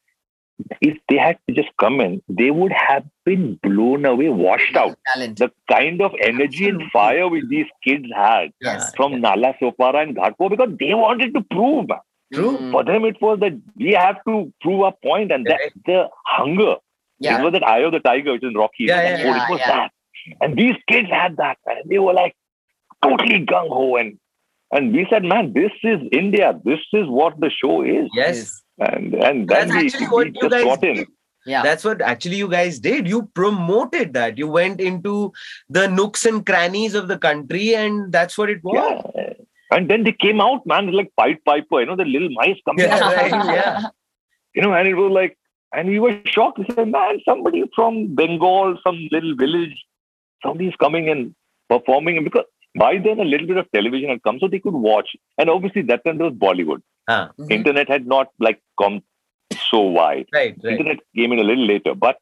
If 0.81 0.97
they 1.07 1.17
had 1.17 1.37
to 1.47 1.53
just 1.55 1.69
come 1.79 2.01
in, 2.01 2.21
they 2.27 2.49
would 2.51 2.71
have 2.71 3.03
been 3.25 3.59
blown 3.63 4.05
away, 4.05 4.29
washed 4.29 4.75
out. 4.75 4.97
Talent. 5.13 5.37
The 5.37 5.51
kind 5.71 6.01
of 6.01 6.13
energy 6.21 6.67
and 6.67 6.81
fire 6.91 7.27
which 7.29 7.43
these 7.47 7.67
kids 7.83 8.05
had 8.15 8.51
Yes. 8.59 8.91
from 8.95 9.21
Nala 9.21 9.53
Sopara 9.61 10.01
and 10.03 10.15
Ghatkopar 10.17 10.49
because 10.49 10.75
they 10.79 10.93
wanted 10.95 11.33
to 11.35 11.41
prove. 11.51 11.89
Man. 12.31 12.41
True. 12.41 12.57
Mm. 12.57 12.71
For 12.71 12.83
them, 12.83 13.05
it 13.05 13.21
was 13.21 13.39
that 13.39 13.59
we 13.75 13.91
have 13.93 14.17
to 14.27 14.51
prove 14.61 14.81
our 14.81 14.93
point, 15.03 15.31
and 15.31 15.45
that's 15.45 15.73
the 15.85 16.07
hunger. 16.25 16.75
It 17.19 17.41
was 17.43 17.53
that 17.53 17.67
eye 17.67 17.79
of 17.79 17.91
the 17.93 17.99
tiger, 17.99 18.33
which 18.33 18.43
is 18.43 18.53
Rocky. 18.55 18.85
Yeah, 18.85 19.01
yeah, 19.01 19.17
yeah, 19.17 19.43
it 19.45 19.49
was 19.49 19.59
yeah. 19.59 19.67
that. 19.77 19.91
And 20.41 20.57
these 20.57 20.75
kids 20.87 21.09
had 21.09 21.37
that, 21.37 21.57
man. 21.65 21.77
They 21.89 21.99
were 21.99 22.13
like 22.13 22.35
totally 23.01 23.45
gung 23.45 23.69
ho, 23.69 23.95
and 23.95 24.19
and 24.71 24.93
we 24.93 25.07
said, 25.09 25.23
man, 25.23 25.53
this 25.53 25.71
is 25.83 25.99
India. 26.11 26.59
This 26.63 26.79
is 26.93 27.07
what 27.07 27.39
the 27.39 27.49
show 27.49 27.81
is, 27.83 28.09
Yes. 28.13 28.61
and 28.77 29.13
and 29.15 29.47
That's 29.47 29.71
we, 29.71 29.85
actually 29.85 30.07
what 30.07 30.27
we 30.27 30.33
you 30.41 30.49
guys 30.49 30.63
got 30.63 30.83
in. 30.83 30.95
did. 30.95 31.07
Yeah. 31.45 31.63
That's 31.63 31.85
what 31.85 32.01
actually 32.01 32.35
you 32.35 32.49
guys 32.49 32.77
did. 32.77 33.07
You 33.07 33.29
promoted 33.33 34.13
that. 34.13 34.37
You 34.37 34.49
went 34.49 34.81
into 34.81 35.31
the 35.69 35.87
nooks 35.87 36.25
and 36.25 36.45
crannies 36.45 36.93
of 36.93 37.07
the 37.07 37.17
country, 37.17 37.73
and 37.73 38.11
that's 38.11 38.37
what 38.37 38.49
it 38.49 38.61
was. 38.63 39.01
Yeah. 39.15 39.33
And 39.71 39.89
then 39.89 40.03
they 40.03 40.13
came 40.13 40.39
out, 40.39 40.65
man, 40.65 40.91
like 40.91 41.11
Pied 41.19 41.43
Piper, 41.45 41.81
you 41.81 41.85
know, 41.87 41.95
the 41.95 42.05
little 42.05 42.29
mice 42.31 42.57
coming 42.65 42.85
Yeah, 42.85 42.95
out. 42.95 43.15
right, 43.15 43.31
yeah. 43.55 43.87
you 44.55 44.61
know, 44.61 44.73
and 44.73 44.87
it 44.87 44.95
was 44.95 45.11
like, 45.11 45.37
and 45.73 45.89
we 45.89 45.99
were 45.99 46.19
shocked. 46.25 46.57
We 46.59 46.65
said, 46.73 46.87
man, 46.89 47.19
somebody 47.25 47.63
from 47.75 48.15
Bengal, 48.15 48.77
some 48.85 49.07
little 49.11 49.35
village, 49.35 49.75
somebody's 50.41 50.75
coming 50.77 51.09
and 51.09 51.35
performing. 51.69 52.15
And 52.17 52.23
because 52.23 52.45
by 52.77 52.97
then 52.97 53.19
a 53.19 53.25
little 53.25 53.47
bit 53.47 53.57
of 53.57 53.69
television 53.73 54.09
had 54.09 54.23
come, 54.23 54.39
so 54.39 54.47
they 54.47 54.59
could 54.59 54.73
watch. 54.73 55.15
And 55.37 55.49
obviously 55.49 55.81
that 55.83 56.05
time 56.05 56.17
there 56.17 56.29
was 56.29 56.35
Bollywood. 56.35 56.81
Ah, 57.09 57.31
Mhm. 57.37 57.51
Internet 57.51 57.89
had 57.89 58.07
not 58.07 58.29
like 58.39 58.61
come 58.81 59.01
so 59.69 59.81
wide. 59.81 60.27
right, 60.33 60.55
right. 60.63 60.71
Internet 60.73 60.99
came 61.15 61.33
in 61.33 61.39
a 61.39 61.43
little 61.43 61.65
later, 61.65 61.93
but 61.93 62.17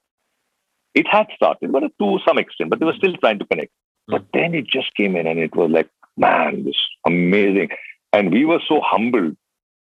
it 0.95 1.07
had 1.07 1.27
started, 1.35 1.71
but 1.71 1.83
to 1.99 2.19
some 2.27 2.37
extent, 2.39 2.69
but 2.71 2.79
they 2.79 2.85
were 2.85 2.93
still 2.93 3.15
trying 3.17 3.37
to 3.39 3.45
connect. 3.45 3.71
But 4.07 4.25
then 4.33 4.53
it 4.55 4.65
just 4.67 4.93
came 4.95 5.15
in 5.15 5.27
and 5.27 5.39
it 5.39 5.55
was 5.55 5.69
like, 5.71 5.89
man, 6.17 6.63
this 6.65 6.75
amazing. 7.05 7.69
And 8.13 8.31
we 8.31 8.45
were 8.45 8.61
so 8.67 8.81
humbled. 8.81 9.35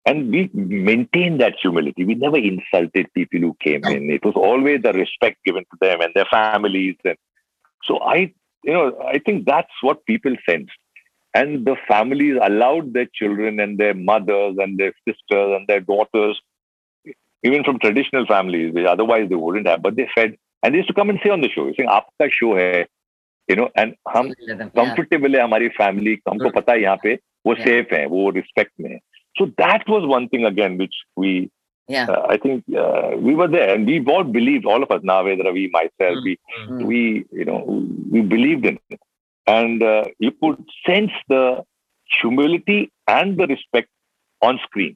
And 0.06 0.30
we 0.30 0.50
maintained 0.54 1.40
that 1.40 1.56
humility. 1.60 2.04
We 2.04 2.14
never 2.14 2.38
insulted 2.38 3.12
people 3.12 3.40
who 3.40 3.56
came 3.60 3.84
in. 3.84 4.10
It 4.10 4.24
was 4.24 4.34
always 4.34 4.80
the 4.82 4.94
respect 4.94 5.36
given 5.44 5.64
to 5.64 5.76
them 5.80 6.00
and 6.00 6.12
their 6.14 6.24
families. 6.30 6.96
And 7.04 7.16
so 7.84 8.00
I, 8.00 8.32
you 8.64 8.72
know, 8.72 8.98
I 9.06 9.18
think 9.18 9.44
that's 9.44 9.72
what 9.82 10.06
people 10.06 10.34
sensed. 10.48 10.72
And 11.34 11.66
the 11.66 11.76
families 11.86 12.38
allowed 12.42 12.92
their 12.94 13.08
children 13.12 13.60
and 13.60 13.78
their 13.78 13.94
mothers 13.94 14.56
and 14.58 14.78
their 14.78 14.94
sisters 15.06 15.56
and 15.56 15.66
their 15.68 15.80
daughters, 15.80 16.40
even 17.42 17.62
from 17.62 17.78
traditional 17.78 18.26
families, 18.26 18.74
otherwise 18.88 19.28
they 19.28 19.36
wouldn't 19.36 19.66
have, 19.68 19.82
but 19.82 19.96
they 19.96 20.08
fed. 20.14 20.36
And 20.62 20.74
they 20.74 20.78
used 20.78 20.88
to 20.88 20.94
come 20.94 21.10
and 21.10 21.20
say 21.22 21.30
on 21.30 21.40
the 21.40 21.48
show, 21.48 21.72
saying, 21.76 21.88
Aapka 21.88 22.30
show 22.32 22.56
hai, 22.56 22.86
you 23.49 23.55
know, 23.57 23.69
and 23.81 23.93
हम 24.15 24.29
Yeah. 24.47 24.63
Comfortable 24.77 25.35
है 25.35 25.41
हमारी 25.43 25.67
family 25.81 26.17
हमको 26.29 26.49
पता 26.59 26.73
है 26.73 26.81
यहाँ 26.81 26.97
पे 27.03 27.13
वो 27.47 27.53
Yeah. 27.55 27.63
Safe 27.65 27.93
है 27.93 28.05
वो 28.13 28.29
रिस्पेक्ट 28.39 28.71
में 28.81 28.89
है 28.91 28.99
so 29.39 29.45
that 29.61 29.83
was 29.93 30.05
one 30.15 30.25
thing 30.33 30.45
again 30.49 30.77
which 30.81 30.97
we 31.23 31.31
Yeah. 31.93 32.07
uh, 32.11 32.21
I 32.33 32.37
think 32.43 32.77
uh, 32.83 33.09
we 33.27 33.33
were 33.39 33.47
there 33.55 33.67
and 33.73 33.89
we 33.91 33.97
all 34.13 34.23
believed 34.37 34.65
all 34.73 34.85
of 34.85 34.93
us 34.95 35.03
Naved 35.09 35.43
Ravi 35.47 35.65
myself 35.75 36.15
Mm. 36.21 36.23
we 36.29 36.33
Mm. 36.61 36.85
we 36.91 37.01
you 37.41 37.45
know 37.49 37.59
we 38.15 38.23
believed 38.35 38.65
in 38.71 38.79
it 38.95 39.01
and 39.55 39.83
uh, 39.89 40.03
you 40.27 40.31
could 40.45 40.63
sense 40.87 41.19
the 41.33 41.43
humility 42.21 42.79
and 43.17 43.37
the 43.41 43.47
respect 43.53 43.89
on 44.41 44.59
screen 44.65 44.95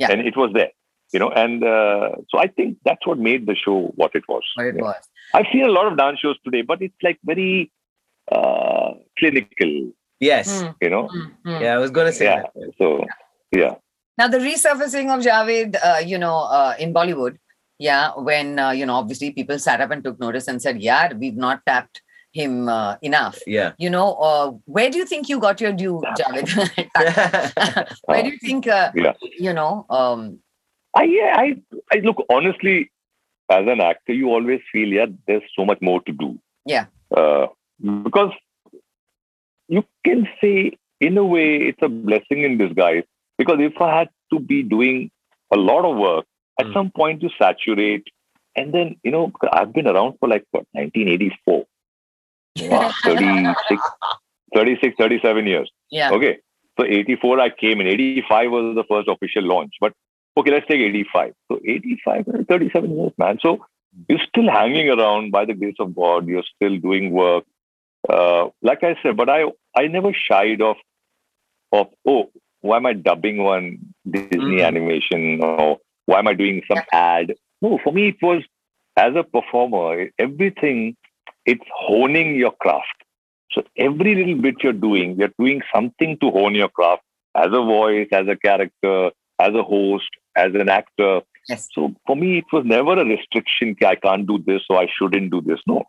Yeah. 0.00 0.10
and 0.12 0.26
it 0.32 0.36
was 0.42 0.50
there 0.58 0.72
you 1.12 1.20
know 1.22 1.30
and 1.44 1.62
uh, 1.76 2.08
so 2.30 2.38
I 2.44 2.48
think 2.56 2.76
that's 2.90 3.06
what 3.10 3.18
made 3.30 3.46
the 3.52 3.56
show 3.64 3.78
what 4.02 4.14
it 4.22 4.26
was 4.34 4.44
What 4.56 4.66
it 4.72 4.76
Yeah. 4.76 4.88
was. 4.90 5.08
I've 5.34 5.48
seen 5.52 5.64
a 5.70 5.74
lot 5.78 5.86
of 5.92 5.96
dance 6.02 6.18
shows 6.26 6.38
today 6.48 6.62
but 6.72 6.82
it's 6.88 7.08
like 7.08 7.18
very 7.34 7.50
uh, 8.31 8.91
clinical 9.17 9.91
Yes. 10.19 10.61
Mm. 10.63 10.75
you 10.81 10.89
know 10.89 11.07
Mm, 11.07 11.31
mm. 11.45 11.61
Yeah, 11.61 11.73
I 11.75 11.77
was 11.77 11.91
gonna 11.91 12.11
say 12.11 12.25
yeah 12.25 12.43
that. 12.55 12.71
so 12.77 13.03
yeah 13.51 13.75
Now, 14.17 14.27
the 14.27 14.39
resurfacing 14.39 15.07
of 15.13 15.23
Javed, 15.25 15.75
uh, 15.83 15.99
you 16.05 16.17
know, 16.23 16.39
uh, 16.57 16.73
in 16.77 16.93
Bollywood, 16.93 17.37
yeah, 17.79 18.11
when, 18.27 18.59
uh, 18.63 18.69
you 18.79 18.85
know, 18.85 18.93
obviously 19.01 19.31
people 19.37 19.57
sat 19.57 19.81
up 19.81 19.89
and 19.95 20.03
took 20.03 20.19
notice 20.23 20.47
and 20.51 20.61
said, 20.65 20.81
yeah, 20.87 21.13
we've 21.21 21.39
not 21.45 21.61
tapped 21.69 22.01
him 22.39 22.69
uh, 22.69 22.97
enough. 23.01 23.39
Yeah. 23.47 23.71
You 23.85 23.89
know, 23.95 24.13
uh, 24.27 24.51
where 24.65 24.89
do 24.91 24.99
you 25.01 25.05
think 25.13 25.29
you 25.31 25.39
got 25.45 25.63
your 25.63 25.71
due, 25.73 25.95
Javed? 26.19 26.51
where 28.11 28.21
do 28.23 28.29
you 28.29 28.37
think, 28.45 28.67
uh, 28.67 28.91
Yeah. 29.05 29.13
you 29.47 29.53
know, 29.53 29.85
um, 29.89 30.39
I, 30.95 31.03
yeah, 31.15 31.33
I, 31.37 31.47
I 31.95 31.99
look 32.09 32.23
honestly, 32.29 32.91
as 33.49 33.65
an 33.75 33.81
actor, 33.81 34.13
you 34.13 34.29
always 34.29 34.61
feel 34.71 34.89
yeah, 34.99 35.07
there's 35.27 35.49
so 35.57 35.65
much 35.65 35.79
more 35.81 35.99
to 36.01 36.11
do. 36.25 36.37
Yeah. 36.65 36.85
Uh, 37.15 37.47
because 38.03 38.31
you 39.67 39.83
can 40.05 40.27
say, 40.41 40.73
in 40.99 41.17
a 41.17 41.25
way, 41.25 41.55
it's 41.57 41.81
a 41.81 41.89
blessing 41.89 42.43
in 42.43 42.57
disguise. 42.57 43.03
Because 43.37 43.57
if 43.59 43.79
I 43.81 43.97
had 43.99 44.09
to 44.33 44.39
be 44.39 44.63
doing 44.63 45.09
a 45.51 45.57
lot 45.57 45.85
of 45.85 45.97
work, 45.97 46.25
at 46.59 46.67
Mm. 46.67 46.73
some 46.73 46.91
point 46.91 47.21
you 47.23 47.29
saturate, 47.41 48.07
and 48.55 48.73
then 48.73 48.95
you 49.03 49.11
know 49.11 49.31
I've 49.51 49.73
been 49.73 49.87
around 49.87 50.17
for 50.19 50.27
like 50.29 50.45
what 50.51 50.65
1984, 50.73 51.65
wow, 52.69 52.91
36, 53.03 53.81
36, 54.53 54.95
37 54.97 55.47
years. 55.47 55.71
yeah, 55.89 56.11
Okay. 56.11 56.39
So 56.79 56.85
84 56.85 57.39
I 57.39 57.49
came 57.49 57.81
in. 57.81 57.87
85 57.87 58.51
was 58.51 58.75
the 58.75 58.83
first 58.89 59.07
official 59.09 59.43
launch. 59.43 59.73
But 59.81 59.93
okay, 60.37 60.51
let's 60.51 60.67
take 60.67 60.79
85. 60.79 61.33
So 61.51 61.59
85, 61.65 62.25
37 62.47 62.97
years, 62.97 63.11
man. 63.17 63.39
So 63.41 63.65
you're 64.07 64.19
still 64.27 64.49
hanging 64.49 64.89
around 64.89 65.31
by 65.31 65.45
the 65.45 65.53
grace 65.53 65.75
of 65.79 65.93
God. 65.95 66.27
You're 66.27 66.43
still 66.55 66.77
doing 66.77 67.11
work. 67.11 67.43
Uh, 68.15 68.49
like 68.61 68.83
I 68.83 68.95
said, 69.01 69.15
but 69.17 69.29
I 69.29 69.41
I 69.75 69.87
never 69.87 70.11
shied 70.13 70.61
off 70.61 70.77
of 71.71 71.87
oh, 72.07 72.23
why 72.61 72.77
am 72.77 72.85
I 72.85 72.93
dubbing 72.93 73.37
one 73.43 73.65
Disney 74.15 74.57
Mhm. 74.59 74.67
animation 74.69 75.43
or 75.43 75.77
why 76.07 76.19
am 76.19 76.27
I 76.27 76.33
doing 76.33 76.61
some 76.69 76.81
ad? 76.91 77.35
No, 77.61 77.79
for 77.83 77.93
me 77.93 78.09
it 78.09 78.21
was 78.21 78.41
as 78.97 79.15
a 79.15 79.23
performer, 79.23 80.09
everything 80.19 80.95
it's 81.45 81.63
honing 81.87 82.35
your 82.35 82.51
craft. 82.63 82.97
So 83.53 83.63
every 83.77 84.15
little 84.15 84.41
bit 84.41 84.55
you're 84.63 84.73
doing, 84.87 85.15
you're 85.17 85.33
doing 85.39 85.61
something 85.73 86.17
to 86.19 86.29
hone 86.31 86.55
your 86.55 86.69
craft 86.69 87.03
as 87.35 87.47
a 87.47 87.63
voice, 87.77 88.07
as 88.11 88.27
a 88.27 88.35
character, 88.35 88.97
as 89.39 89.53
a 89.55 89.63
host, 89.63 90.09
as 90.35 90.53
an 90.55 90.69
actor. 90.69 91.21
yes. 91.49 91.67
So 91.73 91.93
for 92.05 92.15
me, 92.15 92.29
it 92.39 92.45
was 92.53 92.63
never 92.65 92.93
a 92.99 93.05
restriction. 93.05 93.75
I 93.85 93.95
can't 93.95 94.27
do 94.27 94.37
this, 94.45 94.61
so 94.67 94.77
I 94.77 94.87
shouldn't 94.97 95.31
do 95.31 95.41
this. 95.41 95.59
No, 95.67 95.83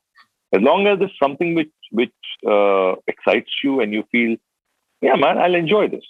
as 0.53 0.61
long 0.61 0.87
as 0.87 0.99
it's 1.01 1.19
something 1.23 1.55
which 1.55 1.73
which 1.91 2.12
uh, 2.47 2.95
excites 3.07 3.51
you 3.62 3.81
and 3.81 3.93
you 3.93 4.05
feel, 4.11 4.37
yeah, 5.01 5.17
man, 5.17 5.38
I'll 5.38 5.55
enjoy 5.55 5.88
this. 5.88 6.05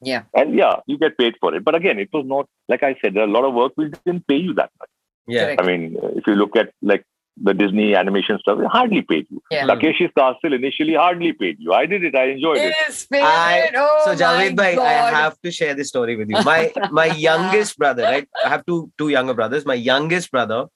Yeah. 0.00 0.22
And 0.34 0.54
yeah, 0.54 0.76
you 0.86 0.98
get 0.98 1.18
paid 1.18 1.34
for 1.40 1.54
it. 1.54 1.64
But 1.64 1.74
again, 1.74 1.98
it 1.98 2.08
was 2.12 2.24
not 2.26 2.48
like 2.68 2.82
I 2.82 2.96
said. 3.00 3.14
There 3.14 3.22
are 3.22 3.28
a 3.28 3.30
lot 3.30 3.44
of 3.44 3.54
work 3.54 3.72
which 3.74 3.94
didn't 4.04 4.26
pay 4.26 4.36
you 4.36 4.54
that 4.54 4.70
much. 4.78 4.90
Yeah. 5.26 5.44
Correct. 5.44 5.62
I 5.62 5.66
mean, 5.66 5.96
uh, 6.02 6.08
if 6.16 6.26
you 6.26 6.34
look 6.34 6.56
at 6.56 6.72
like 6.82 7.04
the 7.40 7.54
Disney 7.54 7.94
animation 7.94 8.38
stuff, 8.40 8.58
it 8.60 8.66
hardly 8.66 9.02
paid 9.02 9.26
you. 9.30 9.42
Yeah. 9.50 9.66
Takeshi's 9.66 10.12
Castle 10.16 10.52
initially 10.52 10.94
hardly 10.94 11.32
paid 11.32 11.56
you. 11.58 11.72
I 11.72 11.86
did 11.86 12.04
it. 12.04 12.14
I 12.14 12.30
enjoyed 12.30 12.58
it. 12.58 12.74
His 12.86 13.04
favorite. 13.04 13.74
oh 13.76 14.02
so 14.04 14.14
Javed 14.14 14.56
my 14.56 14.74
bhai, 14.74 14.98
I 14.98 15.10
have 15.10 15.40
to 15.42 15.50
share 15.50 15.74
this 15.74 15.88
story 15.88 16.16
with 16.16 16.30
you. 16.30 16.42
My 16.42 16.72
my 16.90 17.06
youngest 17.28 17.78
brother, 17.78 18.04
right? 18.04 18.28
I 18.44 18.48
have 18.48 18.64
two 18.66 18.90
two 18.98 19.08
younger 19.08 19.34
brothers. 19.34 19.66
My 19.66 19.74
youngest 19.74 20.30
brother, 20.30 20.66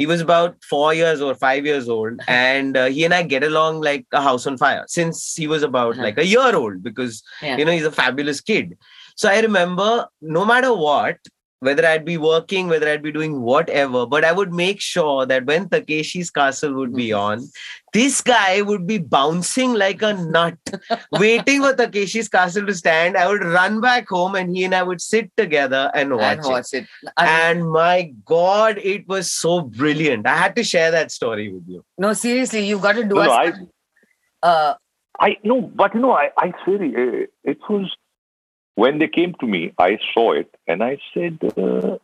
he 0.00 0.06
was 0.06 0.22
about 0.22 0.56
four 0.64 0.94
years 0.94 1.20
or 1.20 1.34
five 1.34 1.66
years 1.70 1.86
old, 1.94 2.20
and 2.28 2.76
uh, 2.82 2.86
he 2.86 3.04
and 3.04 3.12
I 3.12 3.22
get 3.22 3.44
along 3.44 3.82
like 3.82 4.06
a 4.12 4.22
house 4.28 4.46
on 4.46 4.56
fire 4.56 4.84
since 4.98 5.34
he 5.42 5.46
was 5.54 5.62
about 5.62 5.92
Uh-huh. 5.94 6.04
like 6.08 6.18
a 6.24 6.26
year 6.34 6.54
old 6.60 6.82
because 6.88 7.22
Yeah. 7.42 7.56
you 7.58 7.64
know 7.66 7.72
he's 7.78 7.90
a 7.90 7.96
fabulous 8.04 8.40
kid. 8.52 8.78
So 9.22 9.28
I 9.28 9.40
remember 9.48 9.88
no 10.38 10.44
matter 10.52 10.72
what, 10.86 11.18
whether 11.60 11.86
I'd 11.86 12.04
be 12.06 12.16
working, 12.16 12.68
whether 12.68 12.88
I'd 12.88 13.02
be 13.02 13.12
doing 13.12 13.42
whatever, 13.42 14.06
but 14.06 14.24
I 14.24 14.32
would 14.32 14.52
make 14.52 14.80
sure 14.80 15.26
that 15.26 15.44
when 15.44 15.68
Takeshi's 15.68 16.30
Castle 16.30 16.72
would 16.74 16.94
be 16.94 17.12
on, 17.12 17.44
this 17.92 18.20
guy 18.22 18.62
would 18.62 18.86
be 18.86 18.96
bouncing 18.98 19.74
like 19.74 20.00
a 20.00 20.14
nut, 20.14 20.56
waiting 21.12 21.60
for 21.62 21.74
Takeshi's 21.74 22.28
Castle 22.30 22.66
to 22.66 22.74
stand. 22.74 23.16
I 23.16 23.28
would 23.28 23.44
run 23.44 23.80
back 23.82 24.08
home 24.08 24.34
and 24.36 24.54
he 24.56 24.64
and 24.64 24.74
I 24.74 24.82
would 24.82 25.02
sit 25.02 25.30
together 25.36 25.90
and 25.94 26.16
watch 26.16 26.38
and 26.38 26.46
it. 26.46 26.48
watch 26.48 26.74
it. 26.74 26.86
I 27.18 27.24
mean, 27.26 27.60
And 27.60 27.70
my 27.70 28.12
God, 28.24 28.78
it 28.78 29.06
was 29.06 29.30
so 29.30 29.60
brilliant. 29.60 30.26
I 30.26 30.36
had 30.36 30.56
to 30.56 30.64
share 30.64 30.90
that 30.92 31.10
story 31.12 31.52
with 31.52 31.64
you. 31.68 31.84
no, 31.98 32.14
seriously, 32.14 32.66
you've 32.66 32.82
got 32.82 32.92
to 32.92 33.04
do 33.04 33.16
No, 33.16 33.20
us. 33.20 33.28
no, 33.28 33.66
I- 34.42 34.48
uh, 34.48 34.74
I 35.20 35.36
no, 35.44 35.60
but 35.60 35.94
you 35.94 36.00
know, 36.00 36.12
I 36.12 36.30
I 36.38 36.52
said 36.64 36.80
it, 36.80 37.30
it 37.44 37.58
was 37.68 37.94
when 38.82 38.98
they 39.00 39.08
came 39.18 39.32
to 39.40 39.46
me. 39.54 39.60
I 39.78 39.90
saw 40.12 40.26
it 40.40 40.50
and 40.66 40.82
I 40.90 40.92
said, 41.14 41.38
uh, 41.64 41.96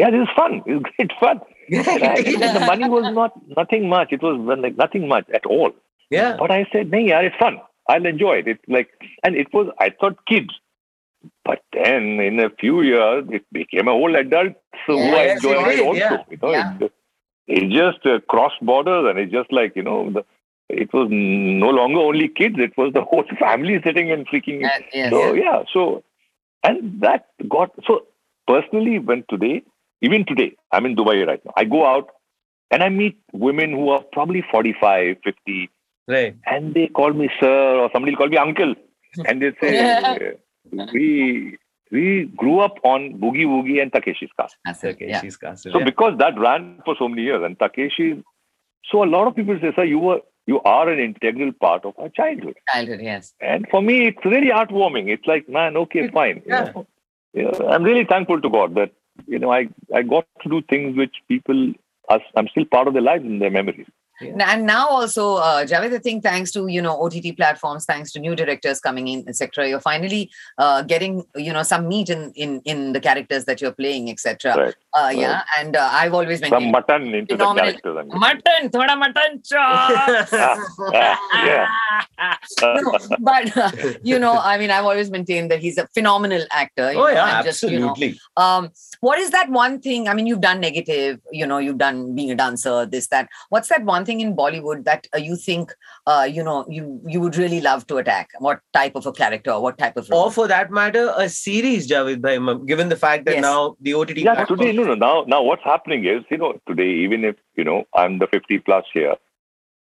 "Yeah, 0.00 0.10
this 0.14 0.22
is 0.26 0.32
fun. 0.40 0.62
It's 0.66 0.84
great 0.96 1.12
fun." 1.24 1.40
I, 2.12 2.22
the 2.56 2.64
money 2.72 2.88
was 2.96 3.06
not 3.20 3.32
nothing 3.60 3.88
much. 3.96 4.08
It 4.16 4.22
was 4.28 4.36
like 4.64 4.76
nothing 4.84 5.06
much 5.14 5.26
at 5.38 5.46
all. 5.46 5.70
yeah. 6.18 6.36
But 6.42 6.50
I 6.58 6.66
said, 6.72 6.90
"No, 6.96 6.98
yeah, 7.10 7.20
it's 7.28 7.36
fun. 7.44 7.58
I'll 7.88 8.06
enjoy 8.14 8.34
it." 8.42 8.48
It's 8.54 8.66
like, 8.76 8.90
and 9.24 9.36
it 9.44 9.48
was. 9.58 9.68
I 9.86 9.90
thought 10.00 10.18
kids, 10.32 10.52
but 11.50 11.60
then 11.78 12.02
in 12.30 12.40
a 12.40 12.50
few 12.64 12.82
years, 12.92 13.24
it 13.38 13.44
became 13.60 13.88
a 13.94 13.96
whole 14.00 14.16
adult 14.24 14.54
so 14.86 14.98
who 14.98 15.08
I 15.20 15.24
Yes, 15.24 15.36
enjoy 15.36 15.54
it 15.68 15.78
it 15.78 15.86
also. 15.86 15.98
yeah. 15.98 16.18
You 16.34 16.38
know, 16.42 16.52
Yeah. 16.56 16.72
it, 16.80 16.92
it 17.58 17.64
just 17.80 18.06
uh, 18.06 18.18
crossed 18.34 18.60
borders, 18.72 19.04
and 19.08 19.18
it's 19.24 19.32
just 19.40 19.52
like 19.60 19.76
you 19.80 19.86
know, 19.90 19.98
the, 20.18 20.24
it 20.72 20.92
was 20.92 21.08
no 21.10 21.68
longer 21.70 22.00
only 22.00 22.28
kids; 22.28 22.56
it 22.58 22.72
was 22.76 22.92
the 22.92 23.02
whole 23.02 23.24
family 23.38 23.80
sitting 23.84 24.10
and 24.10 24.26
freaking. 24.28 24.64
and- 24.64 24.84
yes. 24.92 25.10
So 25.10 25.32
yeah, 25.34 25.62
so 25.72 26.02
and 26.64 27.00
that 27.00 27.26
got 27.48 27.70
so 27.86 28.06
personally 28.46 28.98
when 28.98 29.24
today, 29.28 29.62
even 30.00 30.24
today, 30.26 30.56
I'm 30.72 30.86
in 30.86 30.96
Dubai 30.96 31.26
right 31.26 31.44
now. 31.44 31.52
I 31.56 31.64
go 31.64 31.86
out 31.86 32.10
and 32.70 32.82
I 32.82 32.88
meet 32.88 33.18
women 33.32 33.72
who 33.72 33.90
are 33.90 34.02
probably 34.12 34.42
45, 34.50 35.16
50, 35.24 35.70
Right. 36.08 36.34
and 36.46 36.74
they 36.74 36.86
call 36.88 37.12
me 37.12 37.28
sir 37.40 37.76
or 37.82 37.90
somebody 37.92 38.14
call 38.16 38.28
me 38.28 38.36
uncle 38.36 38.74
and 39.26 39.40
they 39.42 39.52
say 39.60 40.34
we 40.92 41.58
we 41.90 42.24
grew 42.36 42.58
up 42.60 42.78
on 42.82 43.18
boogie 43.20 43.46
woogie 43.46 43.80
and 43.82 43.92
takeshi's 43.92 44.30
castle 44.38 44.58
That's 44.64 44.82
it, 44.84 44.96
yeah. 45.00 45.20
Castle. 45.20 45.72
so 45.72 45.78
yeah. 45.78 45.84
because 45.84 46.18
that 46.18 46.38
ran 46.38 46.80
for 46.84 46.96
so 46.98 47.08
many 47.08 47.22
years 47.22 47.42
and 47.44 47.58
takeshi 47.58 48.22
so 48.90 49.04
a 49.04 49.10
lot 49.14 49.28
of 49.28 49.36
people 49.36 49.58
say 49.60 49.72
sir 49.76 49.84
you 49.84 49.98
were 49.98 50.20
you 50.46 50.60
are 50.64 50.88
an 50.88 50.98
integral 50.98 51.52
part 51.52 51.84
of 51.84 51.94
our 51.98 52.08
childhood 52.08 52.56
Childhood, 52.72 53.00
yes. 53.02 53.34
and 53.40 53.66
for 53.70 53.80
me 53.82 54.08
it's 54.08 54.24
really 54.24 54.48
heartwarming 54.48 55.08
it's 55.08 55.26
like 55.26 55.48
man 55.48 55.76
okay 55.76 56.08
fine 56.08 56.36
you 56.46 56.52
Yeah. 56.54 56.72
know. 56.74 56.86
Yeah, 57.34 57.50
i'm 57.72 57.82
really 57.82 58.04
thankful 58.04 58.40
to 58.40 58.50
god 58.50 58.74
that 58.74 58.90
you 59.26 59.38
know 59.38 59.50
i 59.52 59.68
i 59.94 60.02
got 60.02 60.26
to 60.42 60.48
do 60.54 60.62
things 60.72 60.96
which 60.96 61.16
people 61.28 61.72
are, 62.08 62.20
i'm 62.36 62.48
still 62.48 62.64
part 62.76 62.88
of 62.88 62.94
their 62.94 63.02
lives 63.10 63.24
and 63.24 63.40
their 63.40 63.50
memories 63.50 63.86
yeah. 64.20 64.52
And 64.52 64.66
now 64.66 64.88
also, 64.88 65.36
uh, 65.36 65.64
Javed, 65.64 65.94
I 65.94 65.98
think 65.98 66.22
thanks 66.22 66.50
to 66.52 66.66
you 66.66 66.82
know 66.82 67.00
OTT 67.02 67.36
platforms, 67.36 67.84
thanks 67.84 68.12
to 68.12 68.20
new 68.20 68.36
directors 68.36 68.80
coming 68.80 69.08
in, 69.08 69.24
etc., 69.28 69.68
you're 69.68 69.80
finally 69.80 70.30
uh, 70.58 70.82
getting 70.82 71.24
you 71.36 71.52
know 71.52 71.62
some 71.62 71.88
meat 71.88 72.10
in 72.10 72.32
in 72.34 72.60
in 72.64 72.92
the 72.92 73.00
characters 73.00 73.44
that 73.46 73.60
you're 73.60 73.72
playing, 73.72 74.10
etc. 74.10 74.56
Right. 74.56 74.74
Uh, 74.94 75.00
right. 75.00 75.16
Yeah, 75.16 75.42
and 75.58 75.76
uh, 75.76 75.88
I've 75.92 76.14
always 76.14 76.40
been 76.40 76.50
some 76.50 76.70
mutton 76.70 77.14
into 77.14 77.36
the 77.36 77.54
characters. 77.54 77.96
I'm 77.98 78.08
mutton, 78.18 78.70
thoda 78.70 78.98
mutton 78.98 79.42
chops. 79.42 80.32
yeah. 80.92 81.68
no, 82.62 82.98
but 83.20 83.56
uh, 83.56 83.70
you 84.02 84.18
know, 84.18 84.38
I 84.38 84.58
mean, 84.58 84.70
I've 84.70 84.84
always 84.84 85.10
maintained 85.10 85.50
that 85.50 85.60
he's 85.60 85.78
a 85.78 85.86
phenomenal 85.88 86.44
actor. 86.50 86.90
oh 86.90 86.92
know, 86.92 87.08
yeah, 87.08 87.42
absolutely. 87.44 87.80
Just, 87.80 88.00
you 88.00 88.08
know, 88.36 88.42
um, 88.42 88.70
what 89.00 89.18
is 89.18 89.30
that 89.30 89.50
one 89.50 89.80
thing? 89.80 90.08
I 90.08 90.14
mean, 90.14 90.26
you've 90.26 90.40
done 90.40 90.60
negative. 90.60 91.20
You 91.32 91.46
know, 91.46 91.58
you've 91.58 91.78
done 91.78 92.14
being 92.14 92.30
a 92.30 92.34
dancer. 92.34 92.86
This 92.86 93.08
that. 93.08 93.28
What's 93.48 93.68
that 93.68 93.84
one 93.84 94.04
thing? 94.04 94.11
In 94.20 94.34
Bollywood 94.36 94.84
that 94.84 95.06
uh, 95.14 95.18
you 95.18 95.36
think, 95.36 95.72
uh, 96.06 96.28
you 96.30 96.42
know, 96.42 96.64
you 96.68 97.00
you 97.06 97.20
would 97.20 97.36
really 97.36 97.60
love 97.60 97.86
to 97.88 97.96
attack? 97.98 98.30
What 98.38 98.60
type 98.72 98.94
of 98.96 99.06
a 99.06 99.12
character 99.12 99.50
or 99.52 99.62
what 99.62 99.78
type 99.78 99.96
of 99.96 100.08
role? 100.10 100.24
Or 100.24 100.30
for 100.32 100.48
that 100.48 100.70
matter, 100.70 101.12
a 101.16 101.28
series, 101.28 101.88
Javed 101.88 102.20
Bhai, 102.20 102.38
given 102.66 102.88
the 102.88 102.96
fact 102.96 103.24
that 103.26 103.34
Yes. 103.34 103.42
now 103.42 103.76
the 103.80 103.94
OTT 103.94 104.18
Yeah, 104.22 104.34
platform- 104.34 104.58
today, 104.58 104.72
no, 104.72 104.84
no. 104.84 104.94
Now, 104.94 105.24
now 105.26 105.42
what's 105.42 105.64
happening 105.64 106.04
is, 106.04 106.22
you 106.30 106.36
know, 106.38 106.60
today, 106.68 106.88
even 106.90 107.24
if, 107.24 107.36
you 107.56 107.64
know, 107.64 107.84
I'm 107.94 108.18
the 108.18 108.26
50 108.26 108.58
plus 108.58 108.84
here, 108.92 109.16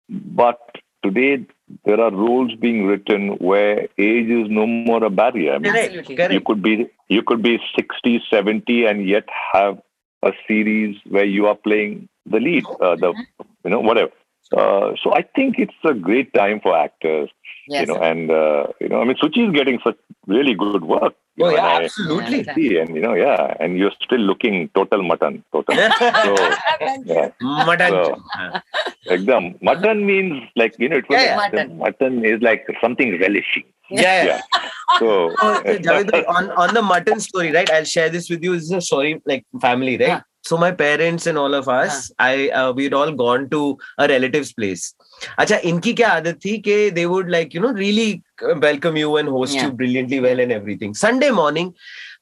but 0.09 0.59
today 1.03 1.45
there 1.85 1.99
are 1.99 2.11
roles 2.11 2.53
being 2.55 2.85
written 2.85 3.29
where 3.37 3.87
age 3.97 4.29
is 4.29 4.49
no 4.49 4.65
more 4.67 5.03
a 5.03 5.09
barrier. 5.09 5.53
I 5.53 5.57
mean, 5.59 5.75
Absolutely. 5.75 6.15
correct. 6.15 6.33
you 6.33 6.41
could 6.41 6.61
be 6.61 6.87
you 7.09 7.23
could 7.23 7.41
be 7.41 7.59
60 7.75 8.21
70 8.29 8.85
and 8.85 9.07
yet 9.07 9.23
have 9.53 9.81
a 10.23 10.31
series 10.47 10.97
where 11.09 11.25
you 11.25 11.47
are 11.47 11.55
playing 11.55 12.07
the 12.25 12.39
lead 12.39 12.63
uh, 12.81 12.95
the 12.95 13.13
you 13.65 13.71
know 13.71 13.79
whatever 13.79 14.11
uh, 14.57 14.93
so 15.03 15.13
i 15.13 15.21
think 15.35 15.59
it's 15.59 15.81
a 15.83 15.93
great 15.93 16.33
time 16.33 16.59
for 16.61 16.77
actors 16.77 17.29
yes. 17.67 17.81
you 17.81 17.93
know 17.93 17.99
and 18.01 18.29
uh, 18.31 18.67
you 18.79 18.89
know 18.89 19.01
i 19.01 19.05
mean 19.05 19.17
suchi 19.23 19.47
is 19.47 19.53
getting 19.53 19.79
such 19.83 19.97
really 20.27 20.53
good 20.53 20.83
work 20.83 21.13
you 21.37 21.45
Oh 21.45 21.49
know, 21.49 21.55
yeah, 21.55 21.75
and 21.75 21.85
absolutely. 21.85 22.39
Yeah. 22.43 22.51
I 22.51 22.55
see 22.55 22.77
and 22.77 22.95
you 22.95 23.01
know 23.01 23.13
yeah 23.13 23.55
and 23.59 23.77
you're 23.77 23.93
still 24.03 24.19
looking 24.19 24.69
total 24.75 25.01
mutton 25.01 25.43
total 25.53 25.75
so 26.25 26.35
yeah 27.05 27.29
Mutton. 27.41 27.91
So- 27.91 28.21
exam 29.15 29.55
mutton 29.61 30.05
means 30.05 30.43
like 30.55 30.75
you 30.77 30.89
know 30.89 30.97
it 30.97 31.07
was 31.09 31.21
Yeah, 31.21 31.37
like, 31.37 31.53
yeah. 31.53 31.63
the 31.67 31.73
mutton 31.73 32.25
is 32.25 32.41
like 32.41 32.67
something 32.81 33.17
relishing 33.19 33.63
yeah. 33.89 34.23
yeah 34.25 34.41
so 34.99 35.33
Oh, 35.41 35.59
okay, 35.59 35.77
Javed 35.85 36.27
on, 36.27 36.51
on 36.51 36.73
the 36.73 36.81
mutton 36.81 37.19
story, 37.21 37.51
right? 37.53 37.69
I'll 37.71 37.85
share 37.85 38.09
this 38.09 38.29
with 38.29 38.43
you. 38.43 38.53
This 38.55 38.63
is 38.63 38.71
a 38.71 38.81
story 38.81 39.21
like 39.25 39.45
family, 39.61 39.97
right? 39.97 40.21
Yeah. 40.40 40.40
So 40.48 40.56
my 40.62 40.70
parents 40.80 41.26
and 41.26 41.38
all 41.42 41.54
of 41.58 41.68
us, 41.68 42.10
I 42.24 42.48
uh, 42.50 42.72
we'd 42.72 42.94
all 42.94 43.12
gone 43.20 43.46
to 43.54 43.60
a 43.98 44.06
relative's 44.08 44.52
place. 44.58 44.84
अच्छा 45.38 45.56
इनकी 45.70 45.92
क्या 46.00 46.08
आदत 46.18 46.38
थी 46.44 46.56
कि 46.66 46.76
they 46.98 47.06
would 47.12 47.28
like 47.36 47.54
you 47.58 47.60
know 47.64 47.72
really 47.78 48.22
welcome 48.66 48.96
you 49.04 49.16
and 49.22 49.28
host 49.36 49.54
Yeah. 49.56 49.64
you 49.64 49.72
brilliantly 49.80 50.20
well 50.26 50.44
and 50.44 50.52
everything. 50.58 50.94
Sunday 51.06 51.30
morning, 51.40 51.72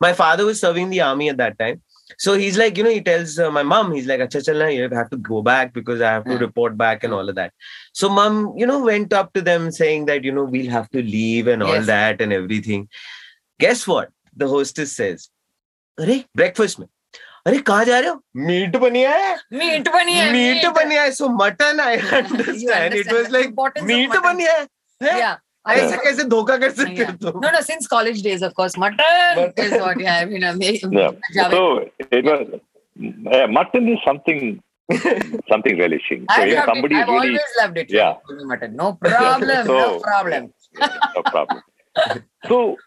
my 0.06 0.12
father 0.22 0.46
was 0.52 0.60
serving 0.66 0.88
the 0.94 1.02
army 1.08 1.28
at 1.34 1.36
that 1.42 1.58
time. 1.58 1.82
So 2.22 2.32
he's 2.40 2.56
like, 2.60 2.76
you 2.78 2.84
know, 2.84 2.90
he 2.94 3.00
tells 3.00 3.38
uh, 3.38 3.50
my 3.50 3.62
mom, 3.68 3.92
he's 3.92 4.06
like, 4.06 4.20
Acha 4.20 4.40
chalna, 4.48 4.72
you 4.74 4.88
have 4.96 5.10
to 5.10 5.16
go 5.28 5.42
back 5.42 5.72
because 5.72 6.00
I 6.00 6.10
have 6.14 6.24
to 6.26 6.32
Yeah. 6.34 6.38
report 6.46 6.76
back 6.82 7.02
and 7.04 7.14
all 7.18 7.28
of 7.28 7.34
that. 7.38 7.52
So 7.92 8.08
mom, 8.08 8.40
you 8.56 8.66
know, 8.72 8.78
went 8.88 9.12
up 9.20 9.32
to 9.38 9.40
them 9.40 9.70
saying 9.70 10.04
that, 10.10 10.22
you 10.22 10.32
know, 10.32 10.44
we'll 10.56 10.70
have 10.70 10.90
to 10.90 11.02
leave 11.02 11.46
and 11.54 11.62
all 11.62 11.74
Yes. 11.78 11.86
that 11.92 12.20
and 12.26 12.32
everything. 12.40 12.88
Guess 13.58 13.86
what? 13.86 14.10
The 14.36 14.48
hostess 14.48 14.92
says, 15.02 15.30
अरे 16.00 16.24
breakfast 16.42 16.78
में 16.80 16.86
अरे 17.47 17.57
कहा 17.69 17.83
जा 17.83 17.99
रहे 17.99 18.09
हो 18.09 18.21
meet 18.47 18.75
बनिया 18.77 19.11
है 19.15 19.35
meat 19.53 19.89
बनिया 19.93 20.23
है 20.23 20.31
मीट 20.33 20.65
बनिया 20.75 21.03
है 21.03 21.11
so 21.19 21.29
mutton 21.43 21.79
I 21.79 21.97
understand 21.97 22.93
it 22.93 23.13
was 23.13 23.31
like 23.33 23.83
meat 23.83 24.17
Baniya 24.25 24.53
है 25.03 25.37
ऐसे 25.75 25.97
कैसे 26.03 26.23
धोखा 26.29 26.57
कर 26.57 26.71
सकते 26.71 27.03
हो 27.03 27.11
तुम 27.23 27.41
no 27.45 27.51
no 27.51 27.61
since 27.61 27.87
college 27.87 28.23
days 28.23 28.45
of 28.45 28.53
course 28.61 28.77
mutton 28.79 29.53
is 29.59 29.75
what 29.75 30.01
I 30.15 30.25
mean 30.25 30.43
so 30.77 30.89
mutton 33.59 33.89
is 33.89 33.99
something 34.05 34.57
something 35.47 35.77
relishing. 35.77 36.25
So 36.29 36.41
I've 36.41 36.49
if 36.49 36.65
somebody 36.65 36.95
it. 36.95 37.01
I've 37.01 37.07
really, 37.07 37.27
always 37.27 37.41
loved 37.57 37.77
it. 37.77 37.91
Yeah. 37.91 38.15
Mutton. 38.43 38.75
No 38.75 38.93
problem. 38.93 39.65
so, 39.67 39.77
no 39.77 39.99
problem. 39.99 40.53
no 41.15 41.21
problem. 41.23 41.61
so 42.47 42.77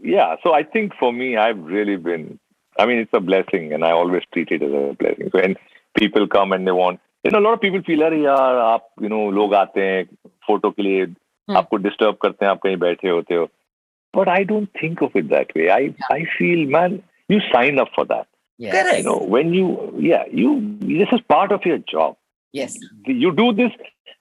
yeah, 0.00 0.36
so 0.42 0.52
I 0.52 0.62
think 0.64 0.94
for 0.98 1.12
me, 1.12 1.36
I've 1.36 1.58
really 1.58 1.96
been 1.96 2.38
I 2.79 2.85
mean, 2.85 2.99
it's 2.99 3.13
a 3.13 3.19
blessing, 3.19 3.73
and 3.73 3.83
I 3.83 3.91
always 3.91 4.23
treat 4.33 4.51
it 4.51 4.61
as 4.61 4.71
a 4.71 4.95
blessing. 4.99 5.29
So 5.31 5.41
when 5.41 5.55
people 5.97 6.27
come 6.27 6.51
and 6.51 6.67
they 6.67 6.71
want, 6.71 6.99
you 7.23 7.31
know, 7.31 7.39
a 7.39 7.45
lot 7.47 7.53
of 7.53 7.61
people 7.61 7.81
feel, 7.81 8.01
अरे 8.03 8.21
यार 8.23 8.55
आप, 8.63 8.89
you 9.01 9.09
know, 9.09 9.21
लोग 9.37 9.53
आते 9.53 9.81
हैं 9.81 10.03
photo 10.47 10.71
के 10.71 10.83
लिए 10.83 11.05
आपको 11.57 11.77
disturb 11.77 12.17
करते 12.21 12.45
हैं 12.45 12.51
आप 12.51 12.59
कहीं 12.63 12.77
बैठे 12.85 13.09
होते 13.09 13.35
हो. 13.35 13.49
But 14.13 14.29
I 14.29 14.43
don't 14.43 14.69
think 14.81 15.01
of 15.01 15.15
it 15.15 15.29
that 15.29 15.53
way. 15.55 15.69
I 15.69 15.93
I 16.11 16.25
feel, 16.37 16.65
man, 16.77 17.01
you 17.29 17.39
sign 17.51 17.79
up 17.79 17.89
for 17.95 18.05
that. 18.05 18.27
Yes. 18.57 18.73
Correct. 18.75 18.97
You 18.99 19.03
know, 19.03 19.17
when 19.35 19.53
you, 19.53 19.93
yeah, 19.99 20.23
you. 20.31 20.53
This 20.81 21.11
is 21.17 21.21
part 21.33 21.51
of 21.51 21.65
your 21.65 21.77
job. 21.95 22.15
Yes. 22.53 22.77
you 23.05 23.31
do 23.39 23.53
this, 23.53 23.71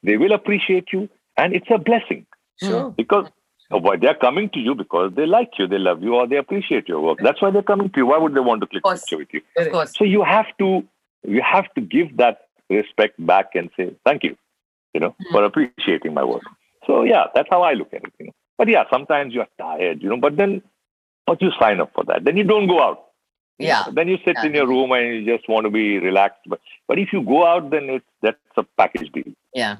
they 0.03 0.17
will 0.23 0.33
appreciate 0.33 0.93
you, 0.93 1.09
and 1.37 1.55
it's 1.55 1.71
a 1.71 1.79
blessing 1.79 2.27
Sure. 2.62 2.91
because 2.91 3.31
why 3.80 3.98
they're 3.98 4.16
coming 4.16 4.50
to 4.50 4.60
you 4.60 4.76
because 4.76 5.14
they 5.16 5.26
like 5.26 5.52
you, 5.58 5.68
they 5.68 5.78
love 5.78 6.04
you, 6.04 6.16
or 6.16 6.28
they 6.28 6.38
appreciate 6.38 6.88
your 6.88 7.02
work. 7.02 7.20
That's 7.22 7.42
why 7.42 7.52
they're 7.52 7.64
coming 7.64 7.90
to 7.90 7.98
you. 7.98 8.06
Why 8.06 8.18
would 8.18 8.34
they 8.34 8.40
want 8.40 8.62
to 8.62 8.68
click 8.68 8.84
picture 8.84 9.18
with 9.18 9.30
you? 9.32 9.42
Of 9.58 9.72
course. 9.72 9.94
So 9.98 10.04
you 10.04 10.24
have 10.24 10.48
to 10.60 10.84
you 11.28 11.42
have 11.42 11.72
to 11.76 11.82
give 11.82 12.18
that 12.18 12.48
respect 12.70 13.24
back 13.26 13.56
and 13.56 13.70
say 13.78 13.96
thank 14.06 14.24
you, 14.24 14.38
you 14.94 15.00
know, 15.00 15.16
hmm. 15.18 15.32
for 15.32 15.44
appreciating 15.44 16.14
my 16.14 16.24
work. 16.24 16.44
So 16.88 17.04
yeah, 17.04 17.26
that's 17.34 17.50
how 17.50 17.62
I 17.62 17.74
look 17.74 17.94
at 17.94 18.04
it. 18.04 18.14
You 18.20 18.26
know, 18.28 18.32
but 18.58 18.68
yeah, 18.68 18.84
sometimes 18.92 19.34
you 19.34 19.42
are 19.42 19.50
tired, 19.58 20.02
you 20.02 20.10
know, 20.10 20.18
but 20.18 20.38
then 20.38 20.62
but 21.26 21.42
you 21.42 21.52
sign 21.60 21.80
up 21.80 21.92
for 21.94 22.04
that. 22.06 22.24
Then 22.24 22.38
you 22.38 22.44
don't 22.44 22.68
go 22.68 22.82
out. 22.82 23.11
You 23.60 23.68
Yeah. 23.68 23.84
Then 23.91 24.08
you 24.08 24.18
sit 24.26 24.36
Yeah. 24.38 24.45
in 24.45 24.54
your 24.56 24.68
room 24.68 24.91
and 24.91 25.08
you 25.16 25.38
just 25.38 25.47
want 25.49 25.66
to 25.66 25.70
be 25.70 25.99
relaxed. 25.99 26.41
But 26.47 26.60
but 26.88 26.99
if 26.99 27.14
you 27.14 27.22
go 27.22 27.45
out, 27.45 27.70
then 27.70 27.89
it's 27.89 28.06
that's 28.22 28.58
a 28.58 28.64
package 28.78 29.12
deal. 29.12 29.34
Yeah. 29.54 29.76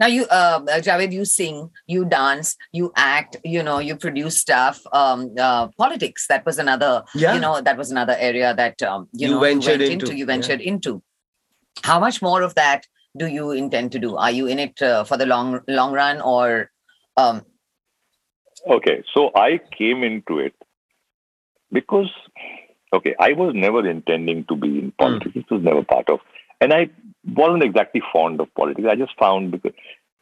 Now 0.00 0.06
you, 0.06 0.24
uh, 0.26 0.60
uh, 0.68 0.80
Javed, 0.80 1.12
you 1.12 1.24
sing, 1.24 1.70
you 1.86 2.04
dance, 2.04 2.56
you 2.72 2.92
act, 2.96 3.36
you 3.44 3.62
know, 3.62 3.78
you 3.78 3.96
produce 3.96 4.38
stuff. 4.38 4.80
Um, 4.92 5.34
uh, 5.38 5.68
politics. 5.78 6.26
That 6.26 6.44
was 6.44 6.58
another. 6.58 7.04
Yeah. 7.14 7.34
You 7.34 7.40
know, 7.40 7.60
that 7.60 7.76
was 7.76 7.90
another 7.90 8.16
area 8.18 8.54
that 8.54 8.82
um, 8.82 9.08
you, 9.12 9.28
You 9.28 9.34
know 9.34 9.40
ventured 9.40 9.80
went 9.80 9.92
into, 9.92 10.12
You 10.12 10.18
yeah. 10.18 10.24
ventured 10.34 10.60
into. 10.60 11.02
How 11.82 11.98
much 12.00 12.20
more 12.22 12.42
of 12.42 12.54
that 12.56 12.86
do 13.16 13.26
you 13.26 13.52
intend 13.52 13.92
to 13.92 13.98
do? 13.98 14.16
Are 14.16 14.30
you 14.30 14.46
in 14.46 14.58
it 14.58 14.82
uh, 14.82 15.04
for 15.04 15.16
the 15.16 15.26
long 15.26 15.60
long 15.68 15.92
run, 15.92 16.20
or 16.20 16.70
um, 17.16 17.42
Okay, 18.66 19.02
so 19.12 19.30
I 19.36 19.60
came 19.78 20.02
into 20.02 20.38
it 20.38 20.54
because, 21.70 22.10
okay, 22.93 23.15
I 23.19 23.33
was 23.33 23.53
never 23.53 23.87
intending 23.87 24.45
to 24.45 24.55
be 24.55 24.79
in 24.79 24.91
politics. 24.97 25.35
It 25.35 25.51
was 25.51 25.63
never 25.63 25.83
part 25.83 26.09
of, 26.09 26.19
and 26.61 26.73
I 26.73 26.89
wasn't 27.35 27.63
exactly 27.63 28.01
fond 28.11 28.39
of 28.41 28.53
politics. 28.55 28.87
I 28.89 28.95
just 28.95 29.17
found 29.17 29.51
because 29.51 29.73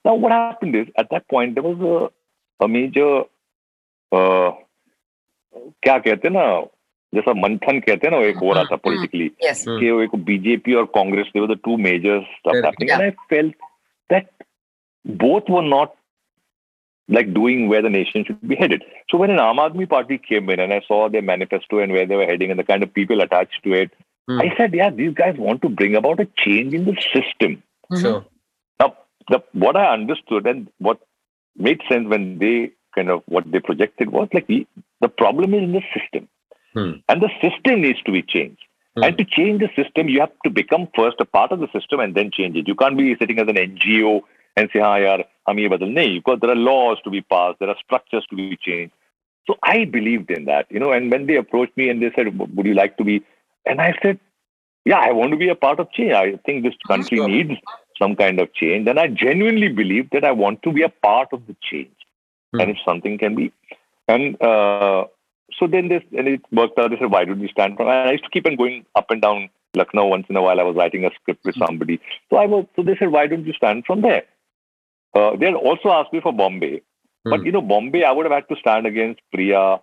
now 0.05 0.15
what 0.15 0.31
happened 0.31 0.75
is 0.75 0.87
at 0.97 1.09
that 1.11 1.27
point 1.27 1.55
there 1.55 1.63
was 1.63 1.79
a 1.79 2.65
a 2.65 2.67
major, 2.67 3.11
uh, 4.11 4.51
क्या 5.83 5.97
कहते 5.99 6.27
हैं 6.27 6.33
ना 6.35 6.47
जैसा 7.15 7.33
मंथन 7.41 7.79
कहते 7.79 8.07
हैं 8.07 8.11
ना 8.11 8.17
वो 8.17 8.23
एक 8.23 8.37
हो 8.37 8.53
रहा 8.53 8.63
था 8.63 8.75
हम्म, 8.75 8.81
politically 8.87 9.29
yes? 9.43 9.63
Hmm. 9.67 9.79
कि 9.79 9.91
वो 9.91 10.01
एक 10.01 10.15
बीजेपी 10.29 10.73
और 10.81 10.85
Congress 10.97 11.31
they 11.33 11.43
were 11.43 11.51
the 11.53 11.61
two 11.67 11.77
major 11.77 12.17
stuff 12.39 12.53
Correct. 12.53 12.65
happening 12.65 12.91
and 12.91 13.03
I 13.03 13.15
felt 13.29 13.53
that 14.09 14.27
both 15.25 15.49
were 15.49 15.67
not 15.75 15.95
like 17.12 17.32
doing 17.34 17.68
where 17.68 17.82
the 17.82 17.90
nation 17.90 18.24
should 18.24 18.46
be 18.48 18.56
headed. 18.56 18.82
So 19.10 19.18
when 19.18 19.30
an 19.30 19.38
Aam 19.38 19.58
Aadmi 19.58 19.88
party 19.88 20.18
came 20.18 20.48
in 20.50 20.60
and 20.60 20.72
I 20.72 20.80
saw 20.88 21.08
their 21.08 21.22
manifesto 21.22 21.78
and 21.78 21.92
where 21.92 22.06
they 22.06 22.16
were 22.16 22.26
heading 22.26 22.50
and 22.50 22.58
the 22.58 22.64
kind 22.64 22.82
of 22.82 22.94
people 22.94 23.20
attached 23.20 23.62
to 23.64 23.72
it, 23.74 23.90
Hmm. 24.28 24.40
I 24.40 24.54
said, 24.56 24.72
yeah, 24.74 24.90
these 24.90 25.14
guys 25.14 25.34
want 25.36 25.62
to 25.62 25.68
bring 25.68 25.96
about 25.96 26.20
a 26.20 26.28
change 26.36 26.74
in 26.74 26.84
the 26.84 26.96
system. 27.12 27.62
Sure. 27.98 28.24
Now, 28.78 28.96
the, 29.28 29.42
what 29.52 29.76
I 29.76 29.92
understood 29.92 30.46
and 30.46 30.68
what 30.78 31.00
made 31.56 31.80
sense 31.88 32.08
when 32.08 32.38
they 32.38 32.72
kind 32.94 33.10
of 33.10 33.22
what 33.26 33.50
they 33.50 33.58
projected 33.58 34.10
was 34.10 34.28
like 34.32 34.46
the, 34.46 34.66
the 35.00 35.08
problem 35.08 35.54
is 35.54 35.62
in 35.62 35.72
the 35.72 35.82
system. 35.98 36.28
Hmm. 36.74 36.92
And 37.08 37.20
the 37.20 37.30
system 37.40 37.82
needs 37.82 38.00
to 38.02 38.12
be 38.12 38.22
changed. 38.22 38.62
Hmm. 38.96 39.04
And 39.04 39.18
to 39.18 39.24
change 39.24 39.60
the 39.60 39.70
system, 39.82 40.08
you 40.08 40.20
have 40.20 40.32
to 40.44 40.50
become 40.50 40.88
first 40.94 41.16
a 41.18 41.24
part 41.24 41.50
of 41.50 41.60
the 41.60 41.68
system 41.72 42.00
and 42.00 42.14
then 42.14 42.30
change 42.32 42.56
it. 42.56 42.68
You 42.68 42.74
can't 42.74 42.96
be 42.96 43.16
sitting 43.18 43.38
as 43.40 43.48
an 43.48 43.56
NGO 43.56 44.20
and 44.56 44.70
say, 44.72 44.80
ha, 44.80 44.96
yaar, 44.96 45.24
ye 45.48 45.68
badal. 45.68 45.92
Nahin, 45.92 46.18
because 46.18 46.40
there 46.40 46.50
are 46.50 46.56
laws 46.56 46.98
to 47.04 47.10
be 47.10 47.20
passed, 47.20 47.58
there 47.58 47.68
are 47.68 47.76
structures 47.84 48.24
to 48.30 48.36
be 48.36 48.56
changed. 48.56 48.94
So 49.46 49.56
I 49.62 49.84
believed 49.84 50.30
in 50.30 50.44
that, 50.44 50.66
you 50.70 50.78
know, 50.78 50.92
and 50.92 51.10
when 51.10 51.26
they 51.26 51.36
approached 51.36 51.76
me 51.76 51.88
and 51.88 52.00
they 52.00 52.12
said, 52.14 52.38
would 52.38 52.66
you 52.66 52.74
like 52.74 52.96
to 52.98 53.04
be? 53.04 53.24
And 53.66 53.80
I 53.80 53.94
said, 54.02 54.20
yeah, 54.84 54.98
I 54.98 55.12
want 55.12 55.32
to 55.32 55.36
be 55.36 55.48
a 55.48 55.54
part 55.54 55.80
of 55.80 55.90
change. 55.92 56.12
I 56.12 56.36
think 56.46 56.62
this 56.62 56.74
country 56.86 57.18
Sure. 57.18 57.28
needs 57.28 57.52
some 57.98 58.16
kind 58.16 58.40
of 58.40 58.52
change. 58.54 58.88
And 58.88 58.98
I 58.98 59.08
genuinely 59.08 59.68
believe 59.68 60.10
that 60.10 60.24
I 60.24 60.32
want 60.32 60.62
to 60.62 60.72
be 60.72 60.82
a 60.82 60.88
part 60.88 61.28
of 61.32 61.46
the 61.46 61.56
change. 61.62 61.94
Hmm. 62.52 62.60
And 62.60 62.70
if 62.70 62.76
something 62.84 63.18
can 63.18 63.34
be. 63.34 63.52
And 64.08 64.40
uh, 64.42 65.06
so 65.58 65.66
then 65.66 65.88
this, 65.88 66.02
and 66.16 66.28
it 66.28 66.42
worked 66.50 66.78
out. 66.78 66.90
They 66.90 66.98
said, 66.98 67.10
why 67.10 67.24
did 67.24 67.40
we 67.40 67.48
stand 67.48 67.76
for? 67.76 67.82
And 67.82 68.08
I 68.08 68.12
used 68.12 68.24
to 68.24 68.30
keep 68.30 68.46
on 68.46 68.56
going 68.56 68.84
up 68.94 69.10
and 69.10 69.20
down 69.20 69.50
Lucknow 69.74 70.06
once 70.06 70.26
in 70.28 70.36
a 70.36 70.42
while. 70.42 70.60
I 70.60 70.64
was 70.64 70.76
writing 70.76 71.04
a 71.04 71.10
script 71.20 71.44
with 71.44 71.56
somebody. 71.56 72.00
So 72.30 72.36
I 72.36 72.46
was. 72.46 72.66
So 72.76 72.82
they 72.82 72.96
said, 72.96 73.10
why 73.10 73.26
don't 73.26 73.46
you 73.46 73.54
stand 73.54 73.86
from 73.86 74.02
there? 74.02 74.24
Uh, 75.14 75.36
they 75.36 75.46
had 75.46 75.54
also 75.54 75.90
asked 75.90 76.12
me 76.12 76.20
for 76.20 76.32
Bombay, 76.32 76.82
but 77.24 77.40
Hmm. 77.40 77.46
you 77.46 77.52
know, 77.52 77.60
Bombay, 77.62 78.02
I 78.04 78.12
would 78.12 78.24
have 78.26 78.32
had 78.32 78.48
to 78.48 78.56
stand 78.60 78.86
against 78.86 79.20
Priya. 79.32 79.80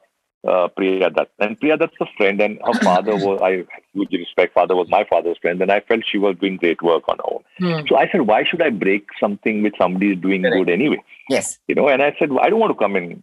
Uh, 0.47 0.69
Priya 0.69 1.09
Dutt. 1.09 1.27
And 1.39 1.59
Priya 1.59 1.75
Dutt's 1.75 1.97
a 1.99 2.05
friend, 2.15 2.39
and 2.39 2.59
her 2.65 2.73
father 2.81 3.13
was, 3.27 3.41
I 3.41 3.65
huge 3.93 4.13
respect, 4.13 4.53
father 4.53 4.73
was 4.73 4.87
my 4.87 5.03
father's 5.03 5.37
friend, 5.37 5.61
and 5.61 5.69
I 5.69 5.81
felt 5.81 6.03
she 6.09 6.17
was 6.17 6.37
doing 6.37 6.55
great 6.55 6.81
work 6.81 7.03
on 7.09 7.17
her 7.17 7.23
own. 7.33 7.43
Hmm. 7.57 7.85
So 7.89 7.97
I 7.97 8.07
said, 8.09 8.21
why 8.21 8.45
should 8.45 8.61
I 8.61 8.69
break 8.69 9.07
something 9.19 9.61
which 9.63 9.75
somebody 9.77 10.13
is 10.13 10.17
doing 10.21 10.43
Correct. 10.43 10.55
good 10.55 10.69
anyway? 10.69 11.01
Yes. 11.27 11.59
You 11.67 11.75
know, 11.75 11.89
and 11.89 12.01
I 12.01 12.15
said, 12.17 12.29
I 12.39 12.49
don't 12.49 12.61
want 12.61 12.71
to 12.71 12.79
come 12.81 12.95
in 12.95 13.21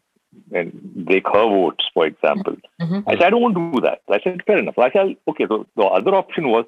and 0.52 0.70
break 1.06 1.26
her 1.28 1.46
votes, 1.48 1.86
for 1.94 2.04
example. 2.06 2.56
Mhm. 2.82 3.04
I 3.06 3.12
said, 3.14 3.22
I 3.22 3.30
don't 3.30 3.40
want 3.40 3.54
to 3.54 3.72
do 3.72 3.80
that. 3.80 4.02
I 4.10 4.20
said, 4.20 4.42
fair 4.46 4.58
enough. 4.58 4.78
I 4.78 4.90
said, 4.90 5.16
okay, 5.26 5.46
so 5.48 5.66
the 5.74 5.84
other 5.84 6.14
option 6.14 6.50
was, 6.50 6.66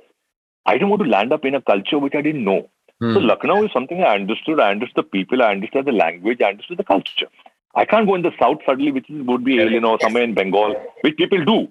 I 0.65 0.79
don't 0.79 0.89
want 0.89 1.03
to 1.03 1.09
land 1.11 1.31
up 1.35 1.45
in 1.45 1.55
a 1.55 1.61
culture 1.61 1.99
which 1.99 2.15
I 2.15 2.23
didn't 2.23 2.45
know. 2.45 2.71
So 3.01 3.21
Hmm. 3.21 3.27
Lucknow 3.27 3.63
is 3.65 3.71
something 3.73 4.03
I 4.03 4.15
understood. 4.15 4.59
I 4.61 4.71
understood 4.71 5.05
the 5.05 5.09
people. 5.17 5.43
I 5.43 5.51
understood 5.53 5.85
the 5.85 5.93
language. 5.93 6.41
I 6.41 6.49
understood 6.51 6.79
the 6.79 6.85
culture. 6.85 7.29
I 7.77 7.85
can't 7.85 8.07
go 8.09 8.15
in 8.17 8.23
the 8.23 8.33
south 8.41 8.59
suddenly, 8.67 8.91
which 8.91 9.09
is, 9.09 9.23
would 9.27 9.45
be 9.45 9.61
alien 9.61 9.85
or 9.85 10.01
somewhere 10.01 10.25
in 10.25 10.35
Bengal, 10.35 10.75
which 11.03 11.17
people 11.17 11.45
do. 11.45 11.69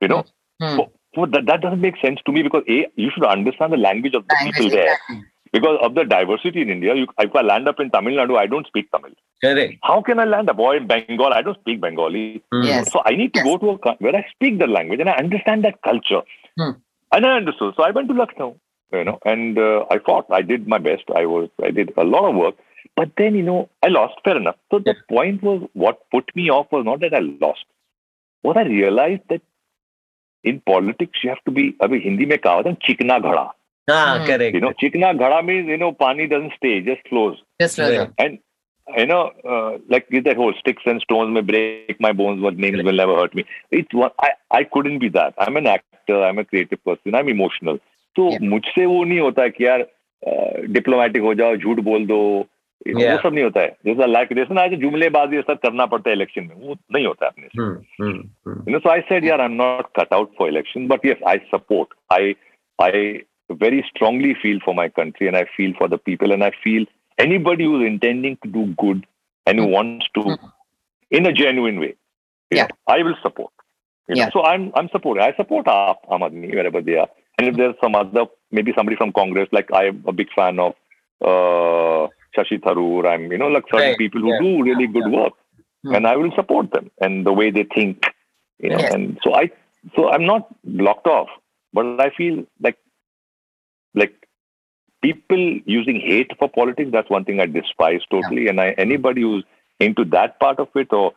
You 0.00 0.08
know, 0.08 0.24
Hmm. 0.62 0.76
so, 0.76 0.92
so 1.14 1.26
that, 1.26 1.46
that 1.46 1.60
doesn't 1.60 1.80
make 1.80 1.96
sense 2.00 2.20
to 2.26 2.32
me 2.32 2.42
because 2.42 2.62
a 2.68 2.86
you 2.94 3.10
should 3.12 3.24
understand 3.24 3.72
the 3.72 3.78
language 3.78 4.14
of 4.14 4.28
the 4.28 4.34
Language, 4.34 4.54
people 4.54 4.70
there 4.70 4.92
exactly. 4.92 5.24
because 5.52 5.78
of 5.82 5.94
the 5.96 6.04
diversity 6.04 6.62
in 6.62 6.70
India. 6.70 6.94
You, 6.94 7.06
if 7.18 7.34
I 7.34 7.40
land 7.40 7.66
up 7.66 7.80
in 7.80 7.90
Tamil 7.90 8.14
Nadu, 8.14 8.38
I 8.38 8.46
don't 8.46 8.66
speak 8.66 8.90
Tamil. 8.92 9.10
Correct. 9.42 9.74
How 9.82 10.00
can 10.02 10.20
I 10.20 10.24
land 10.24 10.50
up? 10.50 10.58
Or 10.58 10.76
in 10.76 10.86
Bengal, 10.86 11.32
I 11.32 11.42
don't 11.42 11.58
speak 11.58 11.80
Bengali. 11.80 12.42
Hmm. 12.52 12.62
Yes. 12.62 12.92
So 12.92 13.02
I 13.04 13.16
need 13.16 13.32
to 13.34 13.40
Yes. 13.40 13.46
go 13.46 13.58
to 13.58 13.70
a 13.70 13.78
coun- 13.78 13.96
where 13.98 14.14
I 14.14 14.24
speak 14.30 14.58
the 14.60 14.68
language 14.68 15.00
and 15.00 15.08
I 15.08 15.14
understand 15.14 15.64
that 15.64 15.82
culture. 15.82 16.22
Hmm. 16.56 16.72
And 17.12 17.26
I 17.26 17.36
understood. 17.38 17.74
So 17.76 17.82
I 17.82 17.90
went 17.90 18.06
to 18.08 18.14
Lucknow, 18.14 18.56
you 18.92 19.04
know. 19.04 19.18
And 19.24 19.58
uh, 19.58 19.84
I 19.90 19.98
fought. 19.98 20.26
I 20.30 20.42
did 20.42 20.66
my 20.66 20.78
best. 20.78 21.04
I 21.14 21.26
was. 21.26 21.48
I 21.62 21.70
did 21.70 21.92
a 21.96 22.04
lot 22.04 22.28
of 22.28 22.36
work. 22.36 22.54
But 22.96 23.12
then, 23.16 23.34
you 23.34 23.42
know, 23.42 23.68
I 23.82 23.88
lost. 23.88 24.14
Fair 24.24 24.36
enough. 24.36 24.56
So 24.70 24.78
the 24.78 24.94
point 25.08 25.42
was, 25.42 25.68
what 25.74 26.00
put 26.10 26.34
me 26.34 26.50
off 26.50 26.66
was 26.70 26.84
not 26.84 27.00
that 27.00 27.14
I 27.14 27.20
lost. 27.20 27.64
What 28.42 28.56
I 28.56 28.62
realized 28.64 29.22
that 29.28 29.42
in 30.42 30.60
politics, 30.60 31.18
you 31.22 31.30
have 31.30 31.44
to 31.44 31.50
be. 31.50 31.76
I 31.80 31.86
mean, 31.86 32.02
Hindi 32.02 32.26
mein 32.26 32.38
kaha 32.38 32.62
hota 32.62 32.76
chikna 32.86 33.20
ghada. 33.22 33.50
Ah, 33.88 34.24
correct. 34.26 34.54
You 34.54 34.60
know, 34.60 34.72
chikna 34.82 35.18
ghada 35.18 35.44
means 35.44 35.68
you 35.68 35.76
know, 35.76 35.92
pani 35.92 36.26
doesn't 36.26 36.52
stay, 36.56 36.80
just 36.80 37.06
flows. 37.08 37.38
Just 37.60 37.76
flows. 37.76 38.08
And 38.18 38.38
you 38.96 39.06
know, 39.06 39.30
uh, 39.48 39.78
like 39.88 40.08
that 40.08 40.36
oh, 40.36 40.40
whole 40.42 40.54
sticks 40.58 40.82
and 40.86 41.00
stones 41.02 41.32
may 41.32 41.42
break 41.42 42.00
my 42.00 42.12
bones, 42.12 42.42
but 42.42 42.56
names 42.56 42.82
will 42.82 42.92
never 42.92 43.14
hurt 43.14 43.34
me. 43.34 43.44
It's 43.70 43.92
one. 43.92 44.10
I 44.18 44.30
I 44.50 44.64
couldn't 44.64 44.98
be 44.98 45.08
that. 45.10 45.34
I'm 45.38 45.56
an 45.56 45.66
actor. 45.66 46.22
I'm 46.22 46.38
a 46.38 46.44
creative 46.44 46.82
person. 46.84 47.14
I'm 47.14 47.28
emotional. 47.28 47.78
तो 48.15 48.29
Yeah. 48.31 48.41
मुझसे 48.49 48.85
वो 48.85 49.03
नहीं 49.03 49.19
होता 49.19 49.41
है 49.43 49.49
कि 49.49 49.65
यार 49.65 49.85
diplomatic 50.75 51.21
हो 51.21 51.33
जाओ 51.41 51.55
झूठ 51.55 51.79
बोल 51.91 52.05
दो 52.07 52.19
You 52.87 52.93
know, 52.93 53.01
Yeah. 53.01 53.11
वो 53.15 53.21
सब 53.23 53.33
नहीं 53.33 53.43
होता 53.43 53.61
है 53.61 53.67
जैसा 53.85 54.05
लाइक 54.05 54.33
जैसे 54.37 54.53
ना 54.53 54.65
जुमलेबाजी 54.81 55.35
ये 55.35 55.41
सब 55.41 55.59
करना 55.65 55.85
पड़ता 55.91 56.09
है 56.09 56.15
इलेक्शन 56.15 56.43
में 56.47 56.55
वो 56.67 56.75
नहीं 56.93 57.05
होता 57.05 57.25
है 57.25 57.31
अपने 57.31 57.47
से 57.47 57.61
Hmm. 57.61 57.77
Hmm. 58.01 58.17
Hmm. 58.47 58.57
you 58.67 58.73
know, 58.73 58.81
so 58.85 58.91
I 58.93 59.03
said, 59.11 59.23
yeah, 59.27 59.41
I'm 59.45 59.55
not 59.61 59.87
cut 59.99 60.11
out 60.17 60.33
for 60.39 60.47
election, 60.51 60.85
but 60.91 61.07
yes, 61.09 61.23
I 61.31 61.35
support. 61.53 61.95
I 62.17 62.35
I 62.87 62.91
very 63.63 63.79
strongly 63.89 64.33
feel 64.43 64.59
for 64.65 64.75
my 64.81 64.85
country, 64.99 65.29
and 65.31 65.39
I 65.41 65.43
feel 65.55 65.73
for 65.79 65.87
the 65.93 65.99
people, 66.09 66.35
and 66.37 66.47
I 66.49 66.51
feel 66.65 66.85
anybody 67.25 67.69
who's 67.71 67.87
intending 67.87 68.37
to 68.45 68.51
do 68.59 68.65
good 68.83 69.01
and 69.47 69.63
who 69.63 69.67
wants 69.77 70.11
to, 70.19 70.37
in 71.19 71.31
a 71.31 71.33
genuine 71.41 71.79
way, 71.85 71.91
you 71.93 72.59
Yeah. 72.59 72.69
know, 72.73 72.97
I 72.97 73.01
will 73.09 73.17
support. 73.23 73.53
You 74.09 74.15
know, 74.15 74.23
Yeah. 74.25 74.35
so 74.37 74.45
I'm 74.53 74.69
I'm 74.81 74.91
supporting. 74.97 75.25
I 75.29 75.33
support 75.41 75.73
Aap, 75.77 76.05
Aam 76.17 76.27
Aadmi 76.29 76.53
wherever 76.59 76.83
they 76.91 76.99
are, 77.05 77.09
and 77.40 77.48
if 77.48 77.56
there's 77.56 77.74
some 77.82 77.94
other, 77.94 78.26
maybe 78.50 78.72
somebody 78.76 78.96
from 78.96 79.12
Congress, 79.12 79.48
like 79.52 79.68
I'm 79.72 80.04
a 80.06 80.12
big 80.12 80.28
fan 80.36 80.58
of 80.58 80.74
uh, 81.22 82.08
Shashi 82.36 82.60
Tharoor. 82.60 83.06
I'm 83.06 83.30
you 83.32 83.38
know 83.38 83.48
like 83.48 83.64
certain 83.72 83.88
Right. 83.90 83.98
people 83.98 84.20
who 84.20 84.32
Yeah. 84.32 84.40
do 84.40 84.62
really 84.62 84.86
good 84.86 85.08
work, 85.18 85.32
Hmm. 85.84 85.94
and 85.94 86.06
I 86.06 86.16
will 86.16 86.32
support 86.36 86.70
them 86.72 86.90
and 87.00 87.26
the 87.26 87.32
way 87.32 87.50
they 87.50 87.64
think. 87.64 88.04
You 88.58 88.70
know, 88.70 88.78
Yes. 88.80 88.92
and 88.94 89.18
so 89.24 89.34
I 89.34 89.50
so 89.96 90.10
I'm 90.10 90.26
not 90.26 90.48
blocked 90.64 91.06
off, 91.06 91.28
but 91.72 91.86
I 92.06 92.10
feel 92.10 92.44
like 92.60 92.78
like 93.94 94.14
people 95.02 95.44
using 95.64 96.00
hate 96.00 96.32
for 96.38 96.48
politics. 96.48 96.90
That's 96.92 97.08
one 97.10 97.24
thing 97.24 97.40
I 97.40 97.46
despise 97.46 98.02
totally, 98.10 98.48
and 98.48 98.60
I 98.60 98.72
anybody 98.72 99.22
who's 99.22 99.44
into 99.80 100.04
that 100.16 100.38
part 100.40 100.58
of 100.60 100.68
it, 100.74 100.92
or 100.92 101.12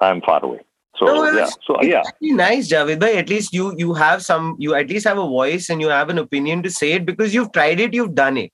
I'm 0.00 0.22
far 0.22 0.42
away. 0.44 0.60
So 0.96 1.06
No, 1.06 1.30
yeah, 1.30 1.48
so 1.66 1.76
it's 1.76 1.88
yeah, 1.88 2.02
actually 2.06 2.32
nice, 2.32 2.68
Javed. 2.68 3.00
But 3.00 3.14
at 3.16 3.28
least 3.28 3.52
you 3.52 3.74
you 3.76 3.94
have 3.94 4.22
some 4.22 4.56
you 4.58 4.74
at 4.74 4.88
least 4.88 5.06
have 5.06 5.18
a 5.18 5.26
voice 5.26 5.68
and 5.68 5.80
you 5.80 5.88
have 5.88 6.08
an 6.08 6.18
opinion 6.18 6.62
to 6.62 6.70
say 6.70 6.92
it 6.92 7.04
because 7.04 7.34
you've 7.34 7.52
tried 7.52 7.80
it, 7.80 7.94
you've 7.94 8.14
done 8.14 8.36
it. 8.36 8.52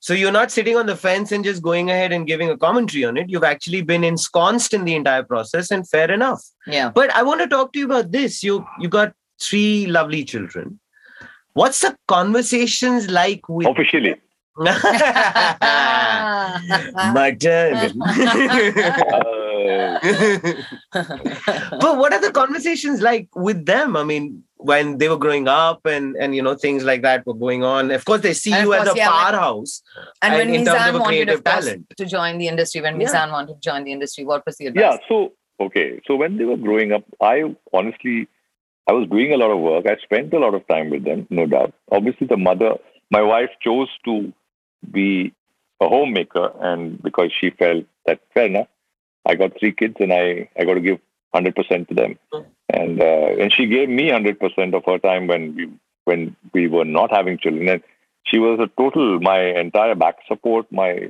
So 0.00 0.14
you're 0.14 0.32
not 0.32 0.50
sitting 0.52 0.76
on 0.76 0.86
the 0.86 0.94
fence 0.96 1.32
and 1.32 1.42
just 1.44 1.62
going 1.62 1.90
ahead 1.90 2.12
and 2.12 2.26
giving 2.26 2.48
a 2.48 2.56
commentary 2.56 3.04
on 3.04 3.16
it. 3.16 3.28
You've 3.28 3.44
actually 3.44 3.82
been 3.82 4.04
ensconced 4.04 4.72
in 4.72 4.84
the 4.84 4.94
entire 4.94 5.24
process, 5.24 5.70
and 5.70 5.88
fair 5.88 6.10
enough. 6.10 6.42
Yeah. 6.66 6.90
But 6.90 7.10
I 7.14 7.22
want 7.22 7.40
to 7.40 7.48
talk 7.48 7.72
to 7.72 7.78
you 7.78 7.86
about 7.86 8.12
this. 8.12 8.42
You 8.42 8.64
you 8.78 8.88
got 8.88 9.14
three 9.40 9.86
lovely 9.86 10.24
children. 10.24 10.78
What's 11.54 11.80
the 11.80 11.96
conversations 12.06 13.10
like 13.10 13.48
with 13.48 13.66
officially. 13.66 14.14
mutton? 14.58 14.74
Uh, 19.16 19.45
but 20.92 21.98
what 21.98 22.12
are 22.12 22.20
the 22.20 22.32
conversations 22.32 23.00
like 23.00 23.28
with 23.34 23.66
them? 23.66 23.96
I 23.96 24.04
mean, 24.04 24.42
when 24.56 24.98
they 24.98 25.08
were 25.08 25.18
growing 25.18 25.48
up 25.48 25.84
and 25.86 26.16
and 26.16 26.34
you 26.34 26.42
know 26.42 26.54
things 26.54 26.84
like 26.84 27.02
that 27.02 27.26
were 27.26 27.34
going 27.34 27.62
on. 27.64 27.90
Of 27.90 28.04
course, 28.04 28.22
they 28.22 28.32
see 28.34 28.52
And 28.52 28.60
of 28.62 28.66
you 28.66 28.74
as 28.74 28.88
a 28.88 28.96
yeah, 28.96 29.08
powerhouse. 29.08 29.82
And 30.22 30.34
when 30.34 30.48
And 30.48 30.56
in 30.56 30.64
terms 30.64 30.80
Mizan 30.80 30.88
a 30.94 30.98
wanted, 30.98 31.06
creative 31.08 31.38
of 31.38 31.44
course, 31.44 31.64
talent. 31.66 31.86
to 31.96 32.04
join 32.06 32.38
the 32.38 32.48
industry, 32.48 32.80
when 32.80 33.00
Yeah. 33.00 33.06
Mizan 33.08 33.32
wanted 33.32 33.54
to 33.54 33.60
join 33.60 33.84
the 33.84 33.92
industry, 33.92 34.24
what 34.24 34.44
was 34.46 34.56
the 34.56 34.66
advice? 34.66 34.82
yeah. 34.82 34.96
So 35.08 35.32
okay, 35.60 36.00
so 36.06 36.16
when 36.16 36.36
they 36.38 36.44
were 36.44 36.56
growing 36.56 36.92
up, 36.92 37.04
I 37.20 37.42
honestly, 37.72 38.28
I 38.88 38.92
was 38.92 39.08
doing 39.08 39.32
a 39.32 39.36
lot 39.36 39.50
of 39.50 39.58
work. 39.60 39.86
I 39.86 39.96
spent 40.02 40.32
a 40.34 40.38
lot 40.38 40.54
of 40.54 40.66
time 40.68 40.90
with 40.90 41.04
them, 41.04 41.26
no 41.30 41.46
doubt. 41.46 41.74
Obviously, 41.90 42.26
the 42.26 42.36
mother, 42.36 42.72
my 43.10 43.22
wife, 43.22 43.50
chose 43.62 43.88
to 44.04 44.32
be 44.90 45.32
a 45.80 45.88
homemaker, 45.88 46.52
and 46.60 47.02
because 47.02 47.30
she 47.38 47.50
felt 47.50 47.84
that 48.06 48.20
fair 48.32 48.46
enough, 48.46 48.68
I 49.25 49.35
got 49.35 49.57
three 49.59 49.71
kids, 49.71 49.95
and 49.99 50.11
I 50.13 50.49
I 50.57 50.65
got 50.65 50.75
to 50.75 50.81
give 50.81 50.99
hundred 51.33 51.55
percent 51.55 51.87
to 51.89 51.93
them, 52.01 52.17
and 52.69 53.01
uh, 53.01 53.29
and 53.39 53.53
she 53.53 53.65
gave 53.67 53.89
me 53.89 54.09
hundred 54.09 54.39
percent 54.39 54.73
of 54.73 54.83
her 54.85 54.97
time 54.99 55.27
when 55.27 55.55
we 55.55 55.69
when 56.05 56.35
we 56.53 56.67
were 56.67 56.85
not 56.85 57.11
having 57.11 57.37
children, 57.37 57.67
and 57.69 57.81
she 58.25 58.39
was 58.39 58.59
a 58.59 58.67
total 58.81 59.19
my 59.19 59.39
entire 59.65 59.95
back 59.95 60.17
support, 60.27 60.65
my 60.71 61.09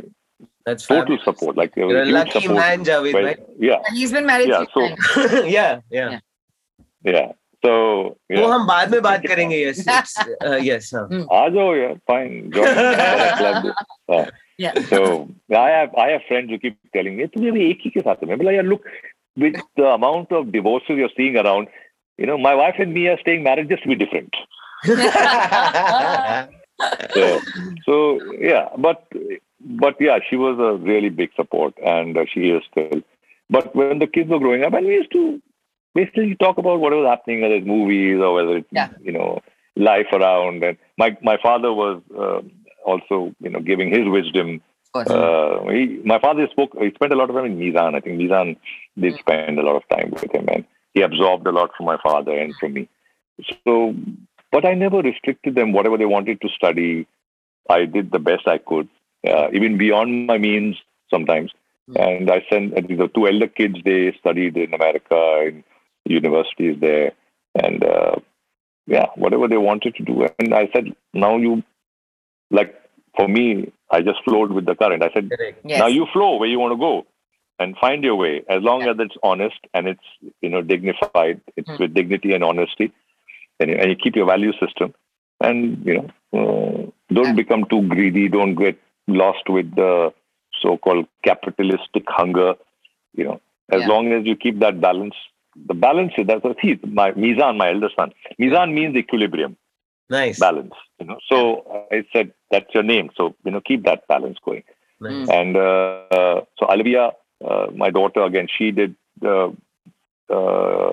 That's 0.66 0.86
total 0.88 1.04
fabulous. 1.04 1.24
support. 1.26 1.58
Like 1.58 1.74
there 1.76 1.88
was 1.88 1.94
You're 1.94 2.02
a 2.04 2.06
huge 2.06 2.16
lucky 2.16 2.42
support. 2.42 2.58
man, 2.60 2.84
Javed. 2.90 3.14
Well, 3.14 3.24
right? 3.30 3.40
yeah, 3.60 3.80
And 3.88 3.98
he's 3.98 4.12
been 4.12 4.26
married 4.28 4.50
Yeah, 4.50 4.66
three 4.74 4.90
so- 4.90 4.96
times. 4.96 5.48
yeah, 5.58 5.80
yeah. 5.90 6.10
Yeah. 6.10 7.14
yeah. 7.14 7.32
So 7.64 7.72
वो 7.72 8.38
yeah. 8.38 8.48
हम 8.52 8.66
बाद 8.68 8.92
में 8.92 9.02
बात 9.02 9.26
करेंगे 9.28 9.58
yes 9.64 9.82
it's, 9.96 10.14
uh, 10.20 10.60
yes 10.68 10.88
हाँ. 10.94 11.04
आ 11.40 11.48
जाओ 11.56 11.74
यार 11.76 12.00
fine 12.10 12.52
Yeah. 14.59 14.73
So 14.91 15.29
I 15.51 15.69
have 15.71 15.95
I 15.95 16.09
have 16.11 16.23
friends 16.29 16.51
who 16.51 16.59
keep 16.59 16.79
telling 16.93 17.17
me, 17.17 17.27
"Tumhe 17.27 17.53
bhi 17.57 17.71
ek 17.73 17.81
hi 17.85 17.91
ke 17.97 18.05
saath 18.05 18.23
mein." 18.31 18.39
Like, 18.39 18.63
look, 18.65 18.87
with 19.37 19.57
the 19.77 19.89
amount 19.95 20.33
of 20.33 20.53
divorces 20.53 20.97
you're 21.03 21.17
seeing 21.17 21.37
around, 21.37 21.69
you 22.19 22.27
know, 22.27 22.39
my 22.39 22.55
wife 22.55 22.77
and 22.79 22.95
me 22.95 23.09
are 23.09 23.19
staying 23.21 23.43
married 23.43 23.69
just 23.69 23.83
to 23.83 23.89
be 23.89 23.95
different. 23.95 24.35
so, 27.15 27.41
so 27.85 28.21
yeah, 28.39 28.69
but 28.79 29.07
but 29.61 30.01
yeah, 30.01 30.19
she 30.29 30.37
was 30.37 30.59
a 30.59 30.77
really 30.83 31.11
big 31.11 31.31
support, 31.37 31.75
and 31.85 32.19
she 32.33 32.51
is 32.51 32.63
still. 32.71 33.03
But 33.49 33.75
when 33.77 33.99
the 33.99 34.07
kids 34.07 34.31
were 34.31 34.39
growing 34.39 34.65
up, 34.65 34.73
and 34.75 34.87
we 34.87 34.95
used 34.95 35.13
to 35.13 35.41
basically 35.95 36.35
talk 36.37 36.59
about 36.59 36.81
what 36.81 36.93
was 36.93 37.07
happening, 37.07 37.43
whether 37.43 37.55
it's 37.55 37.67
movies 37.67 38.21
or 38.21 38.35
whether 38.35 38.59
it's 38.59 38.69
you 39.03 39.13
know 39.13 39.41
life 39.77 40.07
around. 40.13 40.63
And 40.63 40.79
my 40.99 41.17
my 41.23 41.37
father 41.43 41.73
was 41.73 42.03
uh, 42.19 42.41
also 42.87 43.35
you 43.41 43.51
know 43.51 43.61
giving 43.61 43.91
his 43.91 44.09
wisdom. 44.09 44.63
Uh, 44.95 45.69
he, 45.69 46.01
my 46.07 46.19
father 46.19 46.49
spoke 46.51 46.71
he 46.81 46.91
spent 46.95 47.13
a 47.13 47.17
lot 47.17 47.29
of 47.29 47.37
time 47.37 47.45
in 47.45 47.59
Mizan 47.59 47.95
I 47.95 48.01
think 48.01 48.19
Mizan 48.19 48.57
did 48.99 49.19
spend 49.19 49.59
a 49.59 49.63
lot 49.63 49.77
of 49.77 49.87
time 49.91 50.11
with 50.11 50.35
him 50.35 50.49
and 50.51 50.65
he 50.95 51.03
absorbed 51.03 51.47
a 51.47 51.53
lot 51.53 51.71
from 51.77 51.85
my 51.85 51.99
father 52.03 52.33
and 52.33 52.55
from 52.59 52.73
me. 52.73 52.89
So 53.67 53.95
but 54.51 54.65
I 54.65 54.73
never 54.73 55.03
restricted 55.03 55.55
them 55.55 55.75
whatever 55.75 55.99
they 55.99 56.07
wanted 56.07 56.41
to 56.41 56.49
study 56.49 57.07
I 57.69 57.85
did 57.85 58.11
the 58.11 58.19
best 58.19 58.49
I 58.49 58.57
could 58.57 58.89
uh, 59.29 59.49
even 59.53 59.77
beyond 59.77 60.29
my 60.29 60.39
means 60.39 60.77
sometimes. 61.11 61.53
And 61.95 62.31
I 62.31 62.45
sent 62.49 62.75
the 62.75 63.11
two 63.15 63.29
elder 63.29 63.49
kids 63.49 63.77
they 63.85 64.17
studied 64.19 64.57
in 64.57 64.73
America 64.73 65.43
in 65.47 65.63
universities 66.07 66.79
there. 66.81 67.13
And 67.55 67.85
uh, 67.85 68.17
yeah 68.87 69.07
whatever 69.17 69.49
they 69.49 69.57
wanted 69.57 69.95
to 69.97 70.05
do. 70.05 70.29
And 70.39 70.55
I 70.55 70.69
said 70.73 70.95
now 71.13 71.37
you 71.37 71.63
like 72.51 72.75
for 73.17 73.29
me 73.29 73.73
I 73.91 74.03
just 74.03 74.23
flowed 74.25 74.53
with 74.53 74.67
the 74.67 74.75
current 74.75 75.03
I 75.03 75.11
said 75.13 75.31
yes. 75.65 75.79
now 75.81 75.87
you 75.87 76.07
flow 76.13 76.37
where 76.37 76.49
you 76.49 76.59
want 76.59 76.73
to 76.73 76.79
go 76.79 77.07
and 77.59 77.77
find 77.79 78.05
your 78.05 78.17
way 78.17 78.45
as 78.49 78.63
long 78.63 78.83
as 78.83 78.97
it's 78.99 79.17
honest 79.23 79.59
and 79.75 79.89
it's 79.89 80.09
you 80.43 80.49
know 80.51 80.63
dignified 80.63 81.41
it's 81.57 81.69
Hmm. 81.69 81.77
with 81.81 81.95
dignity 81.95 82.33
and 82.35 82.45
honesty 82.45 82.93
and, 83.61 83.71
and 83.71 83.91
you 83.91 83.97
keep 83.97 84.17
your 84.17 84.27
value 84.27 84.53
system 84.65 84.95
and 85.41 85.85
you 85.85 85.95
know, 85.95 86.09
uh, 86.33 86.91
don't 87.15 87.37
become 87.37 87.65
too 87.67 87.83
greedy. 87.89 88.29
Don't 88.29 88.55
get 88.55 88.79
lost 89.07 89.49
with 89.49 89.75
the 89.75 90.13
so-called 90.63 91.07
capitalistic 91.23 92.05
hunger. 92.09 92.55
You 93.15 93.25
know, 93.25 93.41
as 93.71 93.81
Yeah. 93.83 93.89
long 93.89 94.13
as 94.13 94.25
you 94.27 94.35
keep 94.37 94.59
that 94.61 94.81
balance, 94.81 95.15
the 95.67 95.75
balance 95.75 96.13
is 96.19 96.27
that's 96.27 96.43
what 96.43 96.59
he, 96.61 96.79
my 96.87 97.13
Mizan, 97.13 97.57
my 97.59 97.71
elder 97.71 97.91
son. 97.95 98.13
Mizan 98.41 98.73
means 98.73 98.97
equilibrium, 98.97 99.57
Nice. 100.09 100.39
balance. 100.39 100.75
You 100.99 101.07
know, 101.07 101.19
so 101.29 101.89
I 101.91 102.05
said 102.13 102.33
that's 102.51 102.73
your 102.75 102.83
name. 102.83 103.11
So 103.17 103.35
you 103.45 103.51
know, 103.51 103.61
keep 103.61 103.85
that 103.85 104.07
balance 104.09 104.39
going. 104.45 104.63
Nice. 105.01 105.29
And 105.29 105.57
uh, 105.57 106.43
so 106.59 106.67
Alvia, 106.67 107.13
uh, 107.45 107.67
my 107.75 107.91
daughter, 107.91 108.23
again, 108.23 108.49
she 108.57 108.71
did 108.71 108.97
the 109.21 109.55
uh, 110.31 110.93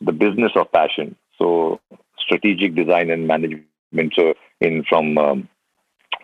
the 0.00 0.12
business 0.12 0.52
of 0.56 0.70
fashion. 0.70 1.16
So 1.38 1.80
strategic 2.18 2.74
design 2.74 3.10
and 3.10 3.26
management. 3.26 4.14
So 4.14 4.34
in 4.60 4.84
from 4.84 5.18
um, 5.18 5.48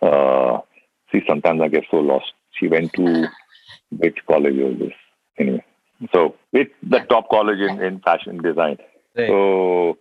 uh, 0.01 0.61
see, 1.13 1.23
sometimes 1.27 1.61
I 1.61 1.69
get 1.69 1.85
so 1.91 1.99
lost. 1.99 2.33
She 2.59 2.69
went 2.69 2.93
to 2.95 3.29
which 3.99 4.19
college 4.27 4.57
was 4.57 4.79
this? 4.79 4.93
Anyway, 5.39 5.65
so 6.13 6.35
it's 6.53 6.73
the 6.83 7.01
top 7.01 7.29
college 7.31 7.59
in, 7.59 7.81
in 7.83 8.01
fashion 8.01 8.43
design. 8.43 8.79
Right. 9.17 9.29
So 9.29 9.99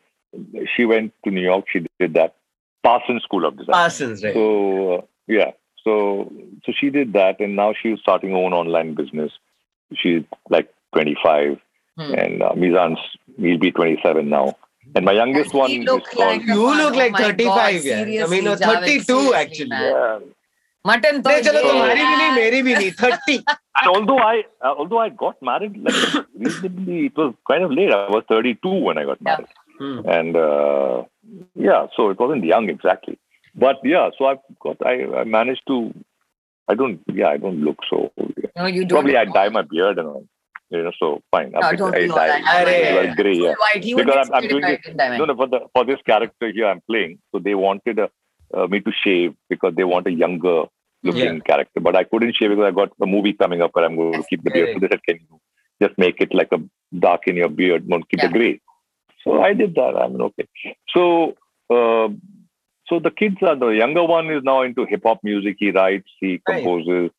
she 0.77 0.85
went 0.85 1.13
to 1.25 1.31
New 1.31 1.41
York. 1.43 1.67
She 1.73 1.85
did 2.01 2.15
that 2.15 2.35
Parsons 2.83 3.23
School 3.23 3.45
of 3.47 3.57
Design. 3.57 3.73
Parsons, 3.73 4.23
right? 4.25 4.35
So 4.35 4.95
uh, 4.95 5.01
yeah, 5.27 5.53
so 5.85 6.31
so 6.65 6.73
she 6.79 6.91
did 6.91 7.13
that, 7.15 7.41
and 7.41 7.57
now 7.57 7.73
she's 7.81 7.99
starting 8.01 8.31
her 8.31 8.37
own 8.37 8.53
online 8.53 8.95
business. 8.95 9.33
She's 9.95 10.23
like 10.51 10.73
25, 10.95 11.59
Hmm. 11.99 12.13
and 12.15 12.43
uh, 12.43 12.51
Mizan's 12.53 12.99
he'll 13.39 13.59
be 13.59 13.71
27 13.73 14.29
now. 14.29 14.55
And 14.95 15.05
my 15.07 15.13
youngest 15.13 15.47
Does 15.47 15.55
one 15.55 15.71
he 15.71 15.79
is 15.79 15.85
look 15.87 16.05
called. 16.11 16.29
like- 16.29 16.43
You 16.47 16.67
look 16.77 16.95
Oh 16.95 16.99
like 16.99 17.13
my 17.13 17.19
God, 17.21 17.39
35, 17.39 17.85
yeah. 17.85 18.01
I 18.01 18.05
mean, 18.05 18.45
no, 18.45 18.55
seriously, 18.55 18.67
Javed, 18.67 18.75
32 18.75 19.03
seriously, 19.05 19.35
actually. 19.35 19.69
man. 19.71 19.93
Yeah. 19.93 20.19
Mutton 20.89 21.23
to 21.23 21.29
नहीं 21.29 21.43
चलो 21.47 21.61
ये 21.61 21.69
तुम्हारी 21.69 22.03
भी 22.03 22.17
नहीं 22.17 22.27
है। 22.27 22.35
मेरी 22.37 22.63
भी 22.63 22.75
नहीं 22.75 22.91
30 23.01 23.39
And 23.81 23.89
although 23.95 24.19
I 24.19 24.45
uh, 24.65 24.75
although 24.83 25.01
I 25.05 25.09
got 25.23 25.41
married 25.49 25.79
like 25.87 26.27
reasonably, 26.45 27.07
it 27.07 27.17
was 27.23 27.33
kind 27.51 27.65
of 27.65 27.73
late. 27.79 27.91
I 27.97 28.11
was 28.17 28.25
32 28.29 28.69
when 28.89 28.99
I 28.99 29.05
got 29.09 29.19
Yeah. 29.31 29.41
married, 29.82 30.04
Hmm. 30.06 30.10
and 30.10 30.36
uh, 30.36 31.04
yeah, 31.56 31.88
so 31.96 32.10
it 32.10 32.20
wasn't 32.20 32.44
young 32.44 32.70
exactly. 32.70 33.18
But 33.56 33.78
yeah, 33.84 34.10
so 34.18 34.26
I've 34.26 34.38
got 34.62 34.78
I, 34.86 35.06
I 35.22 35.24
managed 35.24 35.64
to. 35.68 35.94
I 36.68 36.76
don't. 36.76 37.02
Yeah, 37.14 37.28
I 37.30 37.38
don't 37.38 37.62
look 37.62 37.78
so. 37.90 38.12
old. 38.18 38.34
Yeah. 38.38 38.50
No, 38.56 38.66
you 38.68 38.82
don't. 38.86 38.90
Probably 39.00 39.18
I 39.18 39.26
dye 39.26 39.50
my 39.50 39.64
beard 39.64 40.00
and 40.00 40.08
all. 40.08 40.26
You 40.70 40.84
know, 40.84 40.92
so 40.98 41.22
fine. 41.32 41.52
No, 41.52 41.60
I, 41.60 41.76
don't 41.76 41.94
I 41.94 42.00
do 42.06 42.12
all 42.12 42.18
that. 42.18 42.44
dye 42.46 42.64
Arey. 42.64 42.92
it 42.92 43.08
was 43.08 43.16
grey. 43.18 43.34
Yeah. 43.34 43.54
White. 43.64 43.84
He 43.84 43.94
would 43.94 44.06
Because 44.06 44.28
get 44.30 44.34
I'm- 44.36 44.44
I'm 44.44 44.50
doing 44.50 44.64
scared 44.64 44.80
if 44.86 44.94
I 44.94 45.10
dye 45.10 45.18
No, 45.18 45.26
no. 45.26 45.36
For 45.36 45.48
the 45.48 45.60
for 45.74 45.84
this 45.86 46.00
character 46.06 46.50
here, 46.52 46.68
I'm 46.68 46.82
playing. 46.90 47.20
So 47.34 47.40
they 47.40 47.56
wanted 47.56 48.00
a, 48.00 48.10
uh, 48.54 48.68
me 48.68 48.80
to 48.80 48.92
shave 49.04 49.34
because 49.50 49.74
they 49.76 49.84
want 49.84 50.08
a 50.08 50.12
younger 50.12 50.64
looking 51.04 51.42
character. 51.42 51.82
But 51.82 51.98
I 51.98 52.06
couldn't 52.06 52.36
shave 52.38 52.52
because 52.52 52.64
I 52.66 52.72
got 52.72 52.92
a 53.02 53.06
movie 53.06 53.34
coming 53.34 53.62
up 53.62 53.72
where 53.74 53.84
I'm 53.86 53.98
going 53.98 54.14
to 54.14 54.24
keep 54.30 54.44
the 54.44 54.52
beard. 54.52 54.70
So 54.74 54.80
they 54.80 54.88
said, 54.88 55.04
can 55.04 55.20
you 55.30 55.40
just 55.86 55.98
make 55.98 56.22
it 56.22 56.34
like 56.34 56.52
a 56.54 56.60
dark 56.98 57.28
in 57.28 57.36
your 57.36 57.50
beard, 57.50 57.90
not 57.90 58.08
keep 58.10 58.20
Yeah. 58.22 58.28
the 58.28 58.34
grey. 58.38 58.62
So 59.24 59.42
I 59.42 59.54
did 59.54 59.76
that. 59.76 59.96
I 59.98 60.08
mean, 60.08 60.22
okay. 60.22 60.48
So. 60.96 61.36
Uh, 61.70 62.10
so 62.88 63.00
the 63.00 63.10
kids 63.12 63.38
are 63.42 63.56
the 63.56 63.68
younger 63.70 64.04
one 64.04 64.30
is 64.30 64.44
now 64.44 64.64
into 64.64 64.86
hip 64.86 65.04
hop 65.06 65.20
music. 65.24 65.56
He 65.60 65.72
writes, 65.72 66.10
he 66.20 66.42
Right. 66.46 66.62
composes. 66.62 67.12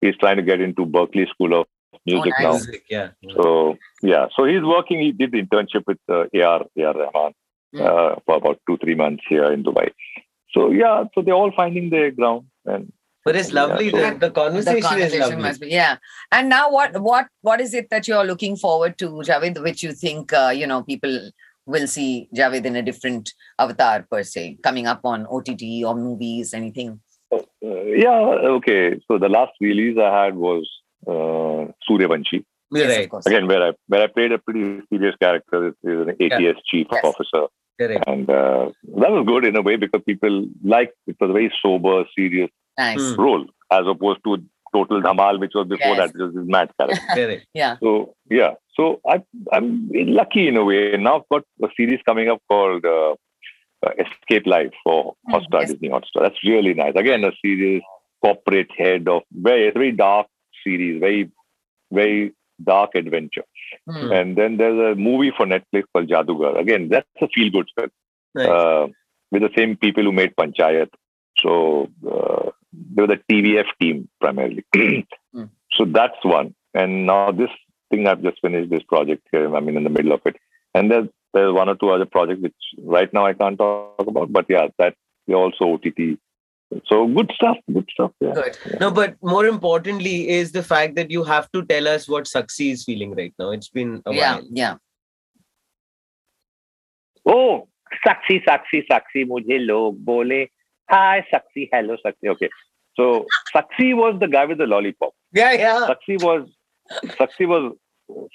He's 0.00 0.16
trying 0.16 0.36
to 0.38 0.42
get 0.42 0.62
into 0.62 0.86
Berklee 0.86 1.28
School 1.28 1.60
of 1.60 1.66
Music 2.06 2.32
nice. 2.38 2.42
now. 2.44 2.52
Music, 2.52 2.84
yeah. 2.88 3.08
So 3.36 3.76
yeah, 4.00 4.28
so 4.34 4.44
he's 4.46 4.62
working. 4.62 5.00
He 5.00 5.12
did 5.12 5.32
the 5.32 5.42
internship 5.42 5.84
with 5.86 5.98
uh, 6.08 6.24
AR 6.42 6.64
AR 6.80 6.94
Rahman 6.94 7.34
Mm. 7.74 7.82
uh, 7.84 8.16
for 8.24 8.36
about 8.36 8.58
two 8.66 8.78
three 8.78 8.94
months 8.94 9.22
here 9.28 9.52
in 9.52 9.62
Dubai. 9.62 9.90
So 10.54 10.70
yeah, 10.70 11.04
so 11.14 11.20
they're 11.20 11.34
all 11.34 11.52
finding 11.54 11.90
their 11.90 12.10
ground, 12.10 12.46
and 12.64 12.90
But 13.26 13.36
it's 13.36 13.52
lovely. 13.52 13.90
Yeah, 13.90 14.14
the, 14.14 14.20
the 14.20 14.30
conversation, 14.30 14.76
the 14.76 14.80
conversation 14.80 15.20
is 15.22 15.28
lovely. 15.28 15.42
must 15.42 15.60
be 15.60 15.68
yeah. 15.68 15.96
And 16.32 16.48
now, 16.48 16.70
what 16.70 16.98
what 17.02 17.26
what 17.42 17.60
is 17.60 17.74
it 17.74 17.90
that 17.90 18.08
you're 18.08 18.24
looking 18.24 18.56
forward 18.56 18.96
to, 19.00 19.10
Javed? 19.28 19.62
Which 19.62 19.82
you 19.82 19.92
think 19.92 20.32
uh, 20.32 20.48
you 20.60 20.66
know 20.66 20.82
people 20.82 21.14
will 21.68 21.86
see 21.86 22.28
Javed 22.34 22.64
in 22.64 22.76
a 22.76 22.82
different 22.82 23.32
avatar 23.58 24.06
per 24.10 24.22
se, 24.22 24.58
coming 24.62 24.86
up 24.86 25.00
on 25.04 25.26
OTT 25.30 25.62
or 25.84 25.94
movies, 25.94 26.54
anything? 26.54 27.00
uh, 27.32 27.38
yeah, 28.04 28.18
okay. 28.56 28.98
So 29.06 29.18
the 29.18 29.28
last 29.28 29.52
release 29.60 29.98
I 29.98 30.24
had 30.24 30.34
was 30.34 30.66
uh, 31.06 31.70
Suryavanshi 31.88 32.44
You're 32.72 32.88
Yes, 32.88 33.08
right. 33.12 33.26
again, 33.26 33.46
where 33.46 33.62
I 33.68 33.72
where 33.86 34.02
I 34.02 34.06
played 34.06 34.32
a 34.32 34.38
pretty 34.38 34.80
serious 34.90 35.14
character. 35.24 35.58
This 35.82 35.92
is 35.92 36.00
an 36.06 36.10
ATS 36.24 36.60
chief 36.70 36.86
Yes. 36.90 37.04
officer, 37.10 37.42
Correct. 37.80 38.04
and 38.06 38.28
uh, 38.30 38.70
that 39.02 39.10
was 39.16 39.24
good 39.26 39.44
in 39.50 39.56
a 39.56 39.62
way 39.68 39.76
because 39.76 40.02
people 40.06 40.46
liked 40.64 40.94
it 41.06 41.16
was 41.20 41.30
a 41.30 41.32
very 41.34 41.52
sober, 41.62 41.96
serious 42.16 42.50
Nice. 42.78 42.98
Mm. 43.12 43.18
role 43.18 43.44
as 43.78 43.84
opposed 43.92 44.20
to 44.24 44.38
Total 44.74 45.00
Dhamal, 45.02 45.40
which 45.40 45.52
was 45.54 45.66
before 45.68 45.94
Yes. 45.96 45.98
that, 45.98 46.14
which 46.14 46.22
was 46.26 46.34
this 46.34 46.44
mad 46.46 46.70
character. 46.80 47.42
Yeah. 47.54 47.76
So 47.82 48.14
yeah, 48.30 48.52
so 48.76 49.00
I 49.08 49.22
I'm 49.52 49.88
lucky 49.92 50.48
in 50.48 50.56
a 50.56 50.64
way. 50.64 50.96
Now 50.98 51.16
I've 51.18 51.28
got 51.30 51.44
a 51.62 51.68
series 51.76 52.00
coming 52.06 52.28
up 52.28 52.40
called 52.48 52.84
uh, 52.84 53.12
uh, 53.86 53.92
Escaype 54.02 54.46
Live 54.46 54.72
for 54.84 55.14
Hmm, 55.26 55.34
Hotstar 55.34 55.60
yes. 55.62 55.70
Disney 55.72 55.88
Hotstar. 55.88 56.22
That's 56.22 56.42
really 56.44 56.74
nice. 56.74 56.92
Again, 56.96 57.24
a 57.24 57.32
serious 57.44 57.82
corporate 58.22 58.70
head 58.76 59.08
of 59.08 59.22
very 59.32 59.70
very 59.70 59.92
dark 59.92 60.26
series, 60.64 61.00
very 61.00 61.30
very 61.92 62.32
dark 62.62 62.90
adventure. 62.94 63.44
Hmm. 63.88 64.12
And 64.12 64.36
then 64.36 64.56
there's 64.56 64.92
a 64.92 64.94
movie 64.98 65.32
for 65.36 65.46
Netflix 65.46 65.84
called 65.92 66.08
Jadugar. 66.08 66.58
Again, 66.58 66.88
that's 66.88 67.06
a 67.22 67.28
feel 67.28 67.50
good 67.50 67.68
film 67.76 67.90
Nice. 68.34 68.48
uh, 68.48 68.86
with 69.30 69.42
the 69.42 69.50
same 69.56 69.76
people 69.76 70.02
who 70.04 70.12
made 70.12 70.34
Panchayat. 70.36 70.88
So 71.38 71.88
uh, 72.10 72.37
they 72.97 73.01
were 73.01 73.07
the 73.07 73.21
TVF 73.29 73.65
team 73.81 74.09
primarily. 74.19 74.65
Mm. 74.75 75.49
So 75.73 75.85
that's 75.85 76.23
one. 76.23 76.53
And 76.73 77.05
now 77.07 77.31
this 77.31 77.49
thing 77.89 78.07
I've 78.07 78.21
just 78.21 78.39
finished 78.41 78.69
this 78.69 78.83
project 78.83 79.27
here. 79.31 79.55
I 79.55 79.59
mean, 79.59 79.77
in 79.77 79.83
the 79.83 79.89
middle 79.89 80.11
of 80.13 80.21
it. 80.25 80.35
And 80.75 80.91
there's 80.91 81.07
there's 81.33 81.53
one 81.53 81.69
or 81.69 81.75
two 81.75 81.89
other 81.89 82.05
projects 82.05 82.41
which 82.41 82.53
right 82.83 83.11
now 83.13 83.25
I 83.25 83.33
can't 83.33 83.57
talk 83.57 84.05
about. 84.07 84.31
But 84.31 84.45
yeah, 84.49 84.67
that 84.77 84.95
they're 85.27 85.35
also 85.37 85.65
OTT. 85.73 86.19
So 86.85 87.07
good 87.07 87.31
stuff. 87.35 87.57
Good 87.71 87.89
stuff. 87.93 88.11
Yeah. 88.19 88.33
Good. 88.33 88.57
No, 88.79 88.91
but 88.91 89.15
more 89.21 89.45
importantly 89.45 90.29
is 90.29 90.51
the 90.51 90.63
fact 90.63 90.95
that 90.95 91.11
you 91.11 91.23
have 91.23 91.51
to 91.51 91.63
tell 91.65 91.87
us 91.87 92.07
what 92.07 92.25
Saksi 92.25 92.71
is 92.71 92.83
feeling 92.83 93.15
right 93.15 93.33
now. 93.39 93.51
It's 93.51 93.69
been 93.69 94.01
a 94.05 94.13
Yeah. 94.13 94.35
while. 94.35 94.47
Yeah. 94.51 94.75
Oh, 97.25 97.67
Saksi, 98.05 98.43
Saksi, 98.47 98.81
Saksi. 98.91 99.25
मुझे 99.27 99.57
लोग 99.65 100.03
बोले 100.05 100.43
hi, 100.91 101.19
Saksi, 101.31 101.69
hello, 101.73 101.95
Saksi. 102.05 102.29
Okay. 102.31 102.49
So 102.98 103.26
Saksi 103.54 103.94
was 103.94 104.18
the 104.20 104.28
guy 104.28 104.44
with 104.44 104.58
the 104.58 104.66
lollipop. 104.66 105.12
Yeah, 105.32 105.52
yeah. 105.52 105.86
Saksi 105.88 106.22
was 106.22 106.48
Saksi 107.18 107.46
was 107.46 107.76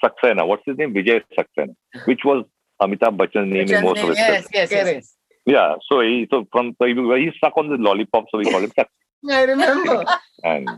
Saxena. 0.02 0.46
What's 0.46 0.62
his 0.64 0.78
name? 0.78 0.94
Vijay 0.94 1.22
Saxena, 1.38 1.74
which 2.06 2.20
was 2.24 2.44
Amitabh 2.80 3.16
Bachchan's 3.18 3.52
name 3.52 3.70
in 3.70 3.84
most 3.84 4.00
of 4.00 4.08
his 4.08 4.18
yes, 4.18 4.30
films. 4.30 4.48
yes, 4.52 4.70
yes, 4.70 4.86
yes. 4.94 5.14
Yeah. 5.46 5.74
So 5.90 6.00
he 6.00 6.26
so 6.30 6.46
from 6.50 6.74
so 6.80 6.86
he, 6.86 6.94
he 6.94 7.30
stuck 7.36 7.56
on 7.58 7.68
the 7.68 7.76
lollipop, 7.76 8.24
so 8.30 8.38
we 8.38 8.44
call 8.44 8.62
him 8.62 8.70
Saksi. 8.70 9.30
I 9.30 9.42
remember. 9.42 10.04
And 10.44 10.68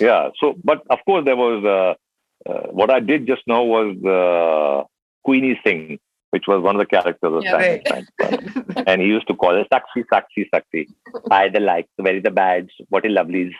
yeah. 0.00 0.28
So, 0.40 0.54
but 0.62 0.82
of 0.90 0.98
course, 1.04 1.24
there 1.24 1.36
was 1.36 1.64
uh, 1.64 2.50
uh, 2.50 2.68
what 2.68 2.90
I 2.90 3.00
did 3.00 3.26
just 3.26 3.42
now 3.46 3.62
was 3.62 3.96
uh, 4.04 4.86
Queenie 5.24 5.60
Singh, 5.64 5.98
which 6.30 6.44
was 6.46 6.62
one 6.62 6.76
of 6.76 6.80
the 6.80 6.86
characters 6.86 7.32
of 7.36 7.42
Yeah, 7.42 7.52
Science 7.52 8.10
Science. 8.20 8.50
and 8.86 9.00
he 9.00 9.06
used 9.08 9.26
to 9.28 9.34
call 9.34 9.54
it 9.60 9.66
Saksi, 9.72 10.04
Saksi, 10.12 10.46
Saksi. 10.54 10.86
I 11.30 11.48
the 11.48 11.60
likes, 11.60 11.88
where 11.96 12.16
is 12.16 12.22
the 12.22 12.30
bads, 12.30 12.70
what 12.88 13.04
is 13.06 13.12
lovelies. 13.12 13.52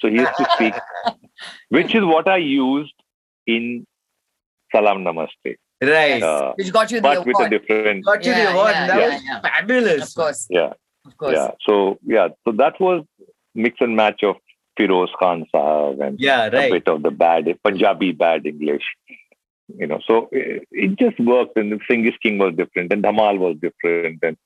So 0.00 0.08
he 0.08 0.16
used 0.16 0.36
to 0.38 0.46
speak, 0.54 0.74
which 1.68 1.94
is 1.94 2.04
what 2.04 2.28
I 2.28 2.36
used 2.38 2.94
in 3.46 3.86
Salam 4.74 5.04
Namaste, 5.04 5.56
Right. 5.82 6.22
uh, 6.22 6.52
Which 6.56 6.72
got 6.72 6.90
you 6.90 6.98
the 6.98 7.02
but 7.02 7.26
with 7.26 7.40
a 7.40 7.48
different, 7.48 8.04
Got 8.04 8.24
you 8.24 8.34
the 8.34 8.52
award. 8.52 8.70
yeah, 8.72 8.86
that 8.86 8.98
yeah, 9.00 9.08
was 9.14 9.22
yeah. 9.24 9.40
fabulous. 9.40 10.08
Of 10.08 10.14
course. 10.14 10.46
yeah, 10.50 10.72
Of 11.06 11.16
course. 11.16 11.32
yeah. 11.34 11.50
So 11.66 11.98
yeah, 12.04 12.28
so 12.46 12.52
that 12.52 12.78
was 12.80 13.04
mix 13.54 13.76
and 13.80 13.96
match 13.96 14.22
of 14.22 14.36
Firoz 14.78 15.08
Khan 15.18 15.46
Sahab 15.54 16.00
and 16.06 16.20
Yeah, 16.20 16.46
a 16.46 16.50
bit 16.70 16.86
of 16.88 17.02
the 17.02 17.10
bad 17.10 17.46
Punjabi 17.64 18.12
bad 18.12 18.46
English. 18.46 18.84
You 19.78 19.86
know, 19.86 20.00
so 20.06 20.28
it, 20.32 20.66
it 20.70 20.98
just 20.98 21.18
worked. 21.20 21.56
And 21.56 21.72
the 21.72 21.78
Singh 21.88 22.06
Is 22.06 22.14
Kinng 22.24 22.38
was 22.38 22.54
different, 22.56 22.92
and 22.92 23.02
Dhamal 23.02 23.38
was 23.38 23.56
different, 23.60 24.18
and 24.22 24.36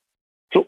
so 0.53 0.67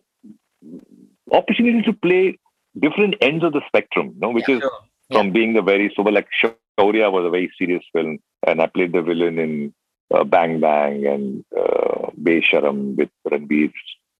opportunity 1.32 1.82
to 1.84 1.93
play 1.93 2.38
different 2.80 3.16
ends 3.22 3.43
of 3.43 3.53
the 3.53 3.62
spectrum. 3.68 4.12
You 4.16 4.20
know, 4.22 4.30
which 4.32 4.49
is 4.49 4.62
Sure. 4.62 4.72
from 5.12 5.32
being 5.32 5.55
a 5.58 5.62
very 5.62 5.91
sober, 5.95 6.12
like 6.12 6.28
Shaurya 6.41 7.12
was 7.12 7.26
a 7.26 7.30
very 7.30 7.51
serious 7.58 7.84
film, 7.93 8.20
and 8.45 8.62
I 8.62 8.68
played 8.68 8.91
the 8.93 9.01
villain 9.01 9.39
in 9.39 9.74
uh, 10.14 10.24
Bang 10.24 10.60
Bang 10.60 11.05
and 11.05 11.45
uh, 11.58 12.10
Besharam 12.22 12.95
with 12.97 13.10
Ranbir 13.30 13.72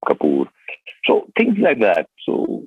Kapoor. 0.06 0.48
So 1.06 1.28
things 1.38 1.58
like 1.60 1.80
that. 1.80 2.08
So 2.26 2.64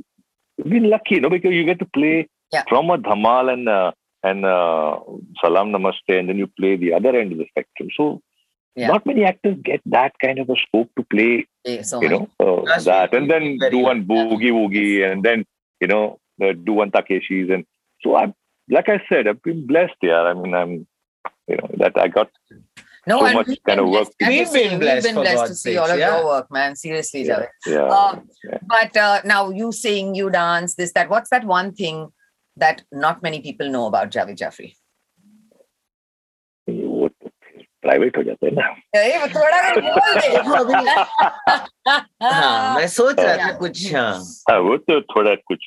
we've 0.59 0.73
been 0.73 0.91
lucky, 0.91 1.14
you 1.16 1.21
know, 1.23 1.31
because 1.31 1.53
you 1.53 1.64
get 1.64 1.79
to 1.79 1.87
play 1.87 2.29
Yeah. 2.53 2.64
from 2.68 2.91
a 2.91 2.99
Dhamal 2.99 3.53
and 3.53 3.68
uh, 3.68 3.93
and 4.23 4.45
uh, 4.45 4.99
Salam 5.43 5.73
Namaste, 5.73 6.18
and 6.18 6.29
then 6.29 6.39
you 6.39 6.47
play 6.47 6.77
the 6.77 6.93
other 6.93 7.16
end 7.16 7.33
of 7.33 7.39
the 7.39 7.47
spectrum. 7.51 7.89
So 7.97 8.21
Yeah. 8.77 8.89
not 8.89 9.07
many 9.07 9.25
actors 9.25 9.57
get 9.68 9.81
that 9.87 10.12
kind 10.25 10.39
of 10.39 10.49
a 10.49 10.57
scope 10.57 10.91
to 10.97 11.05
play, 11.12 11.47
Yeah, 11.64 11.83
so 11.83 12.03
you 12.03 12.09
know, 12.09 12.29
uh, 12.39 12.79
that, 12.91 13.14
and 13.14 13.31
then 13.31 13.59
do 13.71 13.79
one 13.79 13.99
Yeah. 13.99 14.11
boogie 14.11 14.53
woogie, 14.59 15.11
and 15.11 15.23
then 15.23 15.45
you 15.81 15.89
know, 15.93 16.05
uh, 16.43 16.53
do 16.53 16.75
one 16.75 16.91
Takeshi's, 16.91 17.51
and 17.51 17.64
so 18.03 18.16
I'm 18.16 18.35
like 18.71 18.89
I 18.89 19.03
said, 19.09 19.27
I've 19.27 19.43
been 19.43 19.66
blessed. 19.66 19.97
Yeah, 20.03 20.23
I 20.23 20.35
mean, 20.35 20.55
I'm, 20.55 20.87
you 21.49 21.57
know, 21.57 21.68
that 21.79 21.99
I 21.99 22.09
got 22.09 22.31
No, 23.07 23.18
so 23.18 23.27
and 23.27 23.35
much 23.35 23.47
we've 23.49 23.62
kind 23.64 23.81
of 23.81 23.89
work. 23.89 24.09
We've 24.21 24.53
been 24.53 24.79
blessed, 24.79 25.07
We've 25.07 25.14
been 25.14 25.23
blessed 25.23 25.47
to 25.47 25.55
see 25.55 25.77
all 25.77 25.91
of 25.91 25.99
yeah. 25.99 26.18
your 26.18 26.27
work, 26.27 26.51
man. 26.51 26.77
Seriously, 26.77 27.27
yeah, 27.27 27.47
yeah. 27.66 27.89
Um, 27.89 28.29
yeah. 28.45 28.59
But 28.66 28.97
uh, 28.97 29.21
now 29.25 29.51
you 29.51 29.73
sing, 29.73 30.14
you 30.14 30.31
dance, 30.31 30.75
this, 30.75 30.93
that. 30.93 31.09
What's 31.09 31.31
that 31.31 31.45
one 31.45 31.73
thing 31.73 32.12
that 32.61 32.83
not 32.93 33.23
many 33.23 33.41
people 33.41 33.71
know 33.71 33.87
about 33.87 34.11
Jaaved 34.11 34.39
Jaaferi? 34.39 34.73
हो 37.87 38.23
जाते 38.23 38.47
हैं 38.47 38.55
ना। 38.55 39.27
थोड़ा 39.27 39.61
हाँ, 42.23 42.79
मैं 42.79 42.89
सोच 42.89 43.17
रहा 43.21 43.37
था 43.37 43.53
कुछ 43.53 43.95
वो 43.95 44.77
तो 44.77 45.01
थोड़ा 45.01 45.35
कुछ 45.35 45.67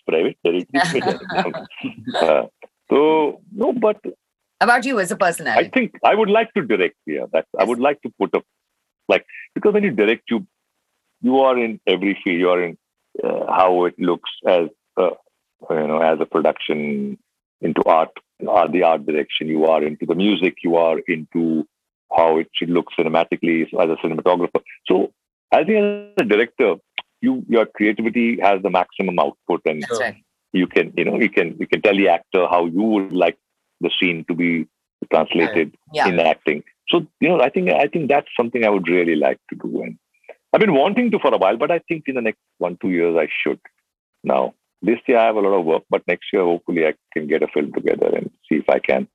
about 4.64 4.86
you 4.86 5.00
as 5.00 5.12
a 5.12 5.18
person, 5.18 5.48
i 5.48 5.70
think 5.70 5.90
i 6.06 6.16
would 6.16 6.32
like 6.32 6.52
to 6.58 6.62
direct 6.62 6.96
yeah 7.08 7.26
that 7.26 7.44
yes. 7.44 7.60
i 7.60 7.66
would 7.68 7.82
like 7.88 8.00
to 8.02 8.12
put 8.22 8.36
up 8.36 8.46
like 9.12 9.26
because 9.56 9.74
when 9.74 9.84
you 9.84 9.92
direct 9.92 10.32
you 10.32 10.46
you 11.22 11.40
are 11.40 11.58
in 11.66 11.80
every 11.88 12.18
field 12.24 12.40
you 12.40 12.50
are 12.50 12.64
in 12.64 12.78
uh, 13.24 13.46
how 13.52 13.86
it 13.86 13.96
looks 14.00 14.32
as 14.48 14.70
uh, 14.98 15.16
you 15.70 15.88
know 15.88 16.00
as 16.00 16.20
a 16.20 16.26
production 16.26 17.18
into 17.62 17.84
art, 17.86 18.10
uh, 18.48 18.68
the 18.68 18.84
art 18.84 19.06
direction. 19.06 19.48
You 19.48 19.66
are 19.66 19.84
into 19.84 20.06
the 20.06 20.16
music. 20.16 20.56
You 20.64 20.76
are 20.76 21.00
into 21.08 21.66
how 22.16 22.38
it 22.38 22.50
should 22.54 22.70
look 22.70 22.88
cinematically 22.98 23.70
so 23.72 23.80
as 23.80 23.90
a 23.90 24.06
cinematographer. 24.06 24.62
So 24.88 25.12
as 25.52 25.68
a 25.68 26.24
director, 26.24 26.76
you 27.22 27.44
your 27.48 27.66
creativity 27.66 28.40
has 28.42 28.62
the 28.62 28.70
maximum 28.70 29.18
output, 29.20 29.62
and 29.66 29.86
right. 30.00 30.16
you 30.52 30.68
can 30.68 30.94
you 30.98 31.06
know 31.06 31.20
you 31.20 31.30
can 31.30 31.56
you 31.60 31.68
can 31.68 31.82
tell 31.82 31.96
the 31.96 32.10
actor 32.10 32.48
how 32.48 32.66
you 32.66 32.82
would 32.82 33.14
like 33.14 33.38
the 33.82 33.92
scene 34.00 34.26
to 34.28 34.36
be 34.36 34.68
translated 35.12 35.76
Yeah. 35.94 36.08
in 36.08 36.20
acting. 36.20 36.64
So 36.90 37.06
you 37.20 37.30
know, 37.30 37.40
I 37.42 37.50
think 37.50 37.72
I 37.72 37.88
think 37.88 38.10
that's 38.10 38.28
something 38.38 38.66
I 38.66 38.70
would 38.70 38.88
really 38.88 39.16
like 39.16 39.40
to 39.50 39.56
do, 39.56 39.84
and 39.84 39.98
I've 40.52 40.62
been 40.62 40.76
wanting 40.76 41.12
to 41.12 41.20
for 41.20 41.34
a 41.34 41.38
while, 41.38 41.58
but 41.58 41.72
I 41.72 41.80
think 41.88 42.04
in 42.08 42.16
the 42.16 42.22
next 42.22 42.40
one 42.58 42.78
two 42.82 42.90
years 42.90 43.16
I 43.18 43.28
should. 43.42 43.60
Now 44.24 44.54
this 44.83 45.01
year 45.09 45.19
I 45.19 45.27
have 45.27 45.37
a 45.37 45.41
lot 45.41 45.55
of 45.61 45.65
work, 45.65 45.85
but 45.91 46.03
next 46.07 46.33
year 46.33 46.43
hopefully 46.49 46.85
I 46.89 46.93
can 47.15 47.27
get 47.29 47.43
a 47.43 47.49
film 47.55 47.71
together 47.79 48.11
and 48.19 48.31
see 48.49 48.59
if 48.65 48.69
I 48.69 48.79
can. 48.91 49.07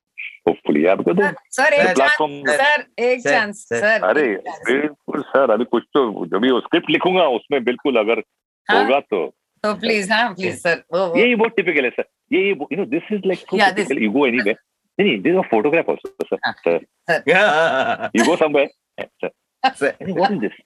Hopefully, 0.48 0.82
yeah, 0.84 0.94
because 0.96 1.16
the, 1.18 1.28
Sir, 1.56 1.66
the 1.70 1.78
एक 1.84 1.94
platform. 1.98 2.32
chance, 2.48 2.58
sir, 2.62 2.84
एक 3.04 3.20
Sir, 3.22 3.30
chance, 3.34 3.60
sir. 3.68 3.78
sir. 3.84 3.94
अरे 4.08 4.24
एक 4.32 4.42
chance. 4.48 4.66
बिल्कुल 4.70 5.22
sir 5.30 5.50
अभी 5.52 5.64
कुछ 5.76 5.84
तो 5.96 6.02
जब 6.34 6.42
भी 6.42 6.50
वो 6.50 6.60
स्क्रिप्ट 6.66 6.90
लिखूंगा 6.90 7.24
उसमें 7.38 7.62
बिल्कुल 7.64 7.96
अगर 8.04 8.22
हाँ? 8.70 8.82
होगा 8.82 9.00
तो 9.14 9.22
So 9.64 9.70
please, 9.82 10.08
huh? 10.12 10.24
Please, 10.38 10.58
sir. 10.66 10.74
वो- 10.94 11.06
वो- 11.08 11.16
यही 11.18 11.34
बहुत 11.42 11.52
टिपिकल 11.56 11.84
है 11.84 11.90
सर 11.90 12.04
ये 12.32 12.42
you 12.48 12.76
know 12.76 12.84
this 12.96 13.12
is 13.12 13.26
like 13.26 13.44
Yeah, 13.60 13.72
this- 13.78 13.92
you 14.02 14.10
go 14.18 14.26
anywhere 14.26 14.56
नहीं 15.00 15.08
नहीं 15.10 15.20
this 15.22 15.32
is 15.32 15.38
a 15.38 15.48
photograph 15.50 15.90
also 15.90 16.26
sir 16.34 16.38
sir 16.66 17.22
yeah. 17.32 18.10
you 18.18 18.26
go 18.30 18.36
somewhere 18.44 18.68
sir 19.22 19.30
Sir. 19.80 19.92
what 20.20 20.34
is 20.36 20.40
this 20.44 20.60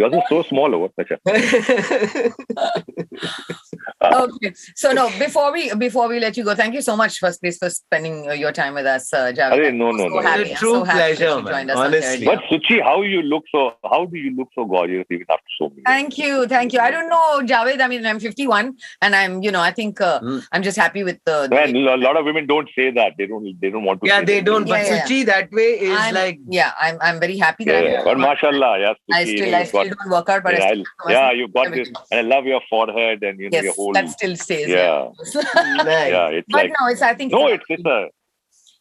yours 0.00 0.14
is 0.20 0.28
so 0.32 0.42
small 0.52 0.74
or 0.76 0.80
what 0.82 0.92
Acha. 4.01 4.21
Okay. 4.23 4.53
So 4.75 4.91
no, 4.91 5.09
before 5.19 5.51
we 5.51 5.73
before 5.75 6.07
we 6.07 6.19
let 6.19 6.37
you 6.37 6.43
go, 6.43 6.55
thank 6.55 6.73
you 6.73 6.81
so 6.81 6.95
much 6.95 7.19
first 7.19 7.41
please 7.41 7.57
for 7.57 7.69
spending 7.69 8.29
uh, 8.29 8.33
your 8.33 8.51
time 8.51 8.73
with 8.73 8.85
us, 8.85 9.13
uh, 9.13 9.31
Javed. 9.35 9.53
Arey, 9.57 9.67
I'm 9.69 9.77
no, 9.77 9.91
so 9.91 9.97
no, 9.97 10.07
no. 10.07 10.21
happy. 10.21 10.41
It's 10.41 10.49
a 10.49 10.53
I'm 10.53 10.57
true 10.59 10.73
so 10.73 10.83
pleasure, 10.85 11.29
you 11.37 11.43
man. 11.43 11.69
us 11.69 11.77
Honestly. 11.77 12.25
But 12.25 12.39
Suchi 12.49 12.81
how 12.83 13.01
you 13.01 13.21
look 13.21 13.43
so 13.53 13.73
how 13.83 14.05
do 14.05 14.17
you 14.17 14.35
look 14.35 14.49
so 14.55 14.65
gorgeous 14.65 15.05
even 15.11 15.25
after 15.29 15.43
so 15.59 15.69
many 15.69 15.75
years? 15.77 15.83
Thank 15.87 16.17
you, 16.17 16.47
thank 16.47 16.73
you. 16.73 16.79
I 16.79 16.91
don't 16.91 17.09
know, 17.09 17.41
Javed. 17.53 17.81
I 17.81 17.87
mean, 17.87 18.05
I'm 18.05 18.19
51, 18.19 18.75
and 19.01 19.15
I'm, 19.15 19.41
you 19.41 19.51
know, 19.51 19.61
I 19.61 19.71
think 19.71 19.99
uh, 20.01 20.19
Mm. 20.21 20.43
I'm 20.51 20.61
just 20.61 20.77
happy 20.77 21.03
with 21.03 21.19
the. 21.25 21.47
the 21.49 21.55
Man, 21.55 21.75
a 21.75 21.97
lot 21.97 22.15
of 22.17 22.25
women 22.25 22.45
don't 22.45 22.69
say 22.75 22.91
that. 22.91 23.13
They 23.17 23.25
don't. 23.27 23.59
They 23.59 23.69
don't 23.69 23.83
want 23.83 24.01
to. 24.01 24.07
yeah, 24.07 24.19
say 24.19 24.25
they 24.25 24.35
that. 24.39 24.45
don't. 24.45 24.67
But 24.67 24.85
Yeah, 24.85 24.93
yeah. 24.95 25.05
Suchi 25.05 25.25
that 25.25 25.51
way 25.51 25.69
is 25.79 25.97
I'm- 25.97 26.13
like 26.13 26.39
yeah, 26.47 26.71
I'm, 26.79 26.97
I'm 27.01 27.19
very 27.19 27.37
happy 27.37 27.63
Yeah, 27.65 27.77
I'm 27.79 27.85
yeah. 27.85 28.01
But 28.03 28.19
mashallah, 28.19 28.79
yes. 28.79 28.95
I 29.11 29.23
still, 29.23 29.45
you 29.45 29.51
know, 29.51 29.57
I 29.57 29.59
you've 29.61 29.67
still 29.69 29.83
got- 29.85 29.97
don't 29.97 30.11
work 30.11 30.29
out, 30.29 30.43
but 30.43 30.53
yeah, 30.57 30.65
I 30.65 30.69
still 30.73 30.85
yeah, 31.09 31.31
you 31.31 31.47
got 31.47 31.71
this, 31.71 31.87
and 32.11 32.19
I 32.19 32.21
love 32.35 32.45
your 32.45 32.61
forehead 32.69 33.23
and 33.23 33.39
you 33.39 33.49
know 33.49 33.61
Yes, 33.61 33.70
your 33.71 33.85
whole. 33.85 33.93
that 33.93 34.09
still 34.09 34.35
stays. 34.35 34.67
yeah, 34.67 35.07
nice. 35.17 35.35
yeah. 35.35 36.27
It's 36.27 36.47
But 36.49 36.63
like 36.63 36.73
no, 36.79 36.87
it's 36.87 37.01
I 37.01 37.13
think 37.15 37.31
no, 37.31 37.47
it's, 37.47 37.63
it's 37.69 37.79
it's 37.79 37.85
a 37.85 38.07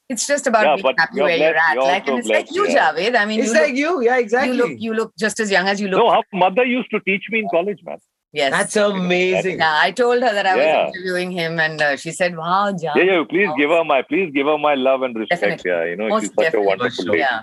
it's 0.09 0.27
just 0.27 0.47
about 0.49 0.65
Yeah, 0.67 0.77
being 0.83 0.95
happy 0.99 1.17
you're 1.17 1.25
where 1.25 1.37
you're 1.37 1.53
blessed, 1.53 1.69
at. 1.71 1.75
you're 1.75 1.85
Like, 1.85 2.03
and 2.09 2.11
also 2.17 2.19
it's 2.19 2.29
like 2.29 2.53
you, 2.55 2.69
yeah. 2.69 2.93
Javed. 2.93 3.17
I 3.17 3.25
mean, 3.27 3.41
It's 3.41 3.49
you 3.49 3.55
like 3.61 3.75
you, 3.77 4.03
yeah, 4.03 4.19
exactly. 4.19 4.57
you 4.57 4.63
look, 4.63 4.73
you 4.87 4.95
look 4.95 5.13
just 5.17 5.39
as 5.39 5.51
young 5.53 5.69
as 5.69 5.81
you 5.81 5.87
look. 5.89 6.01
no. 6.01 6.11
Her 6.11 6.23
mother 6.33 6.65
used 6.65 6.91
to 6.91 7.01
teach 7.01 7.25
me 7.31 7.39
in 7.41 7.49
college, 7.49 7.79
man. 7.85 7.99
yes, 8.33 8.51
That's 8.51 8.75
amazing. 8.77 9.59
Yeah, 9.59 9.79
I 9.81 9.93
told 9.93 10.21
her 10.23 10.33
that 10.33 10.47
I 10.47 10.57
Yeah. 10.57 10.87
was 10.87 10.95
interviewing 10.97 11.31
him, 11.31 11.61
and 11.61 11.81
uh, 11.81 11.97
she 11.97 12.11
said, 12.11 12.37
"Wow, 12.37 12.73
Javed." 12.73 12.97
Yeah, 12.97 13.03
yeah. 13.05 13.25
Please 13.29 13.51
give 13.57 13.71
her 13.71 13.85
my 13.85 14.03
please 14.03 14.31
give 14.35 14.47
her 14.47 14.59
my 14.59 14.75
love 14.75 15.03
and 15.03 15.15
respect. 15.17 15.41
Definitely. 15.43 15.71
Yeah, 15.71 15.85
you 15.91 15.97
know 15.97 16.09
Most 16.09 16.23
she's 16.23 16.33
such 16.41 16.55
a 16.55 16.61
wonderful 16.61 17.05
For 17.05 17.11
lady. 17.13 17.19
Yeah. 17.29 17.41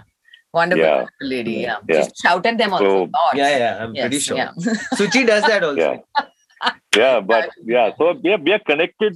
Wonderful, 0.54 0.84
Yeah. 0.84 0.96
wonderful 0.96 1.28
lady. 1.36 1.52
Yeah. 1.68 1.78
Yeah. 1.88 2.04
She 2.04 2.10
shouted 2.22 2.58
them 2.58 2.74
also. 2.74 2.86
So- 2.86 3.12
lots. 3.20 3.36
Yeah, 3.36 3.58
yeah, 3.58 3.84
I'm 3.84 3.96
Yes, 3.96 4.04
pretty 4.04 4.20
sure. 4.20 4.38
Yeah. 4.38 4.52
Suchi 5.00 5.26
does 5.28 5.44
that 5.44 5.64
also. 5.70 6.04
Yeah. 6.64 6.72
Yeah, 6.96 7.20
but 7.32 7.50
yeah, 7.64 7.92
so 7.98 8.14
we 8.24 8.32
are, 8.34 8.38
we 8.40 8.52
are 8.54 8.60
connected 8.60 9.16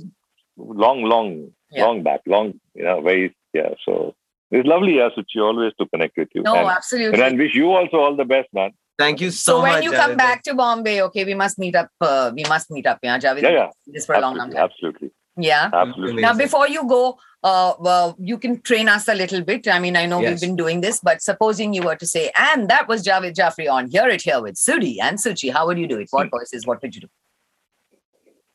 long, 0.57 1.03
long, 1.03 1.51
Yeah. 1.71 1.85
long 1.85 2.03
back, 2.03 2.21
long, 2.25 2.59
you 2.75 2.83
know, 2.83 3.01
very, 3.01 3.35
yeah. 3.53 3.69
So 3.85 4.15
it's 4.51 4.67
lovely, 4.67 4.97
yeah, 4.97 5.09
Suchi, 5.15 5.41
always 5.41 5.73
to 5.79 5.85
connect 5.87 6.17
with 6.17 6.29
you. 6.35 6.43
no, 6.43 6.55
and, 6.55 6.69
absolutely. 6.69 7.13
and 7.21 7.23
I 7.23 7.37
wish 7.37 7.55
you 7.55 7.71
also 7.71 7.97
all 7.97 8.15
the 8.15 8.25
best, 8.25 8.49
man. 8.53 8.71
Thank 8.99 9.21
you 9.21 9.31
so, 9.31 9.61
much. 9.61 9.61
so 9.61 9.61
when 9.63 9.71
much. 9.73 9.83
you 9.83 9.91
come 9.93 10.11
Javed. 10.11 10.17
back 10.17 10.43
to 10.43 10.53
Bombay, 10.53 11.01
okay, 11.03 11.23
we 11.25 11.33
must 11.33 11.57
meet 11.57 11.75
up. 11.75 11.89
Uh, 11.99 12.31
we 12.35 12.43
must 12.47 12.69
meet 12.69 12.85
up. 12.85 12.99
Yeah, 13.01 13.17
Javed. 13.17 13.41
Yeah, 13.41 13.49
yeah. 13.49 13.69
This 13.87 14.05
for 14.05 14.13
a 14.13 14.19
long, 14.21 14.35
long 14.37 14.53
Absolutely, 14.55 14.59
time. 14.59 14.63
absolutely, 14.69 15.11
Yeah. 15.37 15.69
absolutely. 15.73 16.21
Now, 16.21 16.35
before 16.35 16.67
you 16.67 16.87
go, 16.87 17.17
uh, 17.43 17.73
well, 17.79 18.15
you 18.19 18.37
can 18.37 18.61
train 18.61 18.87
us 18.89 19.07
a 19.07 19.15
little 19.15 19.41
bit. 19.41 19.67
I 19.67 19.79
mean, 19.79 19.95
I 19.95 20.05
know 20.05 20.19
we've 20.19 20.39
been 20.39 20.55
doing 20.55 20.81
this, 20.81 20.99
but 20.99 21.23
supposing 21.23 21.73
you 21.73 21.81
were 21.81 21.95
to 21.95 22.05
say, 22.05 22.31
and 22.37 22.69
that 22.69 22.87
was 22.87 23.01
Jaaved 23.03 23.35
Jaaferi 23.35 23.71
on 23.71 23.89
Hear 23.89 24.07
It 24.07 24.21
Here 24.21 24.39
with 24.41 24.55
Sudhi 24.55 24.97
and 25.01 25.17
Suchi, 25.17 25.51
how 25.51 25.65
would 25.65 25.79
you 25.79 25.87
do 25.87 25.97
it? 25.97 26.09
What 26.11 26.29
voices? 26.29 26.67
What 26.67 26.81
would 26.83 26.93
you 26.93 27.01
do? 27.01 27.07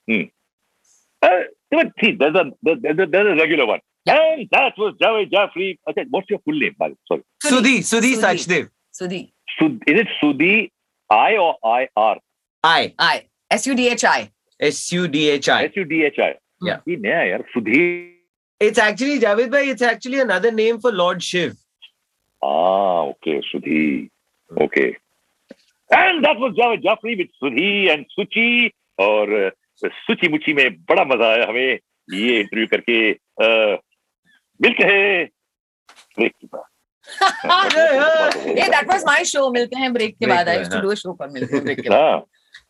Mm. 0.09 0.31
Uh, 1.23 1.29
see, 2.01 2.13
there's 2.13 2.35
a, 2.35 2.53
there's 2.63 2.99
a 2.99 3.07
there's 3.07 3.27
a 3.27 3.37
regular 3.37 3.67
one. 3.67 3.81
Yeah. 4.05 4.35
And 4.35 4.49
that 4.53 4.75
was 4.79 4.95
Jaaved 5.03 5.33
Jaaferi. 5.33 5.79
I 5.89 5.93
said, 5.95 6.07
what's 6.11 6.31
your 6.31 6.39
full 6.41 6.57
name? 6.59 6.77
Sorry. 7.09 7.25
Sudhi. 7.45 7.79
Sudhi, 7.79 8.15
Sudhi. 8.15 8.23
Sachdev. 8.23 8.69
Sudhi. 8.95 9.33
Sud, 9.59 9.83
is 9.87 10.01
it 10.01 10.09
Sudhi 10.23 10.71
I 11.11 11.37
or 11.37 11.57
I 11.65 11.89
R? 11.97 12.19
I. 12.63 12.95
I. 12.99 13.27
S 13.51 13.67
U 13.67 13.75
D 13.75 13.89
H 13.89 14.05
I. 14.05 14.31
S 14.61 14.93
U 14.93 15.09
D 15.09 15.29
H 15.31 15.49
I. 15.49 15.65
S 15.65 15.73
U 15.75 15.85
D 15.85 16.05
H 16.05 16.19
I. 16.19 16.35
Yeah. 16.63 16.79
yeah. 16.87 17.39
Sudhi. 17.55 18.13
It's 18.61 18.79
actually, 18.79 19.19
Javed 19.19 19.51
bhai, 19.51 19.69
it's 19.71 19.83
actually 19.83 20.21
another 20.21 20.53
name 20.53 20.79
for 20.79 20.93
Lord 20.93 21.23
Shiv. 21.23 21.57
Ah, 22.43 23.03
okay. 23.07 23.43
Sudhi. 23.53 24.11
Okay. 24.61 24.97
And 25.91 26.25
that 26.25 26.39
was 26.39 26.55
Jaaved 26.55 26.85
Jaaferi 26.85 27.19
with 27.19 27.29
Sudhi 27.43 27.93
and 27.93 28.07
Suchi 28.17 28.71
or... 28.99 29.47
Uh, 29.47 29.51
सुची 29.85 30.29
मुची 30.29 30.53
में 30.55 30.69
बड़ा 30.91 31.05
मज़ा 31.05 31.33
आया 31.33 31.47
हमें 31.49 31.79
ये 32.15 32.41
interview 32.41 32.67
करके 32.75 33.13
uh, 33.13 33.77
मिलते 34.63 34.85
हैं 34.85 35.27
ब्रेक 36.19 36.33
के 36.41 36.47
बाद 36.47 36.65
that 38.71 38.87
was 38.89 39.05
my 39.05 39.23
show. 39.23 39.53
Hain 39.53 39.93
break 39.93 40.17
ke 40.17 40.21
Break 40.21 40.31
baad. 40.31 40.49
I 40.49 40.59
used 40.59 40.73
to 40.73 40.81
do 40.81 40.91
a 40.91 40.97
show 40.97 41.15
called 41.15 41.33
Milte 41.33 41.51
hain 41.51 41.65
break 41.65 41.79
ke 41.79 41.89
baad. 41.89 41.93
हाँ 41.93 42.25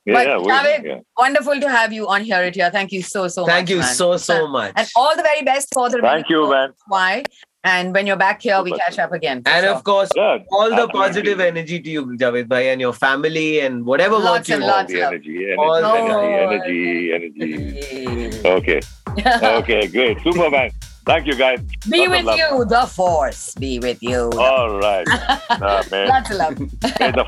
yeah, 0.05 0.15
But 0.15 0.27
yeah, 0.27 0.39
Javed, 0.39 0.85
yeah. 0.85 0.99
Wonderful 1.19 1.61
to 1.61 1.69
have 1.69 1.93
you 1.93 2.09
on 2.09 2.23
Here. 2.23 2.71
Thank 2.71 2.93
you 2.93 3.03
so, 3.03 3.29
so 3.29 3.45
Thank 3.45 3.47
much. 3.47 3.55
Thank 3.55 3.71
you 3.71 3.79
man. 3.79 3.95
so, 3.95 4.17
so 4.17 4.47
much. 4.49 4.73
And 4.77 4.89
all 4.97 5.17
the 5.17 5.23
very 5.23 5.43
best 5.43 5.69
for 5.75 5.89
the 5.91 6.01
Thank 6.01 6.29
you, 6.29 6.49
man. 6.51 6.75
Why? 6.87 7.25
And 7.67 7.93
when 7.93 8.07
you're 8.07 8.17
back 8.17 8.43
here, 8.43 8.63
we 8.63 8.71
Super. 8.71 8.83
catch 8.85 8.99
up 9.01 9.13
again. 9.13 9.43
And 9.45 9.65
sure. 9.65 9.75
of 9.75 9.83
course, 9.83 10.09
Yeah, 10.15 10.39
all 10.53 10.71
the 10.75 10.87
positive 10.89 11.41
energy 11.41 11.81
to 11.81 11.91
you, 11.91 12.07
Javed 12.07 12.47
bhai, 12.49 12.69
and 12.73 12.81
your 12.81 12.93
family 12.93 13.61
and 13.61 13.85
whatever 13.85 14.15
work 14.17 14.25
Lots 14.25 14.49
you 14.49 14.55
and 14.57 14.63
do. 14.63 14.69
All 14.71 14.77
lots 14.77 14.93
the 14.93 15.01
of- 15.01 15.13
energy, 15.13 15.55
All 15.59 15.75
energy, 15.85 17.13
energy, 17.13 17.13
energy, 17.13 18.07
energy. 18.07 18.49
Okay, 18.49 18.81
okay, 19.61 19.87
great, 19.89 20.21
super 20.23 20.49
man. 20.49 20.71
Thank 21.07 21.27
you, 21.27 21.35
guys. 21.37 21.61
Be 21.91 22.07
Lots 22.07 22.19
of 22.21 22.25
with 22.27 22.37
you, 22.39 22.65
the 22.67 22.87
force. 22.87 23.55
Be 23.57 23.79
with 23.81 24.01
you. 24.03 24.31
All 24.39 24.79
right, 24.79 25.07
Ah, 25.09 25.83
man. 25.91 26.09
Lots 26.09 26.31
of 26.31 26.37
love. 26.37 26.59
May 27.01 27.11
the 27.19 27.25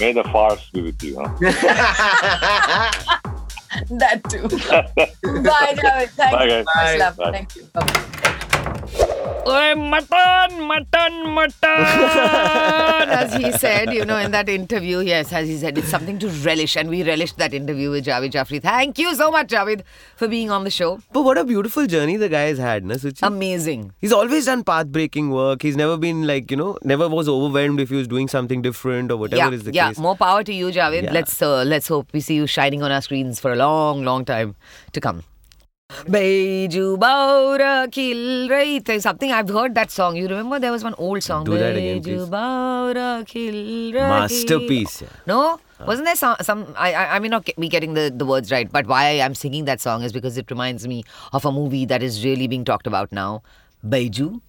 may 0.00 0.12
the 0.12 0.24
farce 0.24 0.68
be 0.72 0.80
with 0.82 1.02
you, 1.02 1.16
huh? 1.20 1.28
that 4.02 4.20
too. 4.30 4.42
Bye, 5.42 5.74
Javed. 5.76 6.08
Thank 6.10 6.32
Bye, 6.32 6.44
you. 6.44 6.50
guys. 6.50 6.64
Much 6.64 6.74
Bye. 6.74 6.96
love. 6.96 7.16
Bye. 7.16 7.32
Thank 7.32 7.56
you. 7.56 7.64
Bye. 7.72 8.20
Oi, 9.46 9.74
mutton, 9.74 10.62
mutton, 10.66 11.34
mutton. 11.34 11.84
as 13.20 13.34
he 13.34 13.52
said, 13.52 13.92
you 13.92 14.04
know, 14.06 14.16
in 14.16 14.30
that 14.30 14.48
interview, 14.48 15.00
yes, 15.00 15.34
as 15.34 15.46
he 15.46 15.58
said, 15.58 15.76
it's 15.76 15.88
something 15.88 16.18
to 16.18 16.28
relish, 16.28 16.76
and 16.76 16.88
we 16.88 17.02
relished 17.02 17.36
that 17.36 17.52
interview 17.52 17.90
with 17.90 18.06
Jaaved 18.06 18.32
Jaaferi. 18.32 18.62
Thank 18.62 18.98
you 18.98 19.14
so 19.14 19.30
much, 19.30 19.48
Javed, 19.48 19.82
for 20.16 20.28
being 20.28 20.50
on 20.50 20.64
the 20.64 20.70
show. 20.70 21.00
But 21.12 21.24
what 21.24 21.36
a 21.36 21.44
beautiful 21.44 21.86
journey 21.86 22.16
the 22.16 22.30
guy 22.30 22.44
has 22.44 22.56
had, 22.56 22.86
na 22.86 22.94
Suchi? 22.94 23.20
Amazing. 23.22 23.92
He's 24.00 24.12
always 24.12 24.46
done 24.46 24.64
path 24.64 24.86
breaking 24.86 25.28
work. 25.30 25.60
He's 25.60 25.76
never 25.76 25.98
been 25.98 26.26
like, 26.26 26.50
you 26.50 26.56
know, 26.56 26.78
never 26.82 27.06
was 27.06 27.28
overwhelmed 27.28 27.80
if 27.80 27.90
he 27.90 27.96
was 27.96 28.08
doing 28.08 28.28
something 28.28 28.62
different 28.62 29.10
or 29.10 29.18
whatever 29.18 29.50
yeah, 29.50 29.58
is 29.58 29.64
the 29.64 29.74
yeah. 29.74 29.88
case. 29.88 29.98
Yeah, 29.98 30.02
more 30.02 30.16
power 30.16 30.42
to 30.42 30.54
you, 30.54 30.68
Javed. 30.68 31.02
Yeah. 31.02 31.12
Let's 31.12 31.42
uh, 31.42 31.64
let's 31.64 31.88
hope 31.88 32.08
we 32.14 32.20
see 32.20 32.36
you 32.36 32.46
shining 32.46 32.82
on 32.82 32.90
our 32.90 33.02
screens 33.02 33.40
for 33.40 33.52
a 33.52 33.56
long, 33.56 34.04
long 34.04 34.24
time 34.24 34.56
to 34.92 35.00
come. 35.00 35.22
Beju 36.02 36.98
Baura 36.98 37.90
Kil 37.90 38.48
Rahi 38.48 38.84
Thi. 38.84 38.98
Something 39.00 39.32
I've 39.32 39.48
heard 39.48 39.74
that 39.74 39.90
song. 39.90 40.16
You 40.16 40.28
remember 40.28 40.58
there 40.58 40.72
was 40.72 40.84
one 40.84 40.94
old 40.98 41.22
song. 41.22 41.44
Do 41.44 41.56
that 41.58 41.76
again, 41.76 42.02
Beju 42.02 42.04
please. 42.04 42.28
Baura 42.28 43.26
Kil. 43.26 43.92
Masterpiece. 43.92 45.02
No, 45.26 45.58
wasn't 45.86 46.06
there 46.06 46.16
some? 46.16 46.36
some 46.40 46.74
I, 46.76 46.92
I 46.92 47.16
I 47.16 47.18
may 47.20 47.28
not 47.28 47.48
be 47.58 47.68
getting 47.68 47.94
the, 47.94 48.12
the 48.14 48.26
words 48.26 48.50
right, 48.50 48.70
but 48.70 48.86
why 48.86 49.20
I'm 49.20 49.34
singing 49.34 49.64
that 49.66 49.80
song 49.80 50.02
is 50.02 50.12
because 50.12 50.36
it 50.36 50.50
reminds 50.50 50.86
me 50.86 51.04
of 51.32 51.44
a 51.44 51.52
movie 51.52 51.84
that 51.86 52.02
is 52.02 52.24
really 52.24 52.48
being 52.48 52.64
talked 52.64 52.86
about 52.86 53.12
now, 53.12 53.42
Baiju 53.86 54.40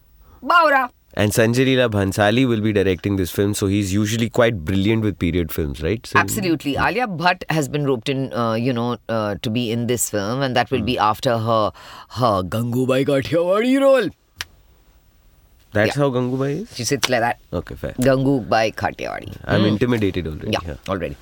Baura. 0.43 0.89
And 1.17 1.31
Sanjay 1.31 1.65
Leela 1.65 1.89
Bhansali 1.89 2.45
will 2.45 2.59
be 2.59 2.73
directing 2.73 3.15
this 3.15 3.31
film, 3.31 3.53
so 3.53 3.67
he's 3.67 3.93
usually 3.93 4.29
quite 4.29 4.65
brilliant 4.65 5.01
with 5.03 5.17
period 5.17 5.51
films, 5.51 5.81
right? 5.81 6.05
So 6.05 6.19
Absolutely, 6.19 6.75
Alia 6.75 7.07
Bhatt 7.07 7.43
has 7.49 7.69
been 7.69 7.85
roped 7.85 8.09
in, 8.09 8.33
uh, 8.33 8.53
you 8.55 8.73
know, 8.73 8.97
uh, 9.07 9.35
to 9.41 9.49
be 9.49 9.71
in 9.71 9.87
this 9.87 10.09
film, 10.09 10.41
and 10.41 10.55
that 10.57 10.71
will 10.71 10.81
be 10.81 10.97
after 10.99 11.37
her 11.37 11.71
her 12.09 12.43
Gangubai 12.43 13.05
Kathiawadi 13.05 13.79
role. 13.79 14.09
That's 15.71 15.95
Yeah. 15.95 16.01
how 16.03 16.09
Gangubai 16.09 16.51
is? 16.63 16.75
She 16.75 16.83
sits 16.83 17.09
like 17.09 17.21
that, 17.21 17.39
Okay, 17.61 17.75
fair. 17.75 17.93
Gangubai 17.93 18.73
Kathiawadi. 18.75 19.37
I'm 19.45 19.65
intimidated 19.65 20.27
already. 20.27 20.51
Yeah, 20.51 20.75
already. 20.89 21.15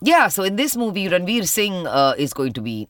Yeah, 0.00 0.28
so 0.28 0.42
in 0.44 0.56
this 0.56 0.76
movie, 0.76 1.08
Ranveer 1.08 1.46
Singh 1.48 1.86
uh, 1.86 2.14
is 2.18 2.32
going 2.34 2.52
to 2.54 2.60
be 2.60 2.88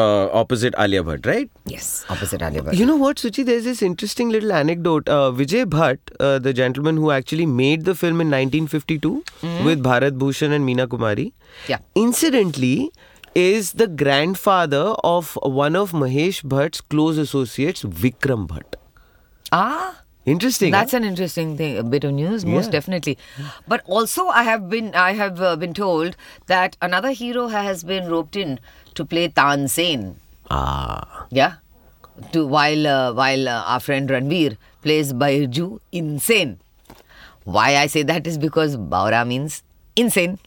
Uh, 0.00 0.28
opposite 0.40 0.74
Alia 0.84 1.02
Bhatt, 1.06 1.26
right? 1.30 1.50
yes 1.74 1.86
opposite 2.14 2.42
Alia 2.48 2.62
Bhatt. 2.66 2.76
You 2.80 2.86
know 2.90 2.96
what, 3.02 3.16
Suchi? 3.22 3.44
There's 3.50 3.64
this 3.68 3.82
interesting 3.82 4.28
little 4.34 4.52
anecdote. 4.52 5.08
Uh, 5.08 5.30
Vijay 5.40 5.64
Bhatt, 5.74 5.98
uh, 6.20 6.38
the 6.38 6.52
gentleman 6.52 6.96
who 7.04 7.10
actually 7.10 7.46
made 7.46 7.84
the 7.90 7.94
film 7.94 8.20
in 8.26 8.30
1952 8.30 9.12
with 9.68 9.82
Bharat 9.88 10.18
Bhushan 10.24 10.52
and 10.58 10.68
Meena 10.68 10.86
Kumari, 10.96 11.26
Yeah. 11.74 11.78
incidentally, 11.94 12.90
is 13.34 13.72
the 13.84 13.86
grandfather 14.04 14.84
of 15.14 15.32
one 15.62 15.76
of 15.84 15.92
Mahesh 16.04 16.42
Bhatt's 16.54 16.80
close 16.80 17.18
associates, 17.24 17.82
Vikram 18.04 18.46
Bhatt. 18.52 18.78
Ah. 19.52 20.02
Interesting. 20.30 20.70
That's 20.72 20.92
huh? 20.92 20.98
an 20.98 21.04
interesting 21.04 21.56
thing, 21.56 21.78
a 21.78 21.82
bit 21.82 22.04
of 22.04 22.12
news, 22.12 22.44
most 22.44 22.66
Yeah. 22.66 22.70
definitely. 22.72 23.16
But 23.66 23.82
also, 23.86 24.26
I 24.28 24.42
have 24.48 24.68
been, 24.68 24.94
I 24.94 25.12
have 25.20 25.40
uh, 25.40 25.56
been 25.56 25.74
told 25.74 26.16
that 26.46 26.76
another 26.82 27.12
hero 27.12 27.48
has 27.48 27.84
been 27.84 28.10
roped 28.10 28.36
in 28.36 28.60
to 28.94 29.04
play 29.04 29.28
Tansen. 29.28 30.16
ah. 30.50 31.26
Yeah, 31.30 31.54
to 32.32 32.46
while 32.46 32.86
uh, 32.86 33.12
while 33.12 33.48
uh, 33.48 33.62
our 33.74 33.80
friend 33.80 34.08
Ranveer 34.10 34.56
plays 34.82 35.12
Baiju 35.12 35.78
insane. 35.92 36.58
Why 37.44 37.76
I 37.76 37.86
say 37.86 38.02
that 38.02 38.26
is 38.26 38.38
because 38.38 38.76
Baura 38.76 39.26
means 39.26 39.62
insane. 39.96 40.38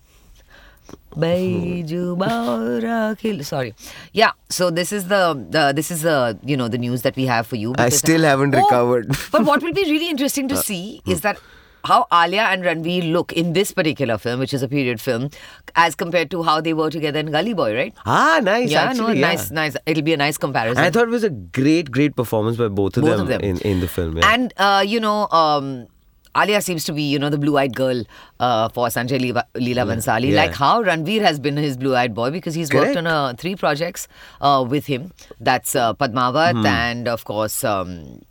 Baiju 1.15 2.17
Baura 2.17 3.17
kill. 3.17 3.43
Sorry. 3.43 3.73
Yeah. 4.13 4.31
So 4.49 4.69
this 4.69 4.91
is 4.91 5.07
the, 5.07 5.33
the 5.49 5.71
this 5.75 5.91
is 5.91 6.01
the 6.03 6.37
you 6.43 6.55
know 6.57 6.67
the 6.67 6.77
news 6.77 7.01
that 7.03 7.15
we 7.15 7.25
have 7.25 7.47
for 7.47 7.55
you. 7.57 7.73
I 7.77 7.89
still 7.89 8.21
haven't 8.21 8.55
Oh, 8.55 8.61
recovered. 8.63 9.15
but 9.31 9.43
what 9.45 9.61
will 9.61 9.73
be 9.73 9.83
really 9.83 10.09
interesting 10.09 10.47
to 10.49 10.57
see 10.69 11.01
is 11.05 11.21
that 11.21 11.37
how 11.83 12.05
Alia 12.13 12.41
and 12.43 12.63
Ranveer 12.63 13.11
look 13.11 13.33
in 13.33 13.53
this 13.53 13.71
particular 13.71 14.17
film, 14.19 14.39
which 14.39 14.53
is 14.53 14.61
a 14.61 14.67
period 14.67 15.01
film, 15.01 15.31
as 15.75 15.95
compared 15.95 16.29
to 16.29 16.43
how 16.43 16.61
they 16.61 16.73
were 16.73 16.91
together 16.91 17.19
in 17.19 17.31
Gully 17.31 17.55
Boy, 17.55 17.75
right? 17.75 17.93
Ah, 18.05 18.39
nice. 18.41 18.69
yeah, 18.69 18.83
actually, 18.83 19.15
no, 19.15 19.19
yeah. 19.19 19.27
nice, 19.29 19.49
nice. 19.49 19.75
It'll 19.87 20.03
be 20.03 20.13
a 20.13 20.17
nice 20.17 20.37
comparison. 20.37 20.77
And 20.77 20.85
I 20.85 20.91
thought 20.91 21.07
it 21.07 21.11
was 21.11 21.23
a 21.23 21.31
great, 21.31 21.89
great 21.89 22.15
performance 22.15 22.57
by 22.57 22.67
both 22.67 22.97
of, 22.97 23.03
Both 23.03 23.11
them, 23.13 23.21
of 23.21 23.27
them. 23.29 23.41
In, 23.41 23.57
in 23.61 23.79
the 23.79 23.87
film. 23.87 24.17
Yeah. 24.19 24.31
And 24.31 24.53
uh, 24.57 24.83
you 24.85 24.99
know, 24.99 25.27
um, 25.29 25.87
Alia 26.36 26.61
seems 26.61 26.84
to 26.86 26.93
be, 26.93 27.03
you 27.03 27.19
know, 27.19 27.29
the 27.29 27.38
blue-eyed 27.38 27.75
girl 27.75 28.03
uh, 28.39 28.69
for 28.69 28.88
Sanjay 28.88 29.19
Leela, 29.19 29.43
Leela 29.55 29.86
Bhansali, 29.86 30.29
Yeah. 30.32 30.45
like 30.45 30.53
how 30.53 30.82
Ranveer 30.82 31.21
has 31.21 31.39
been 31.39 31.57
his 31.57 31.75
blue-eyed 31.77 32.13
boy 32.13 32.32
because 32.32 32.53
he's 32.55 32.73
worked 32.73 32.95
on 32.95 33.05
uh, 33.07 33.34
three 33.38 33.55
projects 33.55 34.07
uh, 34.39 34.65
with 34.67 34.86
him. 34.86 35.11
That's 35.39 35.75
uh, 35.75 35.93
Padmavat 35.93 36.53
Hmm. 36.59 36.65
and 36.65 37.07
of 37.07 37.25
course 37.25 37.63
um, 37.65 38.21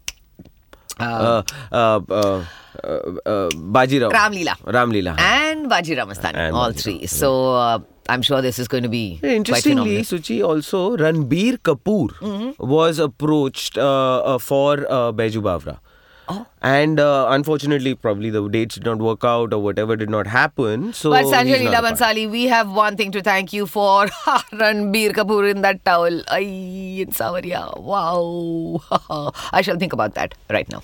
uh, 0.98 1.42
uh, 1.72 2.00
uh, 2.12 2.44
Bajirao. 3.76 4.10
Ram 4.12 4.32
Leela. 4.32 4.56
Ram 4.66 4.90
Leela. 4.92 5.18
and 5.18 5.70
Bajirao 5.70 6.06
Mastani, 6.08 6.36
And 6.36 6.54
all 6.56 6.72
three. 6.72 7.06
So 7.06 7.54
uh, 7.54 7.78
I'm 8.08 8.22
sure 8.22 8.40
this 8.42 8.58
is 8.58 8.66
going 8.68 8.82
to 8.82 8.88
be 8.88 9.20
Interestingly. 9.22 10.00
Suchi 10.02 10.42
also 10.44 10.96
Ranbir 10.96 11.58
Kapoor 11.58 12.08
Mm-hmm. 12.20 12.66
was 12.66 12.98
approached 12.98 13.78
uh, 13.78 14.20
uh, 14.34 14.38
for 14.38 14.86
uh, 14.90 15.12
Baiju 15.12 15.42
Bavra. 15.42 15.78
Oh. 16.32 16.46
And 16.62 17.00
uh, 17.00 17.26
unfortunately, 17.30 17.94
probably 17.94 18.30
the 18.30 18.46
dates 18.48 18.76
did 18.76 18.84
not 18.84 18.98
work 18.98 19.24
out 19.24 19.52
or 19.52 19.58
whatever 19.62 19.96
did 19.96 20.10
not 20.10 20.26
happen. 20.26 20.92
So 20.92 21.10
But 21.10 21.24
Sanjay 21.24 21.58
Leela. 21.66 21.82
Bhansali, 21.86 22.30
we 22.30 22.44
have 22.44 22.70
one 22.70 22.96
thing 22.96 23.10
to 23.12 23.22
thank 23.22 23.52
you 23.52 23.66
for. 23.66 24.06
Ranbir 24.62 25.12
Kapoor 25.12 25.50
in 25.50 25.62
that 25.62 25.84
towel. 25.84 26.22
Ay, 26.28 27.02
in 27.02 27.10
Saawariya. 27.10 27.80
Wow. 27.80 29.32
I 29.52 29.60
shall 29.62 29.76
think 29.76 29.92
about 29.92 30.14
that 30.14 30.34
right 30.48 30.68
now. 30.70 30.82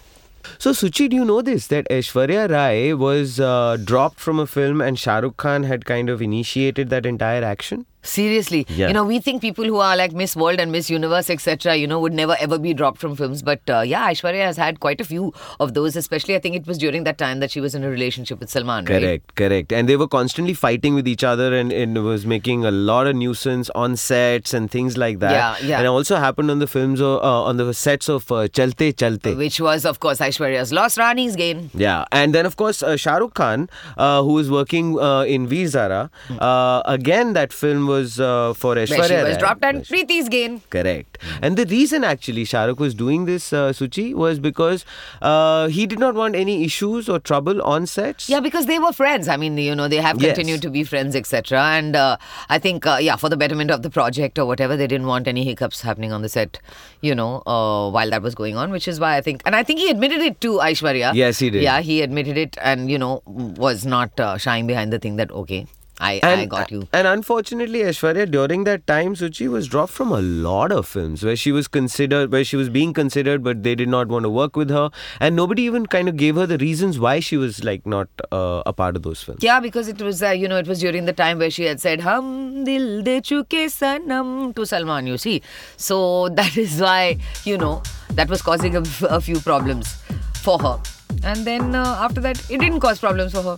So, 0.59 0.71
Suchi, 0.71 1.09
do 1.09 1.17
you 1.17 1.25
know 1.25 1.43
this? 1.43 1.67
That 1.69 1.89
Aishwarya 1.89 2.51
Rai 2.51 2.95
was 2.95 3.39
uh, 3.39 3.77
dropped 3.83 4.19
from 4.19 4.39
a 4.41 4.47
film 4.47 4.81
and 4.81 4.99
Shah 4.99 5.19
Rukh 5.19 5.37
Khan 5.37 5.65
had 5.65 5.85
kind 5.85 6.09
of 6.09 6.23
initiated 6.23 6.89
that 6.91 7.07
entire 7.07 7.45
action? 7.45 7.87
Seriously, 8.07 8.67
Yeah. 8.69 8.89
you 8.89 8.95
know, 8.95 9.05
we 9.05 9.19
think 9.21 9.43
people 9.43 9.65
who 9.65 9.77
are 9.77 9.97
like 9.97 10.13
Miss 10.13 10.35
World 10.37 10.61
and 10.61 10.73
Miss 10.73 10.89
Universe, 10.91 11.29
etc., 11.31 11.77
you 11.77 11.87
know, 11.87 11.99
would 12.01 12.13
never 12.13 12.37
ever 12.41 12.59
be 12.59 12.73
dropped 12.75 12.99
from 12.99 13.17
films. 13.17 13.43
But 13.43 13.61
uh, 13.69 13.81
yeah, 13.81 14.11
Aishwarya 14.11 14.45
has 14.45 14.57
had 14.57 14.81
quite 14.81 15.01
a 15.01 15.05
few 15.05 15.33
of 15.61 15.75
those, 15.75 15.97
especially 15.97 16.37
I 16.37 16.39
think 16.39 16.57
it 16.57 16.67
was 16.67 16.79
during 16.79 17.05
that 17.05 17.19
time 17.19 17.41
that 17.41 17.51
she 17.51 17.61
was 17.61 17.75
in 17.75 17.85
a 17.85 17.89
relationship 17.91 18.41
with 18.41 18.51
Salman. 18.51 18.85
right? 18.85 19.01
Correct, 19.01 19.35
correct. 19.35 19.73
And 19.73 19.89
they 19.89 19.97
were 19.97 20.09
constantly 20.09 20.55
fighting 20.55 20.95
with 20.95 21.09
each 21.09 21.25
other 21.25 21.55
and, 21.55 21.73
and 21.73 21.97
it 21.97 22.01
was 22.01 22.27
making 22.27 22.65
a 22.65 22.71
lot 22.71 23.07
of 23.07 23.17
nuisance 23.17 23.71
on 23.85 23.97
sets 23.97 24.55
and 24.55 24.71
things 24.71 24.97
like 24.97 25.19
that. 25.21 25.33
Yeah, 25.33 25.67
yeah. 25.69 25.77
And 25.79 25.87
it 25.87 25.89
also 25.89 26.17
happened 26.17 26.51
on 26.51 26.59
the 26.59 26.67
films, 26.67 27.01
uh, 27.01 27.17
uh, 27.17 27.43
on 27.51 27.57
the 27.57 27.73
sets 27.75 28.09
of 28.09 28.31
uh, 28.31 28.49
Chalte 28.49 28.93
Chalte. 28.95 29.37
Which 29.37 29.61
was, 29.61 29.85
of 29.85 30.01
course, 30.01 30.19
Aishwarya's 30.19 30.73
lost 30.73 30.99
Rani's 30.99 31.37
gain. 31.37 31.71
Yeah, 31.75 32.05
and 32.13 32.35
then 32.35 32.47
of 32.47 32.57
course 32.57 32.83
uh, 32.83 32.97
Shah 32.97 33.17
Rukh 33.17 33.35
Khan, 33.35 33.69
uh, 33.97 34.23
who 34.23 34.33
was 34.35 34.51
working 34.51 34.99
uh, 35.01 35.23
in 35.23 35.47
Veer 35.47 35.67
Zara, 35.69 36.11
uh, 36.39 36.83
again 36.85 37.33
that 37.33 37.53
film 37.53 37.87
was 37.87 37.96
uh, 38.05 38.53
for 38.55 38.75
Aishwarya. 38.77 38.99
Where 38.99 39.09
she 39.09 39.15
was 39.15 39.33
Rai. 39.33 39.39
dropped 39.39 39.65
and 39.65 39.85
Preity's 39.85 40.29
gain. 40.29 40.61
Correct. 40.71 41.19
And 41.43 41.57
the 41.57 41.65
reason 41.67 42.05
actually 42.05 42.45
Shah 42.45 42.65
Rukh 42.65 42.79
was 42.81 42.95
doing 42.95 43.25
this, 43.27 43.53
uh, 43.53 43.73
Suchi, 43.73 44.15
was 44.15 44.39
because 44.39 44.85
uh, 45.23 45.69
he 45.69 45.87
did 45.87 45.99
not 45.99 46.15
want 46.15 46.35
any 46.35 46.65
issues 46.65 47.09
or 47.09 47.19
trouble 47.19 47.63
on 47.63 47.87
sets. 47.87 48.29
Yeah, 48.29 48.41
because 48.41 48.67
they 48.67 48.79
were 48.79 48.93
friends. 48.93 49.29
I 49.29 49.37
mean, 49.37 49.57
you 49.59 49.75
know, 49.75 49.89
they 49.89 49.97
have 50.09 50.21
Yes. 50.21 50.35
continued 50.37 50.63
to 50.63 50.71
be 50.71 50.85
friends, 50.85 51.15
etc. 51.17 51.61
And 51.79 51.97
uh, 51.97 52.17
I 52.49 52.59
think, 52.59 52.87
uh, 52.87 52.99
yeah, 53.01 53.17
for 53.17 53.29
the 53.29 53.37
betterment 53.37 53.71
of 53.71 53.83
the 53.83 53.91
project 53.91 54.39
or 54.39 54.47
whatever, 54.47 54.77
they 54.77 54.87
didn't 54.87 55.07
want 55.07 55.27
any 55.29 55.45
hiccups 55.45 55.83
happening 55.83 56.13
on 56.13 56.23
the 56.23 56.29
set, 56.29 56.59
you 57.01 57.15
know, 57.15 57.43
uh, 57.47 57.91
while 57.91 58.11
that 58.11 58.23
was 58.23 58.35
going 58.35 58.57
on, 58.57 58.71
which 58.71 58.89
is 58.89 59.01
why 59.01 59.17
I 59.17 59.21
think, 59.21 59.43
and 59.47 59.55
I 59.57 59.63
think 59.63 59.81
he 59.81 59.91
admitted 59.91 60.21
it 60.21 60.41
to 60.43 60.53
Aishwarya. 60.59 61.15
Yes, 61.15 61.39
he 61.39 61.51
did. 61.51 61.63
Yeah, 61.63 61.81
he 61.81 62.03
admitted 62.03 62.37
it 62.37 62.57
and, 62.61 62.91
you 62.91 62.99
know, 62.99 63.23
was 63.27 63.85
not 63.87 64.19
uh, 64.21 64.37
shying 64.39 64.67
behind 64.67 64.93
the 64.93 64.99
thing 64.99 65.17
that, 65.17 65.31
okay, 65.31 65.67
I, 65.99 66.21
I 66.23 66.45
got 66.45 66.71
you. 66.71 66.87
And 66.93 67.07
unfortunately, 67.07 67.81
Aishwarya 67.81 68.31
during 68.31 68.65
that 68.65 68.87
time, 68.87 69.15
Suchi 69.15 69.49
was 69.49 69.67
dropped 69.67 69.93
from 69.93 70.13
a 70.13 70.21
lot 70.21 70.71
of 70.73 70.87
films 70.87 71.25
where 71.25 71.37
she 71.37 71.53
was 71.53 71.69
considered, 71.69 72.31
where 72.31 72.45
she 72.45 72.57
was 72.57 72.69
being 72.69 72.93
considered, 72.93 73.43
but 73.43 73.63
they 73.63 73.75
did 73.75 73.89
not 73.89 74.09
want 74.09 74.25
to 74.25 74.31
work 74.31 74.57
with 74.57 74.71
her, 74.71 74.91
and 75.21 75.35
nobody 75.35 75.63
even 75.63 75.87
kind 75.87 76.09
of 76.09 76.17
gave 76.17 76.37
her 76.37 76.47
the 76.47 76.59
reasons 76.59 76.99
why 76.99 77.21
she 77.21 77.37
was 77.37 77.65
like 77.65 77.87
not 77.87 78.09
uh, 78.31 78.63
a 78.67 78.73
part 78.73 78.97
of 78.97 79.03
those 79.03 79.23
films. 79.23 79.43
Yeah, 79.43 79.61
because 79.61 79.89
it 79.89 80.01
was, 80.03 80.23
uh, 80.23 80.31
you 80.31 80.49
know, 80.49 80.59
it 80.59 80.67
was 80.67 80.81
during 80.81 81.07
the 81.07 81.13
time 81.13 81.39
where 81.39 81.51
she 81.51 81.65
had 81.65 81.81
said, 81.81 82.01
Hum 82.01 82.65
dil 82.65 83.03
de 83.03 83.21
chuke 83.21 83.67
sanam 83.67 84.55
to 84.55 84.67
Salman, 84.67 85.07
you 85.07 85.17
see. 85.17 85.43
So 85.77 86.29
that 86.41 86.57
is 86.57 86.81
why, 86.81 87.19
you 87.45 87.57
know, 87.57 87.83
that 88.11 88.29
was 88.29 88.43
causing 88.43 88.77
a, 88.77 88.83
a 89.09 89.21
few 89.21 89.41
problems 89.41 89.95
for 90.43 90.59
her. 90.59 90.79
And 91.25 91.47
then 91.47 91.75
uh, 91.75 91.99
after 92.01 92.21
that, 92.21 92.39
it 92.51 92.59
didn't 92.61 92.81
cause 92.81 92.99
problems 92.99 93.33
for 93.33 93.43
her. 93.43 93.57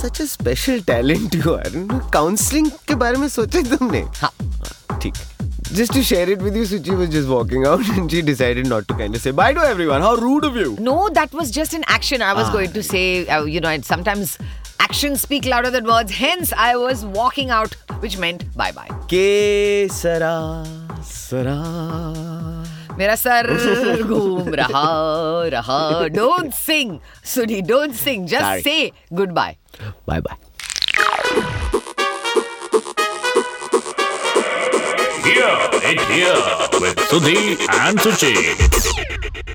Such 0.00 0.20
a 0.20 0.26
special 0.26 0.80
talent 0.82 1.34
you 1.34 1.54
are. 1.54 1.70
Counseling 2.16 2.70
के 2.88 2.94
बारे 3.02 3.18
में 3.18 3.28
सोचा 3.28 3.62
तुमने? 3.76 4.02
हाँ. 4.20 4.30
ठीक. 5.02 5.14
Just 5.76 5.92
to 5.94 6.02
share 6.08 6.28
it 6.32 6.42
with 6.46 6.56
you, 6.56 6.62
Suchi 6.72 6.96
was 6.98 7.08
just 7.14 7.28
walking 7.28 7.64
out 7.66 7.88
and 7.96 8.10
she 8.10 8.20
decided 8.22 8.68
not 8.72 8.86
to 8.88 8.94
kind 8.94 9.14
of 9.16 9.20
say 9.20 9.30
bye 9.40 9.52
to 9.52 9.60
everyone. 9.60 10.00
How 10.00 10.14
rude 10.14 10.44
of 10.44 10.56
you! 10.56 10.76
No, 10.88 11.08
that 11.20 11.32
was 11.32 11.50
just 11.50 11.74
an 11.78 11.84
action. 11.96 12.22
I 12.22 12.34
was 12.40 12.48
Ah. 12.48 12.52
going 12.52 12.72
to 12.76 12.82
say, 12.90 13.26
uh, 13.38 13.42
you 13.56 13.60
know, 13.64 13.72
and 13.78 13.84
sometimes 13.84 14.36
actions 14.86 15.20
speak 15.26 15.44
louder 15.54 15.70
than 15.78 15.90
words. 15.92 16.12
Hence, 16.20 16.52
I 16.68 16.76
was 16.76 17.04
walking 17.18 17.50
out, 17.50 17.74
which 18.04 18.16
meant 18.26 18.46
bye 18.62 18.70
bye. 18.78 18.88
के 19.14 19.26
सरा 19.98 20.34
सरा 21.10 21.56
मेरा 22.98 23.14
सर 23.22 23.46
घूम 24.02 24.54
रहा 24.54 24.82
रहा। 25.54 26.08
Don't 26.14 26.52
sing 26.54 26.98
Sunny 27.34 27.60
don't 27.70 27.94
sing 28.04 28.26
just 28.28 28.64
say 28.64 28.90
goodbye 29.40 29.56
bye 30.08 30.20
bye 30.20 30.44
Here, 35.26 35.56
it 35.90 36.00
here 36.10 36.42
with 36.82 37.00
Sudhi 37.08 37.56
and 37.78 37.98
Suchi. 37.98 39.45